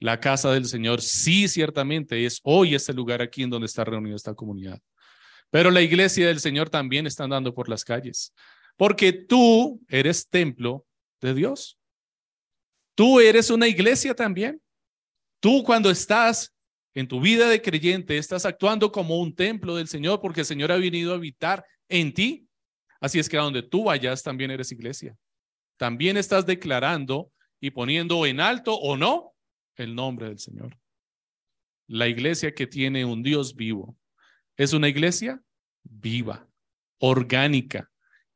La 0.00 0.18
casa 0.18 0.50
del 0.50 0.64
Señor 0.66 1.00
sí, 1.00 1.46
ciertamente, 1.46 2.26
es 2.26 2.40
hoy 2.42 2.74
este 2.74 2.92
lugar 2.92 3.22
aquí 3.22 3.44
en 3.44 3.50
donde 3.50 3.66
está 3.66 3.84
reunida 3.84 4.16
esta 4.16 4.34
comunidad. 4.34 4.80
Pero 5.48 5.70
la 5.70 5.80
iglesia 5.80 6.26
del 6.26 6.40
Señor 6.40 6.70
también 6.70 7.06
está 7.06 7.22
andando 7.22 7.54
por 7.54 7.68
las 7.68 7.84
calles, 7.84 8.34
porque 8.76 9.12
tú 9.12 9.80
eres 9.88 10.28
templo 10.28 10.84
de 11.20 11.34
Dios. 11.34 11.78
Tú 12.96 13.20
eres 13.20 13.48
una 13.48 13.68
iglesia 13.68 14.12
también. 14.12 14.60
Tú 15.38 15.62
cuando 15.62 15.88
estás 15.88 16.52
en 16.94 17.06
tu 17.06 17.20
vida 17.20 17.48
de 17.48 17.62
creyente 17.62 18.18
estás 18.18 18.44
actuando 18.44 18.90
como 18.90 19.20
un 19.20 19.32
templo 19.32 19.76
del 19.76 19.86
Señor 19.86 20.20
porque 20.20 20.40
el 20.40 20.46
Señor 20.46 20.72
ha 20.72 20.76
venido 20.76 21.12
a 21.12 21.16
habitar 21.16 21.64
en 21.88 22.12
ti. 22.12 22.48
Así 23.00 23.20
es 23.20 23.28
que 23.28 23.38
a 23.38 23.42
donde 23.42 23.62
tú 23.62 23.84
vayas 23.84 24.24
también 24.24 24.50
eres 24.50 24.72
iglesia. 24.72 25.16
También 25.80 26.18
estás 26.18 26.44
declarando 26.44 27.32
y 27.58 27.70
poniendo 27.70 28.26
en 28.26 28.38
alto 28.38 28.74
o 28.74 28.98
no 28.98 29.32
el 29.76 29.94
nombre 29.94 30.28
del 30.28 30.38
Señor. 30.38 30.78
La 31.86 32.06
iglesia 32.06 32.54
que 32.54 32.66
tiene 32.66 33.06
un 33.06 33.22
Dios 33.22 33.56
vivo 33.56 33.96
es 34.58 34.74
una 34.74 34.90
iglesia 34.90 35.42
viva, 35.82 36.46
orgánica, 36.98 37.90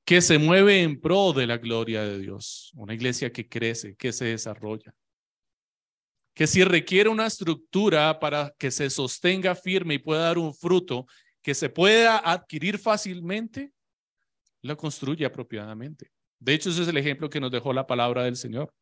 que 0.07 0.23
se 0.23 0.39
mueve 0.39 0.81
en 0.81 0.99
pro 0.99 1.35
de 1.35 1.47
la 1.47 1.59
gloria 1.59 2.03
de 2.03 2.19
Dios. 2.19 2.73
Una 2.77 2.95
iglesia 2.95 3.31
que 3.31 3.47
crece, 3.47 3.95
que 3.95 4.15
se 4.15 4.25
desarrolla 4.25 4.95
que 6.33 6.47
si 6.47 6.65
requiere 6.65 7.11
una 7.11 7.27
estructura 7.27 8.19
para 8.19 8.53
que 8.59 8.71
se 8.71 8.89
sostenga 8.89 9.55
firme 9.55 9.95
y 9.95 9.99
pueda 9.99 10.23
dar 10.23 10.39
un 10.39 10.53
fruto 10.53 11.07
que 11.43 11.55
se 11.55 11.69
pueda 11.69 12.19
adquirir 12.19 12.79
fácilmente, 12.79 13.73
la 14.63 14.75
construye 14.75 15.27
apropiadamente. 15.27 16.14
De 16.39 16.55
hecho, 16.55 16.71
ese 16.71 16.83
es 16.83 16.89
el 16.89 16.97
ejemplo 16.97 17.31
que 17.31 17.41
nos 17.41 17.51
dejó 17.51 17.73
la 17.73 17.87
palabra 17.87 18.25
del 18.25 18.37
Señor. 18.37 18.73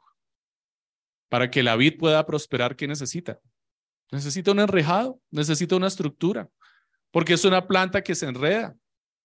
Para 1.29 1.51
que 1.51 1.63
la 1.63 1.77
vid 1.77 1.99
pueda 1.99 2.25
prosperar, 2.27 2.77
¿qué 2.77 2.87
necesita? 2.87 3.41
Necesita 4.11 4.53
un 4.53 4.61
enrejado, 4.61 5.21
necesita 5.31 5.77
una 5.77 5.87
estructura, 5.87 6.49
porque 7.11 7.33
es 7.33 7.45
una 7.45 7.67
planta 7.67 8.03
que 8.03 8.15
se 8.15 8.27
enreda. 8.27 8.77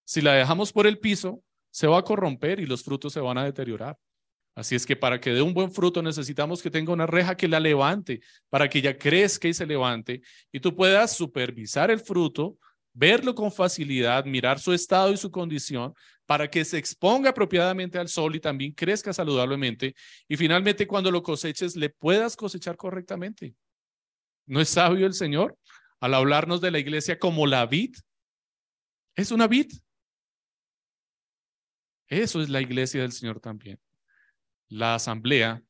Si 0.05 0.21
la 0.21 0.33
dejamos 0.33 0.71
por 0.71 0.87
el 0.87 0.99
piso, 0.99 1.43
se 1.69 1.87
va 1.87 1.99
a 1.99 2.03
corromper 2.03 2.59
y 2.59 2.65
los 2.65 2.83
frutos 2.83 3.13
se 3.13 3.19
van 3.19 3.37
a 3.37 3.43
deteriorar. 3.43 3.97
Así 4.55 4.73
es 4.73 4.87
que 4.87 4.95
para 4.95 5.21
que 5.21 5.33
dé 5.33 5.41
un 5.43 5.53
buen 5.53 5.71
fruto 5.71 6.01
necesitamos 6.01 6.63
que 6.63 6.71
tenga 6.71 6.91
una 6.91 7.05
reja 7.05 7.37
que 7.37 7.47
la 7.47 7.59
levante, 7.59 8.21
para 8.49 8.67
que 8.67 8.79
ella 8.79 8.97
crezca 8.97 9.47
y 9.47 9.53
se 9.53 9.67
levante 9.67 10.21
y 10.51 10.59
tú 10.59 10.75
puedas 10.75 11.15
supervisar 11.15 11.91
el 11.91 11.99
fruto, 11.99 12.57
verlo 12.97 13.35
con 13.35 13.51
facilidad, 13.51 14.25
mirar 14.25 14.59
su 14.59 14.73
estado 14.73 15.11
y 15.11 15.17
su 15.17 15.29
condición, 15.29 15.93
para 16.25 16.49
que 16.49 16.65
se 16.65 16.79
exponga 16.79 17.29
apropiadamente 17.29 17.99
al 17.99 18.09
sol 18.09 18.35
y 18.35 18.39
también 18.39 18.73
crezca 18.73 19.13
saludablemente. 19.13 19.93
Y 20.27 20.35
finalmente 20.35 20.87
cuando 20.87 21.11
lo 21.11 21.21
coseches 21.21 21.75
le 21.75 21.89
puedas 21.89 22.35
cosechar 22.35 22.75
correctamente. 22.75 23.55
¿No 24.47 24.59
es 24.59 24.69
sabio 24.69 25.05
el 25.05 25.13
Señor 25.13 25.55
al 25.99 26.15
hablarnos 26.15 26.59
de 26.59 26.71
la 26.71 26.79
iglesia 26.79 27.19
como 27.19 27.45
la 27.45 27.65
vid? 27.67 27.95
Es 29.15 29.31
una 29.31 29.47
vid. 29.47 29.67
Eso 32.07 32.41
es 32.41 32.49
la 32.49 32.61
iglesia 32.61 33.01
del 33.01 33.11
Señor 33.11 33.39
también. 33.39 33.79
La 34.69 34.95
asamblea 34.95 35.61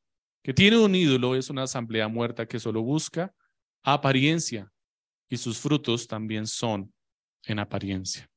que 0.44 0.54
tiene 0.54 0.78
un 0.78 0.96
ídolo 0.96 1.36
es 1.36 1.50
una 1.50 1.64
asamblea 1.64 2.08
muerta 2.08 2.48
que 2.48 2.60
solo 2.60 2.82
busca 2.82 3.34
apariencia 3.84 4.72
y 5.28 5.36
sus 5.36 5.60
frutos 5.60 6.08
también 6.08 6.48
son 6.48 6.94
en 7.48 7.60
apariencia. 7.60 8.30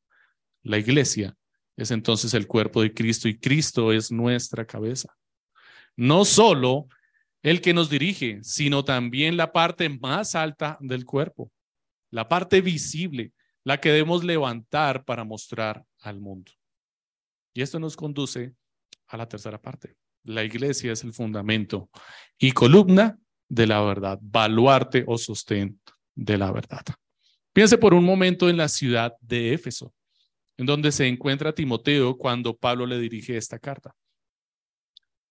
La 0.62 0.78
iglesia 0.78 1.36
es 1.76 1.90
entonces 1.90 2.34
el 2.34 2.46
cuerpo 2.46 2.82
de 2.82 2.92
Cristo 2.92 3.28
y 3.28 3.38
Cristo 3.38 3.92
es 3.92 4.10
nuestra 4.10 4.66
cabeza. 4.66 5.14
No 5.96 6.24
solo 6.24 6.88
el 7.42 7.60
que 7.60 7.72
nos 7.72 7.88
dirige, 7.88 8.40
sino 8.42 8.84
también 8.84 9.36
la 9.36 9.52
parte 9.52 9.88
más 9.88 10.34
alta 10.34 10.76
del 10.80 11.04
cuerpo, 11.04 11.50
la 12.10 12.28
parte 12.28 12.60
visible, 12.60 13.32
la 13.64 13.80
que 13.80 13.90
debemos 13.90 14.24
levantar 14.24 15.04
para 15.04 15.24
mostrar 15.24 15.84
al 16.00 16.20
mundo. 16.20 16.52
Y 17.54 17.62
esto 17.62 17.78
nos 17.78 17.96
conduce 17.96 18.54
a 19.08 19.16
la 19.16 19.28
tercera 19.28 19.60
parte. 19.60 19.96
La 20.24 20.44
iglesia 20.44 20.92
es 20.92 21.02
el 21.02 21.12
fundamento 21.12 21.88
y 22.38 22.52
columna 22.52 23.18
de 23.48 23.66
la 23.66 23.80
verdad, 23.80 24.18
baluarte 24.20 25.04
o 25.06 25.18
sostén 25.18 25.80
de 26.14 26.38
la 26.38 26.52
verdad. 26.52 26.84
Piense 27.52 27.78
por 27.78 27.94
un 27.94 28.04
momento 28.04 28.48
en 28.48 28.56
la 28.56 28.68
ciudad 28.68 29.12
de 29.20 29.52
Éfeso, 29.52 29.92
en 30.56 30.66
donde 30.66 30.92
se 30.92 31.08
encuentra 31.08 31.54
Timoteo 31.54 32.16
cuando 32.16 32.56
Pablo 32.56 32.86
le 32.86 32.98
dirige 32.98 33.36
esta 33.36 33.58
carta. 33.58 33.94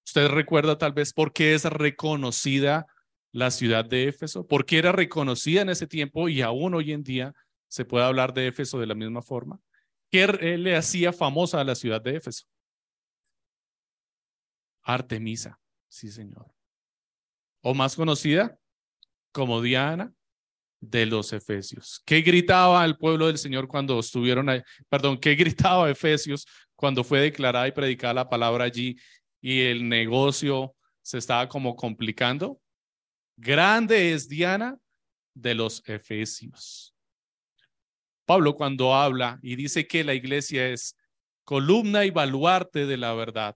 Usted 0.06 0.28
recuerda 0.28 0.78
tal 0.78 0.92
vez 0.92 1.14
por 1.14 1.32
qué 1.32 1.54
es 1.54 1.66
reconocida 1.66 2.88
la 3.32 3.52
ciudad 3.52 3.86
de 3.86 4.08
Éfeso, 4.08 4.46
por 4.46 4.66
qué 4.66 4.80
era 4.80 4.92
reconocida 4.92 5.62
en 5.62 5.70
ese 5.70 5.88
tiempo 5.88 6.30
y 6.30 6.42
aún 6.42 6.74
hoy 6.74 6.92
en 6.92 7.04
día 7.04 7.34
se 7.68 7.86
puede 7.86 8.06
hablar 8.06 8.34
de 8.34 8.48
Éfeso 8.48 8.80
de 8.80 8.88
la 8.88 8.96
misma 8.96 9.22
forma. 9.22 9.62
¿Qué 10.10 10.26
le 10.28 10.76
hacía 10.76 11.14
famosa 11.14 11.62
a 11.62 11.64
la 11.64 11.76
ciudad 11.76 12.02
de 12.02 12.16
Éfeso? 12.16 12.46
Artemisa, 14.82 15.60
sí 15.88 16.10
señor. 16.10 16.52
O 17.62 17.76
más 17.76 17.96
conocida 17.96 18.60
como 19.32 19.62
Diana 19.62 20.12
de 20.80 21.06
los 21.06 21.34
Efesios. 21.34 22.02
¿Qué 22.06 22.22
gritaba 22.22 22.84
el 22.86 22.98
pueblo 22.98 23.28
del 23.28 23.38
Señor 23.38 23.68
cuando 23.68 24.00
estuvieron 24.00 24.50
ahí? 24.50 24.62
Perdón, 24.88 25.18
¿qué 25.20 25.36
gritaba 25.36 25.90
Efesios 25.90 26.46
cuando 26.76 27.04
fue 27.04 27.20
declarada 27.20 27.68
y 27.68 27.72
predicada 27.72 28.14
la 28.14 28.30
palabra 28.30 28.66
allí 28.66 28.98
y 29.42 29.62
el 29.62 29.88
negocio 29.88 30.76
se 31.02 31.18
estaba 31.18 31.48
como 31.50 31.76
complicando? 31.76 32.60
Grande 33.36 34.14
es 34.14 34.28
Diana 34.28 34.78
de 35.34 35.56
los 35.56 35.82
Efesios. 35.88 36.94
Pablo 38.26 38.56
cuando 38.56 38.94
habla 38.94 39.40
y 39.42 39.56
dice 39.56 39.88
que 39.88 40.04
la 40.04 40.14
iglesia 40.14 40.70
es 40.70 40.96
columna 41.44 42.06
y 42.06 42.12
baluarte 42.12 42.86
de 42.86 42.98
la 42.98 43.14
verdad, 43.14 43.56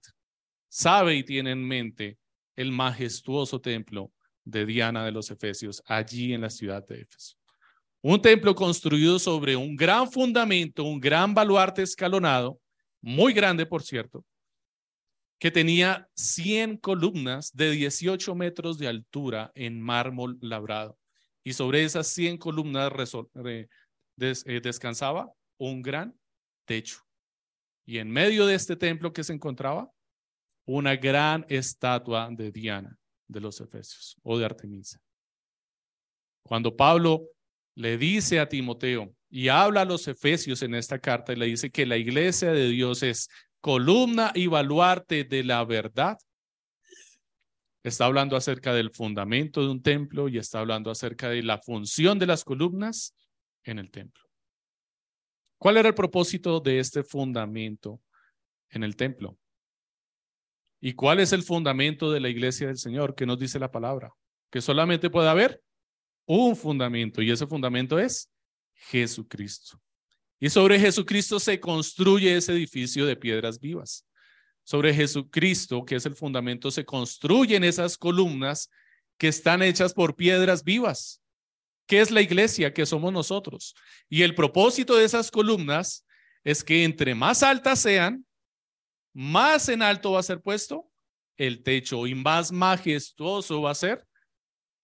sabe 0.68 1.14
y 1.14 1.22
tiene 1.22 1.52
en 1.52 1.64
mente 1.64 2.18
el 2.56 2.72
majestuoso 2.72 3.60
templo 3.60 4.10
de 4.44 4.66
Diana 4.66 5.04
de 5.04 5.12
los 5.12 5.30
Efesios, 5.30 5.82
allí 5.86 6.34
en 6.34 6.42
la 6.42 6.50
ciudad 6.50 6.86
de 6.86 7.00
Éfeso. 7.00 7.36
Un 8.02 8.20
templo 8.20 8.54
construido 8.54 9.18
sobre 9.18 9.56
un 9.56 9.74
gran 9.74 10.10
fundamento, 10.10 10.84
un 10.84 11.00
gran 11.00 11.32
baluarte 11.32 11.82
escalonado, 11.82 12.60
muy 13.00 13.32
grande, 13.32 13.64
por 13.64 13.82
cierto, 13.82 14.24
que 15.38 15.50
tenía 15.50 16.08
100 16.14 16.78
columnas 16.78 17.50
de 17.54 17.70
18 17.70 18.34
metros 18.34 18.78
de 18.78 18.88
altura 18.88 19.50
en 19.54 19.80
mármol 19.80 20.38
labrado. 20.40 20.98
Y 21.42 21.52
sobre 21.52 21.84
esas 21.84 22.06
100 22.08 22.38
columnas 22.38 22.92
eh, 23.44 23.68
descansaba 24.62 25.32
un 25.58 25.82
gran 25.82 26.18
techo. 26.66 27.00
Y 27.86 27.98
en 27.98 28.10
medio 28.10 28.46
de 28.46 28.54
este 28.54 28.76
templo 28.76 29.12
que 29.12 29.24
se 29.24 29.34
encontraba 29.34 29.90
una 30.66 30.96
gran 30.96 31.44
estatua 31.48 32.28
de 32.30 32.50
Diana 32.50 32.98
de 33.28 33.40
los 33.40 33.60
Efesios 33.60 34.16
o 34.22 34.38
de 34.38 34.44
Artemisa. 34.44 35.00
Cuando 36.42 36.76
Pablo 36.76 37.28
le 37.74 37.96
dice 37.98 38.38
a 38.38 38.48
Timoteo 38.48 39.14
y 39.30 39.48
habla 39.48 39.82
a 39.82 39.84
los 39.84 40.06
Efesios 40.06 40.62
en 40.62 40.74
esta 40.74 40.98
carta 40.98 41.32
y 41.32 41.36
le 41.36 41.46
dice 41.46 41.70
que 41.70 41.86
la 41.86 41.96
iglesia 41.96 42.52
de 42.52 42.68
Dios 42.68 43.02
es 43.02 43.28
columna 43.60 44.30
y 44.34 44.46
baluarte 44.46 45.24
de 45.24 45.42
la 45.42 45.64
verdad, 45.64 46.18
está 47.82 48.06
hablando 48.06 48.36
acerca 48.36 48.72
del 48.74 48.90
fundamento 48.90 49.62
de 49.62 49.68
un 49.68 49.82
templo 49.82 50.28
y 50.28 50.38
está 50.38 50.60
hablando 50.60 50.90
acerca 50.90 51.28
de 51.28 51.42
la 51.42 51.58
función 51.58 52.18
de 52.18 52.26
las 52.26 52.44
columnas 52.44 53.14
en 53.64 53.78
el 53.78 53.90
templo. 53.90 54.22
¿Cuál 55.58 55.78
era 55.78 55.88
el 55.88 55.94
propósito 55.94 56.60
de 56.60 56.78
este 56.78 57.02
fundamento 57.02 58.02
en 58.68 58.84
el 58.84 58.96
templo? 58.96 59.38
¿Y 60.86 60.92
cuál 60.92 61.18
es 61.18 61.32
el 61.32 61.42
fundamento 61.42 62.12
de 62.12 62.20
la 62.20 62.28
iglesia 62.28 62.66
del 62.66 62.76
Señor? 62.76 63.14
¿Qué 63.14 63.24
nos 63.24 63.38
dice 63.38 63.58
la 63.58 63.70
palabra? 63.70 64.12
Que 64.50 64.60
solamente 64.60 65.08
puede 65.08 65.30
haber 65.30 65.62
un 66.26 66.54
fundamento 66.54 67.22
y 67.22 67.30
ese 67.30 67.46
fundamento 67.46 67.98
es 67.98 68.30
Jesucristo. 68.74 69.80
Y 70.38 70.50
sobre 70.50 70.78
Jesucristo 70.78 71.40
se 71.40 71.58
construye 71.58 72.36
ese 72.36 72.52
edificio 72.52 73.06
de 73.06 73.16
piedras 73.16 73.58
vivas. 73.58 74.06
Sobre 74.62 74.92
Jesucristo, 74.92 75.86
que 75.86 75.96
es 75.96 76.04
el 76.04 76.16
fundamento, 76.16 76.70
se 76.70 76.84
construyen 76.84 77.64
esas 77.64 77.96
columnas 77.96 78.68
que 79.16 79.28
están 79.28 79.62
hechas 79.62 79.94
por 79.94 80.14
piedras 80.14 80.64
vivas. 80.64 81.22
¿Qué 81.86 82.02
es 82.02 82.10
la 82.10 82.20
iglesia? 82.20 82.74
Que 82.74 82.84
somos 82.84 83.10
nosotros. 83.10 83.74
Y 84.10 84.20
el 84.20 84.34
propósito 84.34 84.96
de 84.96 85.06
esas 85.06 85.30
columnas 85.30 86.04
es 86.42 86.62
que 86.62 86.84
entre 86.84 87.14
más 87.14 87.42
altas 87.42 87.78
sean, 87.78 88.26
más 89.14 89.68
en 89.68 89.80
alto 89.80 90.12
va 90.12 90.20
a 90.20 90.24
ser 90.24 90.42
puesto 90.42 90.90
el 91.36 91.62
techo 91.62 92.06
y 92.06 92.14
más 92.14 92.52
majestuoso 92.52 93.62
va 93.62 93.70
a 93.70 93.74
ser 93.74 94.06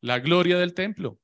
la 0.01 0.19
gloria 0.19 0.59
del 0.59 0.73
templo. 0.73 1.19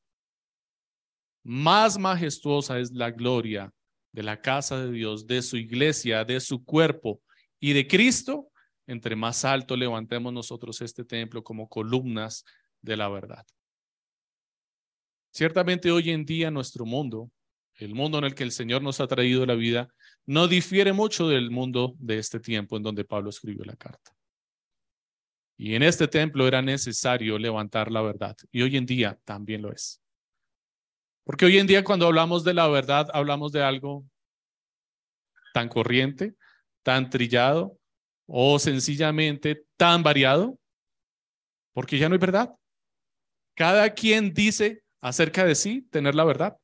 Más 1.43 1.99
majestuosa 1.99 2.79
es 2.79 2.93
la 2.93 3.11
gloria 3.11 3.73
de 4.13 4.23
la 4.23 4.41
casa 4.41 4.85
de 4.85 4.91
Dios, 4.91 5.27
de 5.27 5.43
su 5.43 5.57
iglesia, 5.57 6.25
de 6.25 6.41
su 6.41 6.65
cuerpo 6.65 7.23
y 7.61 7.73
de 7.73 7.87
Cristo, 7.87 8.51
entre 8.87 9.17
más 9.17 9.45
alto 9.45 9.77
levantemos 9.77 10.33
nosotros 10.33 10.81
este 10.81 11.05
templo 11.05 11.43
como 11.43 11.69
columnas 11.69 12.45
de 12.81 12.97
la 12.97 13.09
verdad. 13.09 13.45
Ciertamente 15.33 15.91
hoy 15.91 16.11
en 16.11 16.25
día 16.25 16.51
nuestro 16.51 16.87
mundo, 16.87 17.31
el 17.75 17.95
mundo 17.95 18.19
en 18.19 18.25
el 18.25 18.35
que 18.35 18.45
el 18.45 18.53
Señor 18.53 18.83
nos 18.83 19.01
ha 19.01 19.07
traído 19.07 19.45
la 19.45 19.55
vida, 19.55 19.89
no 20.27 20.49
difiere 20.49 20.93
mucho 20.93 21.29
del 21.29 21.51
mundo 21.51 21.95
de 21.99 22.19
este 22.19 22.41
tiempo 22.41 22.77
en 22.77 22.83
donde 22.83 23.05
Pablo 23.05 23.31
escribió 23.31 23.65
la 23.65 23.77
carta. 23.77 24.13
Y 25.57 25.75
en 25.75 25.83
este 25.83 26.07
templo 26.09 26.47
era 26.47 26.61
necesario 26.61 27.39
levantar 27.39 27.91
la 27.91 28.03
verdad. 28.03 28.37
Y 28.51 28.63
hoy 28.63 28.77
en 28.77 28.85
día 28.85 29.19
también 29.25 29.63
lo 29.63 29.73
es. 29.73 30.03
Porque 31.25 31.47
hoy 31.47 31.59
en 31.59 31.67
día 31.67 31.83
cuando 31.83 32.07
hablamos 32.07 32.45
de 32.45 32.55
la 32.55 32.69
verdad, 32.69 33.09
hablamos 33.13 33.53
de 33.53 33.63
algo 33.63 34.05
tan 35.55 35.69
corriente, 35.69 36.35
tan 36.83 37.09
trillado 37.09 37.79
o 38.27 38.59
sencillamente 38.59 39.65
tan 39.77 40.03
variado. 40.03 40.59
Porque 41.73 41.99
ya 41.99 42.09
no 42.09 42.15
hay 42.15 42.21
verdad. 42.21 42.55
Cada 43.55 43.91
quien 43.91 44.35
dice 44.35 44.83
acerca 45.01 45.45
de 45.45 45.55
sí 45.55 45.83
tener 45.91 46.15
la 46.15 46.25
verdad. 46.25 46.59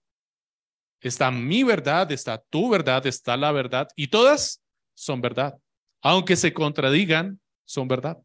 Está 1.02 1.32
mi 1.32 1.64
verdad, 1.64 2.10
está 2.12 2.38
tu 2.38 2.70
verdad, 2.70 3.04
está 3.06 3.36
la 3.36 3.50
verdad, 3.50 3.88
y 3.96 4.06
todas 4.06 4.62
son 4.94 5.20
verdad. 5.20 5.58
Aunque 6.00 6.36
se 6.36 6.52
contradigan, 6.52 7.40
son 7.64 7.88
verdad. 7.88 8.18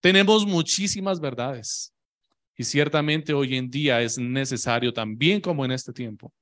Tenemos 0.00 0.46
muchísimas 0.46 1.18
verdades. 1.18 1.94
Y 2.56 2.64
ciertamente 2.64 3.32
hoy 3.32 3.56
en 3.56 3.70
día 3.70 4.02
es 4.02 4.18
necesario, 4.18 4.92
también 4.92 5.40
como 5.40 5.64
en 5.64 5.70
este 5.70 5.92
tiempo, 5.92 6.32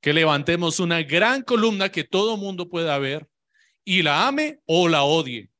que 0.00 0.12
levantemos 0.12 0.80
una 0.80 1.02
gran 1.02 1.42
columna 1.42 1.90
que 1.90 2.04
todo 2.04 2.36
mundo 2.36 2.68
pueda 2.68 2.98
ver 2.98 3.28
y 3.84 4.02
la 4.02 4.26
ame 4.26 4.60
o 4.66 4.88
la 4.88 5.04
odie, 5.04 5.50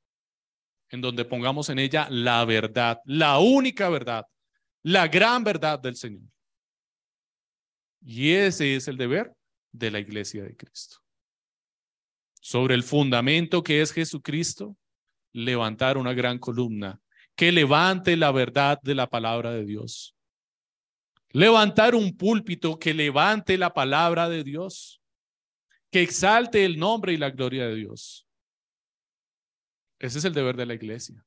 en 0.89 1.01
donde 1.01 1.25
pongamos 1.25 1.69
en 1.69 1.79
ella 1.79 2.09
la 2.11 2.45
verdad, 2.45 3.01
la 3.05 3.39
única 3.39 3.89
verdad, 3.89 4.27
la 4.83 5.09
gran 5.09 5.45
verdad 5.45 5.79
del 5.79 5.95
Señor. 5.95 6.23
Y 8.05 8.33
ese 8.33 8.77
es 8.77 8.89
el 8.89 8.97
deber 8.97 9.35
de 9.73 9.91
la 9.91 10.01
iglesia 10.01 10.43
de 10.43 10.57
Cristo. 10.57 10.99
Sobre 12.41 12.75
el 12.75 12.83
fundamento 12.83 13.63
que 13.63 13.81
es 13.81 13.93
Jesucristo, 13.93 14.77
levantar 15.33 15.97
una 15.97 16.13
gran 16.13 16.39
columna 16.39 17.01
que 17.35 17.53
levante 17.53 18.17
la 18.17 18.31
verdad 18.31 18.79
de 18.83 18.95
la 18.95 19.09
palabra 19.09 19.53
de 19.53 19.65
Dios. 19.65 20.15
Levantar 21.31 21.95
un 21.95 22.17
púlpito 22.17 22.79
que 22.79 22.93
levante 22.93 23.57
la 23.57 23.73
palabra 23.73 24.29
de 24.29 24.45
Dios, 24.45 25.01
que 25.91 26.03
exalte 26.03 26.65
el 26.65 26.79
nombre 26.79 27.13
y 27.13 27.17
la 27.17 27.31
gloria 27.31 27.67
de 27.67 27.77
Dios. 27.77 28.27
Ese 29.99 30.19
es 30.19 30.25
el 30.25 30.35
deber 30.35 30.57
de 30.57 30.67
la 30.67 30.75
iglesia. 30.75 31.25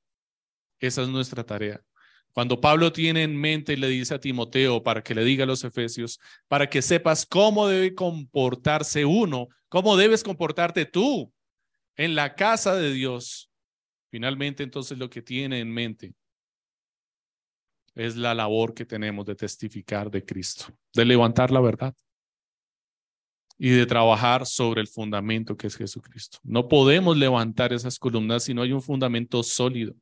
Esa 0.80 1.02
es 1.02 1.08
nuestra 1.08 1.44
tarea. 1.44 1.82
Cuando 2.36 2.60
Pablo 2.60 2.92
tiene 2.92 3.24
en 3.24 3.34
mente 3.34 3.72
y 3.72 3.76
le 3.78 3.88
dice 3.88 4.14
a 4.14 4.20
Timoteo 4.20 4.84
para 4.84 5.02
que 5.02 5.16
le 5.16 5.24
diga 5.24 5.46
a 5.46 5.48
los 5.48 5.64
efesios, 5.64 6.20
para 6.50 6.70
que 6.70 6.82
sepas 6.82 7.26
cómo 7.26 7.70
debe 7.70 7.96
comportarse 7.96 9.06
uno, 9.06 9.48
cómo 9.70 9.96
debes 9.96 10.22
comportarte 10.22 10.86
tú 10.86 11.32
en 11.96 12.14
la 12.14 12.36
casa 12.36 12.76
de 12.76 12.92
Dios. 12.92 13.50
Finalmente, 14.12 14.64
entonces 14.64 14.98
lo 14.98 15.10
que 15.10 15.22
tiene 15.22 15.62
en 15.62 15.72
mente 15.72 16.14
es 17.94 18.18
la 18.18 18.36
labor 18.36 18.74
que 18.74 18.86
tenemos 18.86 19.26
de 19.26 19.36
testificar 19.36 20.12
de 20.12 20.26
Cristo, 20.26 20.66
de 20.94 21.06
levantar 21.06 21.52
la 21.52 21.62
verdad 21.62 21.96
y 23.58 23.70
de 23.70 23.86
trabajar 23.86 24.46
sobre 24.46 24.82
el 24.82 24.90
fundamento 24.90 25.56
que 25.56 25.68
es 25.68 25.78
Jesucristo. 25.78 26.40
No 26.44 26.68
podemos 26.68 27.16
levantar 27.16 27.72
esas 27.72 27.98
columnas 27.98 28.44
si 28.44 28.54
no 28.54 28.62
hay 28.62 28.74
un 28.74 28.82
fundamento 28.82 29.42
sólido. 29.42 29.96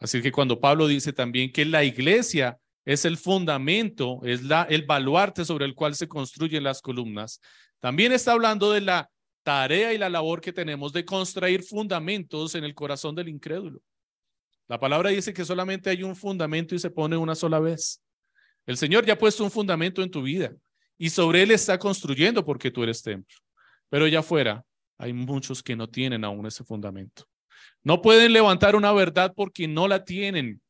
Así 0.00 0.20
que 0.20 0.32
cuando 0.32 0.60
Pablo 0.60 0.86
dice 0.86 1.12
también 1.12 1.52
que 1.52 1.64
la 1.64 1.84
iglesia 1.84 2.58
es 2.84 3.04
el 3.04 3.16
fundamento, 3.16 4.20
es 4.24 4.42
el 4.68 4.82
baluarte 4.84 5.44
sobre 5.44 5.64
el 5.64 5.74
cual 5.74 5.94
se 5.94 6.08
construyen 6.08 6.62
las 6.62 6.82
columnas, 6.82 7.40
también 7.80 8.12
está 8.12 8.32
hablando 8.32 8.72
de 8.72 8.80
la 8.80 9.10
tarea 9.42 9.92
y 9.92 9.98
la 9.98 10.08
labor 10.08 10.40
que 10.40 10.52
tenemos 10.52 10.92
de 10.92 11.04
construir 11.04 11.62
fundamentos 11.62 12.54
en 12.54 12.64
el 12.64 12.74
corazón 12.74 13.14
del 13.14 13.28
incrédulo. 13.28 13.80
La 14.66 14.80
palabra 14.80 15.10
dice 15.10 15.34
que 15.34 15.44
solamente 15.44 15.90
hay 15.90 16.02
un 16.02 16.16
fundamento 16.16 16.74
y 16.74 16.78
se 16.78 16.90
pone 16.90 17.16
una 17.16 17.34
sola 17.34 17.60
vez. 17.60 18.02
El 18.66 18.78
Señor 18.78 19.04
ya 19.04 19.12
ha 19.12 19.18
puesto 19.18 19.44
un 19.44 19.50
fundamento 19.50 20.02
en 20.02 20.10
tu 20.10 20.22
vida 20.22 20.54
y 20.96 21.10
sobre 21.10 21.42
él 21.42 21.50
está 21.50 21.78
construyendo 21.78 22.44
porque 22.44 22.70
tú 22.70 22.82
eres 22.82 23.02
templo. 23.02 23.36
Pero 23.90 24.06
allá 24.06 24.20
afuera 24.20 24.64
hay 24.96 25.12
muchos 25.12 25.62
que 25.62 25.76
no 25.76 25.88
tienen 25.88 26.24
aún 26.24 26.46
ese 26.46 26.64
fundamento. 26.64 27.26
No 27.82 28.02
pueden 28.02 28.32
levantar 28.32 28.76
una 28.76 28.92
verdad 28.92 29.32
porque 29.36 29.68
no 29.68 29.88
la 29.88 30.04
tienen. 30.04 30.60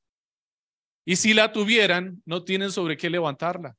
Y 1.05 1.17
si 1.17 1.35
la 1.35 1.53
tuvieran, 1.53 2.23
no 2.25 2.45
tienen 2.45 2.73
sobre 2.73 2.97
qué 2.97 3.11
levantarla. 3.11 3.77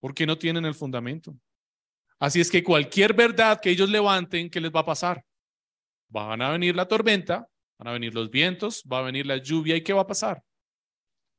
Porque 0.00 0.26
no 0.26 0.38
tienen 0.38 0.64
el 0.64 0.74
fundamento. 0.74 1.36
Así 2.18 2.40
es 2.40 2.50
que 2.50 2.62
cualquier 2.62 3.14
verdad 3.14 3.60
que 3.60 3.70
ellos 3.70 3.90
levanten, 3.90 4.48
¿qué 4.48 4.60
les 4.60 4.72
va 4.72 4.80
a 4.80 4.84
pasar? 4.84 5.24
Van 6.08 6.40
a 6.40 6.50
venir 6.50 6.74
la 6.74 6.86
tormenta, 6.86 7.48
van 7.78 7.88
a 7.88 7.92
venir 7.92 8.14
los 8.14 8.30
vientos, 8.30 8.82
va 8.90 8.98
a 8.98 9.02
venir 9.02 9.26
la 9.26 9.38
lluvia 9.38 9.76
y 9.76 9.82
¿qué 9.82 9.92
va 9.92 10.02
a 10.02 10.06
pasar? 10.06 10.42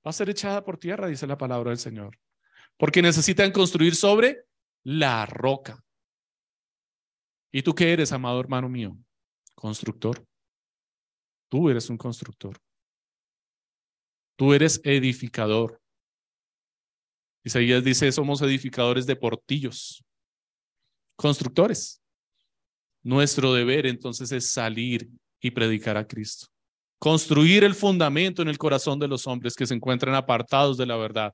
Va 0.06 0.10
a 0.10 0.14
ser 0.14 0.30
echada 0.30 0.64
por 0.64 0.78
tierra, 0.78 1.08
dice 1.08 1.26
la 1.26 1.38
palabra 1.38 1.70
del 1.70 1.78
Señor. 1.80 2.20
Porque 2.78 3.02
necesitan 3.02 3.52
construir 3.52 3.96
sobre 3.96 4.44
la 4.84 5.26
roca. 5.26 5.82
¿Y 7.52 7.62
tú 7.62 7.74
qué 7.74 7.94
eres, 7.94 8.12
amado 8.12 8.40
hermano 8.40 8.68
mío? 8.68 8.98
Constructor. 9.56 10.26
Tú 11.50 11.70
eres 11.70 11.90
un 11.90 11.98
constructor. 11.98 12.58
Tú 14.36 14.54
eres 14.54 14.82
edificador. 14.84 15.80
Isaías 17.44 17.84
dice, 17.84 18.12
somos 18.12 18.42
edificadores 18.42 19.06
de 19.06 19.16
portillos, 19.16 20.04
constructores. 21.16 22.02
Nuestro 23.04 23.54
deber 23.54 23.86
entonces 23.86 24.32
es 24.32 24.50
salir 24.52 25.10
y 25.42 25.52
predicar 25.52 25.98
a 25.98 26.08
Cristo. 26.08 26.48
Construir 27.00 27.66
el 27.66 27.76
fundamento 27.76 28.42
en 28.42 28.48
el 28.48 28.58
corazón 28.58 28.98
de 28.98 29.10
los 29.10 29.28
hombres 29.28 29.56
que 29.56 29.68
se 29.68 29.74
encuentran 29.74 30.16
apartados 30.16 30.78
de 30.78 30.86
la 30.86 30.96
verdad 30.96 31.34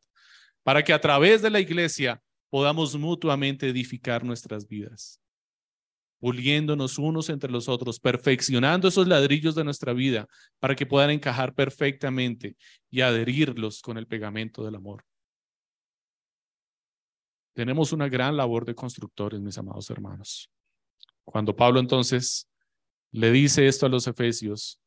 para 0.64 0.84
que 0.84 0.94
a 0.94 1.00
través 1.00 1.42
de 1.42 1.50
la 1.50 1.60
iglesia 1.60 2.22
podamos 2.50 2.96
mutuamente 2.96 3.70
edificar 3.70 4.24
nuestras 4.24 4.68
vidas, 4.68 5.22
puliéndonos 6.20 6.98
unos 6.98 7.30
entre 7.30 7.52
los 7.52 7.68
otros, 7.70 8.00
perfeccionando 8.00 8.88
esos 8.88 9.08
ladrillos 9.08 9.56
de 9.56 9.64
nuestra 9.64 9.94
vida 9.94 10.28
para 10.60 10.76
que 10.76 10.86
puedan 10.86 11.10
encajar 11.10 11.54
perfectamente 11.54 12.56
y 12.90 13.02
adherirlos 13.02 13.82
con 13.82 13.98
el 13.98 14.08
pegamento 14.08 14.64
del 14.64 14.76
amor. 14.76 15.04
Tenemos 17.54 17.92
una 17.92 18.08
gran 18.08 18.38
labor 18.38 18.66
de 18.66 18.76
constructores, 18.76 19.42
mis 19.42 19.58
amados 19.58 19.90
hermanos. 19.90 20.50
Cuando 21.26 21.56
Pablo 21.56 21.80
entonces 21.80 22.50
le 23.12 23.32
dice 23.32 23.68
esto 23.68 23.86
a 23.86 23.90
los 23.90 24.08
efesios, 24.08 24.80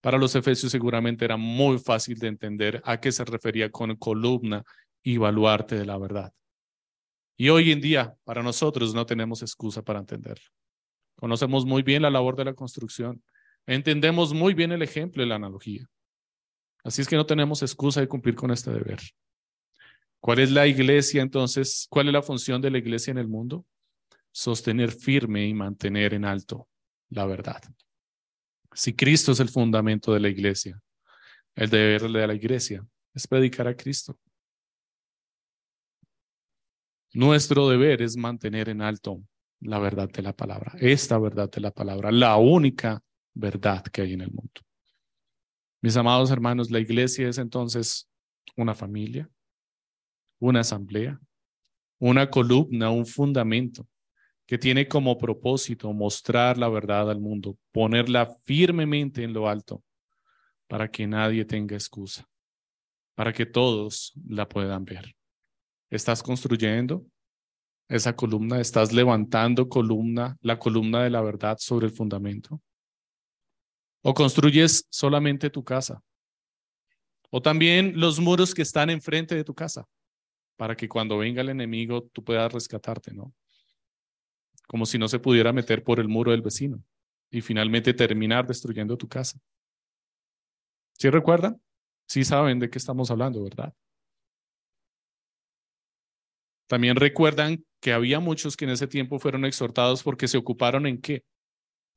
para 0.00 0.18
los 0.18 0.34
efesios 0.34 0.70
seguramente 0.72 1.24
era 1.24 1.36
muy 1.36 1.78
fácil 1.78 2.18
de 2.18 2.28
entender 2.28 2.80
a 2.84 3.00
qué 3.00 3.12
se 3.12 3.24
refería 3.24 3.70
con 3.70 3.96
columna 3.96 4.62
y 5.02 5.18
baluarte 5.18 5.76
de 5.76 5.86
la 5.86 5.98
verdad. 5.98 6.32
Y 7.36 7.50
hoy 7.50 7.70
en 7.70 7.80
día, 7.80 8.16
para 8.24 8.42
nosotros 8.42 8.94
no 8.94 9.04
tenemos 9.04 9.42
excusa 9.42 9.82
para 9.82 9.98
entenderlo. 9.98 10.46
Conocemos 11.16 11.64
muy 11.64 11.82
bien 11.82 12.02
la 12.02 12.10
labor 12.10 12.36
de 12.36 12.44
la 12.44 12.54
construcción. 12.54 13.22
Entendemos 13.66 14.32
muy 14.32 14.54
bien 14.54 14.72
el 14.72 14.82
ejemplo 14.82 15.22
y 15.22 15.26
la 15.26 15.36
analogía. 15.36 15.88
Así 16.84 17.02
es 17.02 17.08
que 17.08 17.16
no 17.16 17.26
tenemos 17.26 17.62
excusa 17.62 18.00
de 18.00 18.08
cumplir 18.08 18.36
con 18.36 18.50
este 18.50 18.70
deber. 18.70 19.00
¿Cuál 20.20 20.38
es 20.40 20.50
la 20.50 20.66
iglesia 20.66 21.22
entonces? 21.22 21.86
¿Cuál 21.90 22.08
es 22.08 22.12
la 22.12 22.22
función 22.22 22.60
de 22.60 22.70
la 22.70 22.78
iglesia 22.78 23.10
en 23.10 23.18
el 23.18 23.28
mundo? 23.28 23.64
Sostener 24.30 24.92
firme 24.92 25.46
y 25.46 25.54
mantener 25.54 26.14
en 26.14 26.24
alto 26.24 26.68
la 27.10 27.26
verdad. 27.26 27.62
Si 28.72 28.94
Cristo 28.94 29.32
es 29.32 29.40
el 29.40 29.48
fundamento 29.48 30.12
de 30.12 30.20
la 30.20 30.28
iglesia, 30.28 30.80
el 31.54 31.70
deber 31.70 32.02
de 32.02 32.26
la 32.26 32.34
iglesia 32.34 32.86
es 33.14 33.26
predicar 33.26 33.66
a 33.66 33.76
Cristo. 33.76 34.18
Nuestro 37.14 37.68
deber 37.68 38.02
es 38.02 38.16
mantener 38.16 38.68
en 38.68 38.82
alto 38.82 39.22
la 39.60 39.78
verdad 39.78 40.08
de 40.10 40.22
la 40.22 40.32
palabra, 40.32 40.72
esta 40.80 41.18
verdad 41.18 41.50
de 41.50 41.60
la 41.60 41.70
palabra, 41.70 42.10
la 42.12 42.36
única 42.36 43.02
verdad 43.34 43.82
que 43.84 44.02
hay 44.02 44.12
en 44.12 44.22
el 44.22 44.30
mundo. 44.30 44.60
Mis 45.82 45.96
amados 45.96 46.30
hermanos, 46.30 46.70
la 46.70 46.80
iglesia 46.80 47.28
es 47.28 47.38
entonces 47.38 48.08
una 48.56 48.74
familia, 48.74 49.28
una 50.38 50.60
asamblea, 50.60 51.20
una 51.98 52.28
columna, 52.28 52.90
un 52.90 53.06
fundamento 53.06 53.86
que 54.46 54.58
tiene 54.58 54.86
como 54.86 55.18
propósito 55.18 55.92
mostrar 55.92 56.56
la 56.56 56.68
verdad 56.68 57.10
al 57.10 57.20
mundo, 57.20 57.58
ponerla 57.72 58.26
firmemente 58.44 59.22
en 59.22 59.32
lo 59.32 59.48
alto 59.48 59.82
para 60.68 60.90
que 60.90 61.06
nadie 61.06 61.44
tenga 61.44 61.74
excusa, 61.74 62.28
para 63.14 63.32
que 63.32 63.46
todos 63.46 64.12
la 64.28 64.48
puedan 64.48 64.84
ver. 64.84 65.14
¿Estás 65.90 66.22
construyendo 66.22 67.06
esa 67.88 68.14
columna? 68.14 68.60
¿Estás 68.60 68.92
levantando 68.92 69.68
columna, 69.68 70.36
la 70.40 70.58
columna 70.58 71.02
de 71.02 71.10
la 71.10 71.20
verdad 71.20 71.56
sobre 71.58 71.86
el 71.86 71.92
fundamento? 71.92 72.60
¿O 74.02 74.14
construyes 74.14 74.86
solamente 74.90 75.50
tu 75.50 75.64
casa? 75.64 76.02
¿O 77.30 77.42
también 77.42 77.98
los 77.98 78.20
muros 78.20 78.54
que 78.54 78.62
están 78.62 78.90
enfrente 78.90 79.34
de 79.34 79.44
tu 79.44 79.54
casa? 79.54 79.86
Para 80.56 80.76
que 80.76 80.88
cuando 80.88 81.18
venga 81.18 81.42
el 81.42 81.48
enemigo 81.48 82.02
tú 82.12 82.22
puedas 82.22 82.52
rescatarte, 82.52 83.12
¿no? 83.12 83.34
como 84.66 84.86
si 84.86 84.98
no 84.98 85.08
se 85.08 85.18
pudiera 85.18 85.52
meter 85.52 85.82
por 85.82 86.00
el 86.00 86.08
muro 86.08 86.32
del 86.32 86.42
vecino 86.42 86.82
y 87.30 87.40
finalmente 87.40 87.94
terminar 87.94 88.46
destruyendo 88.46 88.96
tu 88.96 89.08
casa. 89.08 89.38
¿Sí 90.94 91.10
recuerdan? 91.10 91.60
Sí 92.08 92.24
saben 92.24 92.58
de 92.58 92.70
qué 92.70 92.78
estamos 92.78 93.10
hablando, 93.10 93.42
¿verdad? 93.42 93.72
También 96.66 96.96
recuerdan 96.96 97.64
que 97.86 97.92
había 97.92 98.18
muchos 98.18 98.56
que 98.56 98.64
en 98.64 98.72
ese 98.72 98.88
tiempo 98.88 99.20
fueron 99.20 99.44
exhortados 99.44 100.02
porque 100.02 100.26
se 100.26 100.36
ocuparon 100.36 100.88
en 100.88 101.00
qué? 101.00 101.24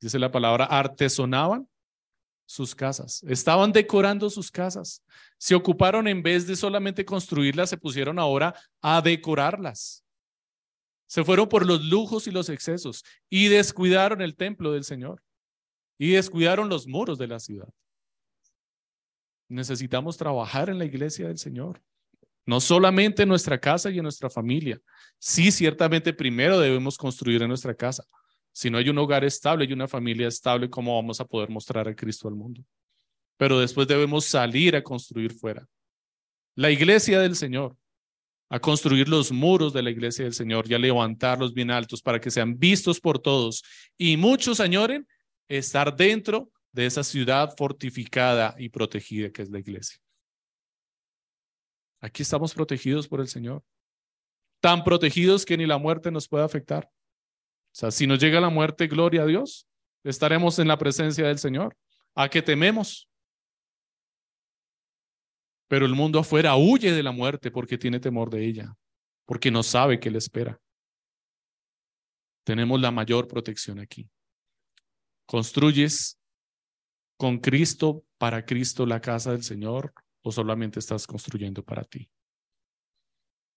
Dice 0.00 0.20
la 0.20 0.30
palabra, 0.30 0.64
artesonaban 0.66 1.68
sus 2.46 2.76
casas, 2.76 3.24
estaban 3.24 3.72
decorando 3.72 4.30
sus 4.30 4.52
casas, 4.52 5.04
se 5.36 5.56
ocuparon 5.56 6.06
en 6.06 6.22
vez 6.22 6.46
de 6.46 6.54
solamente 6.54 7.04
construirlas, 7.04 7.70
se 7.70 7.76
pusieron 7.76 8.20
ahora 8.20 8.54
a 8.80 9.02
decorarlas. 9.02 10.04
Se 11.08 11.24
fueron 11.24 11.48
por 11.48 11.66
los 11.66 11.84
lujos 11.84 12.28
y 12.28 12.30
los 12.30 12.50
excesos 12.50 13.02
y 13.28 13.48
descuidaron 13.48 14.22
el 14.22 14.36
templo 14.36 14.70
del 14.70 14.84
Señor 14.84 15.24
y 15.98 16.12
descuidaron 16.12 16.68
los 16.68 16.86
muros 16.86 17.18
de 17.18 17.26
la 17.26 17.40
ciudad. 17.40 17.68
Necesitamos 19.48 20.16
trabajar 20.16 20.70
en 20.70 20.78
la 20.78 20.84
iglesia 20.84 21.26
del 21.26 21.38
Señor, 21.38 21.82
no 22.50 22.60
solamente 22.60 23.22
en 23.22 23.28
nuestra 23.28 23.60
casa 23.60 23.90
y 23.90 23.98
en 23.98 24.02
nuestra 24.02 24.28
familia. 24.28 24.76
Sí, 25.20 25.52
ciertamente 25.52 26.12
primero 26.12 26.58
debemos 26.58 26.98
construir 26.98 27.40
en 27.42 27.48
nuestra 27.48 27.76
casa. 27.76 28.02
Si 28.50 28.68
no 28.68 28.78
hay 28.78 28.88
un 28.88 28.98
hogar 28.98 29.22
estable 29.22 29.66
y 29.66 29.72
una 29.72 29.86
familia 29.86 30.26
estable, 30.26 30.68
¿cómo 30.68 30.96
vamos 30.96 31.20
a 31.20 31.24
poder 31.24 31.48
mostrar 31.48 31.86
a 31.86 31.94
Cristo 31.94 32.26
al 32.26 32.34
mundo? 32.34 32.60
Pero 33.36 33.60
después 33.60 33.86
debemos 33.86 34.24
salir 34.24 34.74
a 34.74 34.82
construir 34.82 35.32
fuera. 35.32 35.64
La 36.56 36.72
iglesia 36.72 37.20
del 37.20 37.36
Señor 37.36 37.76
a 38.48 38.58
construir 38.58 39.08
los 39.08 39.30
muros 39.30 39.72
de 39.72 39.82
la 39.84 39.90
iglesia 39.90 40.24
del 40.24 40.34
Señor 40.34 40.68
y 40.68 40.74
a 40.74 40.78
levantarlos 40.80 41.54
bien 41.54 41.70
altos 41.70 42.02
para 42.02 42.20
que 42.20 42.32
sean 42.32 42.58
vistos 42.58 42.98
por 42.98 43.20
todos 43.20 43.62
y 43.96 44.16
muchos 44.16 44.58
añoren 44.58 45.06
estar 45.48 45.94
dentro 45.94 46.50
de 46.72 46.86
esa 46.86 47.04
ciudad 47.04 47.54
fortificada 47.56 48.56
y 48.58 48.68
protegida 48.70 49.30
que 49.30 49.42
es 49.42 49.50
la 49.50 49.60
iglesia. 49.60 50.00
Aquí 52.00 52.22
estamos 52.22 52.54
protegidos 52.54 53.06
por 53.06 53.20
el 53.20 53.28
Señor, 53.28 53.62
tan 54.60 54.84
protegidos 54.84 55.44
que 55.44 55.56
ni 55.56 55.66
la 55.66 55.78
muerte 55.78 56.10
nos 56.10 56.28
puede 56.28 56.44
afectar. 56.44 56.90
O 57.72 57.74
sea, 57.74 57.90
si 57.90 58.06
nos 58.06 58.18
llega 58.18 58.40
la 58.40 58.48
muerte, 58.48 58.86
gloria 58.86 59.22
a 59.22 59.26
Dios, 59.26 59.66
estaremos 60.02 60.58
en 60.58 60.68
la 60.68 60.78
presencia 60.78 61.26
del 61.26 61.38
Señor. 61.38 61.76
¿A 62.14 62.28
qué 62.28 62.42
tememos? 62.42 63.08
Pero 65.68 65.86
el 65.86 65.94
mundo 65.94 66.18
afuera 66.18 66.56
huye 66.56 66.92
de 66.92 67.02
la 67.02 67.12
muerte 67.12 67.50
porque 67.50 67.78
tiene 67.78 68.00
temor 68.00 68.30
de 68.30 68.44
ella, 68.44 68.74
porque 69.24 69.50
no 69.50 69.62
sabe 69.62 70.00
qué 70.00 70.10
le 70.10 70.18
espera. 70.18 70.60
Tenemos 72.44 72.80
la 72.80 72.90
mayor 72.90 73.28
protección 73.28 73.78
aquí. 73.78 74.10
¿Construyes 75.26 76.18
con 77.16 77.38
Cristo, 77.38 78.04
para 78.18 78.44
Cristo, 78.44 78.86
la 78.86 79.00
casa 79.00 79.30
del 79.30 79.44
Señor 79.44 79.92
o 80.22 80.32
solamente 80.32 80.78
estás 80.78 81.06
construyendo 81.06 81.64
para 81.64 81.84
ti? 81.84 82.10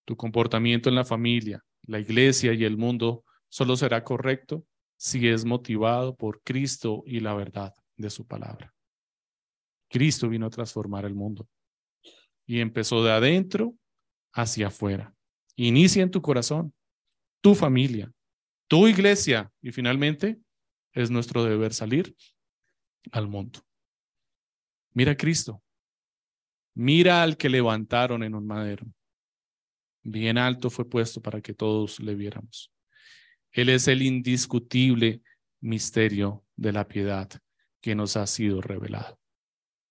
Tu 0.06 0.16
comportamiento 0.16 0.90
en 0.90 0.96
la 0.96 1.06
familia, 1.06 1.64
la 1.84 2.00
iglesia 2.00 2.54
y 2.54 2.64
el 2.64 2.78
mundo 2.78 3.24
solo 3.50 3.76
será 3.76 4.04
correcto 4.04 4.66
si 4.98 5.28
es 5.28 5.46
motivado 5.46 6.16
por 6.16 6.42
Cristo 6.44 7.04
y 7.06 7.20
la 7.20 7.34
verdad 7.34 7.74
de 7.98 8.10
su 8.10 8.26
palabra. 8.26 8.74
Cristo 9.90 10.30
vino 10.30 10.48
a 10.48 10.50
transformar 10.50 11.06
el 11.06 11.14
mundo 11.14 11.48
y 12.46 12.60
empezó 12.60 13.04
de 13.04 13.12
adentro 13.12 13.76
hacia 14.34 14.68
afuera. 14.68 15.14
Inicia 15.56 16.02
en 16.02 16.12
tu 16.12 16.22
corazón, 16.22 16.74
tu 17.42 17.54
familia, 17.54 18.12
tu 18.68 18.88
iglesia 18.88 19.52
y 19.62 19.72
finalmente 19.72 20.40
es 20.94 21.12
nuestro 21.12 21.44
deber 21.44 21.74
salir 21.74 22.16
al 23.12 23.28
mundo. 23.28 23.60
Mira 24.94 25.12
a 25.12 25.18
Cristo. 25.18 25.62
Mira 26.76 27.22
al 27.24 27.38
que 27.38 27.50
levantaron 27.50 28.24
en 28.24 28.36
un 28.36 28.48
madero. 28.48 28.86
Bien 30.04 30.38
alto 30.38 30.70
fue 30.70 30.90
puesto 30.90 31.22
para 31.22 31.42
que 31.42 31.54
todos 31.54 32.00
le 32.00 32.16
viéramos. 32.16 32.72
Él 33.52 33.70
es 33.70 33.88
el 33.88 34.02
indiscutible 34.02 35.22
misterio 35.62 36.44
de 36.56 36.72
la 36.72 36.88
piedad 36.88 37.30
que 37.82 37.96
nos 37.96 38.18
ha 38.18 38.26
sido 38.28 38.62
revelado. 38.62 39.20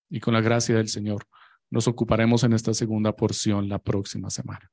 Y 0.09 0.19
con 0.19 0.33
la 0.33 0.41
gracia 0.41 0.75
del 0.75 0.89
Señor 0.89 1.25
nos 1.69 1.87
ocuparemos 1.87 2.43
en 2.43 2.53
esta 2.53 2.73
segunda 2.73 3.15
porción 3.15 3.69
la 3.69 3.79
próxima 3.79 4.29
semana. 4.29 4.69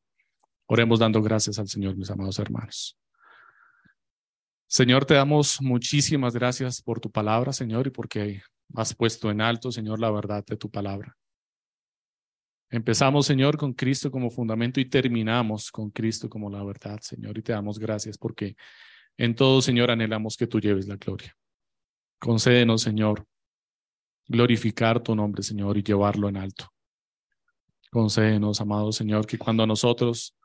Oremos 0.67 0.99
dando 0.99 1.23
gracias 1.23 1.59
al 1.59 1.69
Señor, 1.69 1.97
mis 1.97 2.11
amados 2.11 2.39
hermanos. 2.39 2.99
Señor, 4.67 5.05
te 5.05 5.15
damos 5.15 5.61
muchísimas 5.63 6.35
gracias 6.35 6.83
por 6.83 7.01
tu 7.01 7.11
palabra, 7.11 7.53
Señor, 7.53 7.87
y 7.87 7.91
porque 7.91 8.43
has 8.75 8.95
puesto 8.95 9.31
en 9.31 9.41
alto, 9.41 9.73
Señor, 9.73 9.99
la 9.99 10.11
verdad 10.11 10.45
de 10.45 10.57
tu 10.57 10.71
palabra. 10.71 11.17
Empezamos, 12.71 13.27
Señor, 13.27 13.57
con 13.57 13.73
Cristo 13.73 14.11
como 14.11 14.31
fundamento 14.31 14.81
y 14.81 14.85
terminamos 14.85 15.73
con 15.73 15.91
Cristo 15.91 16.29
como 16.29 16.49
la 16.49 16.63
verdad, 16.63 17.01
Señor, 17.01 17.37
y 17.37 17.43
te 17.43 17.53
damos 17.53 17.79
gracias 17.79 18.17
porque 18.17 18.55
en 19.17 19.35
todo, 19.35 19.61
Señor, 19.61 19.91
anhelamos 19.91 20.37
que 20.37 20.47
tú 20.47 20.61
lleves 20.61 20.87
la 20.87 20.97
gloria. 20.97 21.37
Concédenos, 22.21 22.83
Señor, 22.83 23.27
glorificar 24.29 25.03
tu 25.03 25.17
nombre, 25.17 25.43
Señor, 25.43 25.77
y 25.79 25.83
llevarlo 25.83 26.29
en 26.29 26.37
alto. 26.37 26.73
Concédenos, 27.91 28.61
amado 28.61 28.93
Señor, 28.93 29.27
que 29.27 29.37
cuando 29.37 29.67
nosotros 29.67 30.37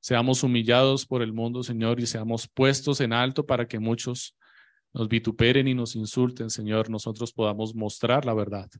seamos 0.00 0.42
humillados 0.42 1.04
por 1.04 1.20
el 1.20 1.34
mundo, 1.34 1.62
Señor, 1.62 2.00
y 2.00 2.06
seamos 2.06 2.48
puestos 2.48 3.02
en 3.02 3.12
alto 3.12 3.44
para 3.44 3.68
que 3.68 3.78
muchos 3.78 4.34
nos 4.94 5.08
vituperen 5.08 5.68
y 5.68 5.74
nos 5.74 5.96
insulten, 5.96 6.48
Señor, 6.48 6.88
nosotros 6.88 7.32
podamos 7.32 7.74
mostrar 7.74 8.24
la 8.24 8.32
verdad. 8.32 8.70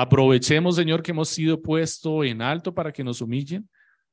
Aprovechemos, 0.00 0.76
Señor, 0.76 1.02
que 1.02 1.10
hemos 1.10 1.28
sido 1.28 1.60
puestos 1.60 2.24
en 2.24 2.40
alto 2.40 2.72
para 2.72 2.92
que 2.92 3.02
nos 3.02 3.20
humillen, 3.20 3.68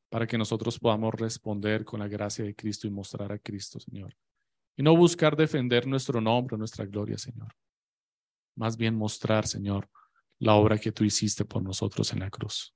para 0.09 0.25
que 0.25 0.35
nosotros 0.35 0.79
podamos 0.79 1.13
responder 1.13 1.85
con 1.85 1.99
la 1.99 2.07
gracia 2.07 2.43
de 2.43 2.55
Cristo 2.55 2.87
y 2.87 2.89
mostrar 2.89 3.31
a 3.31 3.37
Cristo, 3.37 3.79
Señor. 3.79 4.17
Y 4.75 4.81
no 4.81 4.97
buscar 4.97 5.35
defender 5.35 5.85
nuestro 5.85 6.19
nombre, 6.19 6.57
nuestra 6.57 6.85
gloria, 6.85 7.19
Señor. 7.19 7.53
Más 8.55 8.75
bien 8.77 8.95
mostrar, 8.95 9.45
Señor, 9.45 9.87
la 10.39 10.55
obra 10.55 10.79
que 10.79 10.91
tú 10.91 11.03
hiciste 11.03 11.45
por 11.45 11.61
nosotros 11.61 12.11
en 12.13 12.21
la 12.21 12.31
cruz. 12.31 12.73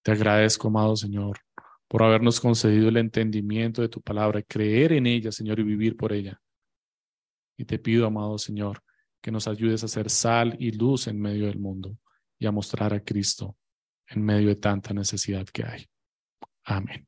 Te 0.00 0.12
agradezco, 0.12 0.68
amado 0.68 0.96
Señor, 0.96 1.40
por 1.88 2.02
habernos 2.02 2.40
concedido 2.40 2.88
el 2.88 2.96
entendimiento 2.96 3.82
de 3.82 3.90
tu 3.90 4.00
palabra, 4.00 4.40
creer 4.40 4.94
en 4.94 5.06
ella, 5.06 5.30
Señor, 5.30 5.60
y 5.60 5.62
vivir 5.62 5.94
por 5.94 6.14
ella. 6.14 6.40
Y 7.58 7.66
te 7.66 7.78
pido, 7.78 8.06
amado 8.06 8.38
Señor, 8.38 8.82
que 9.28 9.32
nos 9.32 9.46
ayudes 9.46 9.84
a 9.84 9.88
ser 9.88 10.08
sal 10.08 10.56
y 10.58 10.72
luz 10.72 11.06
en 11.06 11.20
medio 11.20 11.48
del 11.48 11.58
mundo 11.58 11.98
y 12.38 12.46
a 12.46 12.50
mostrar 12.50 12.94
a 12.94 13.04
Cristo 13.04 13.58
en 14.06 14.24
medio 14.24 14.48
de 14.48 14.56
tanta 14.56 14.94
necesidad 14.94 15.44
que 15.44 15.64
hay. 15.64 15.86
Amén. 16.64 17.06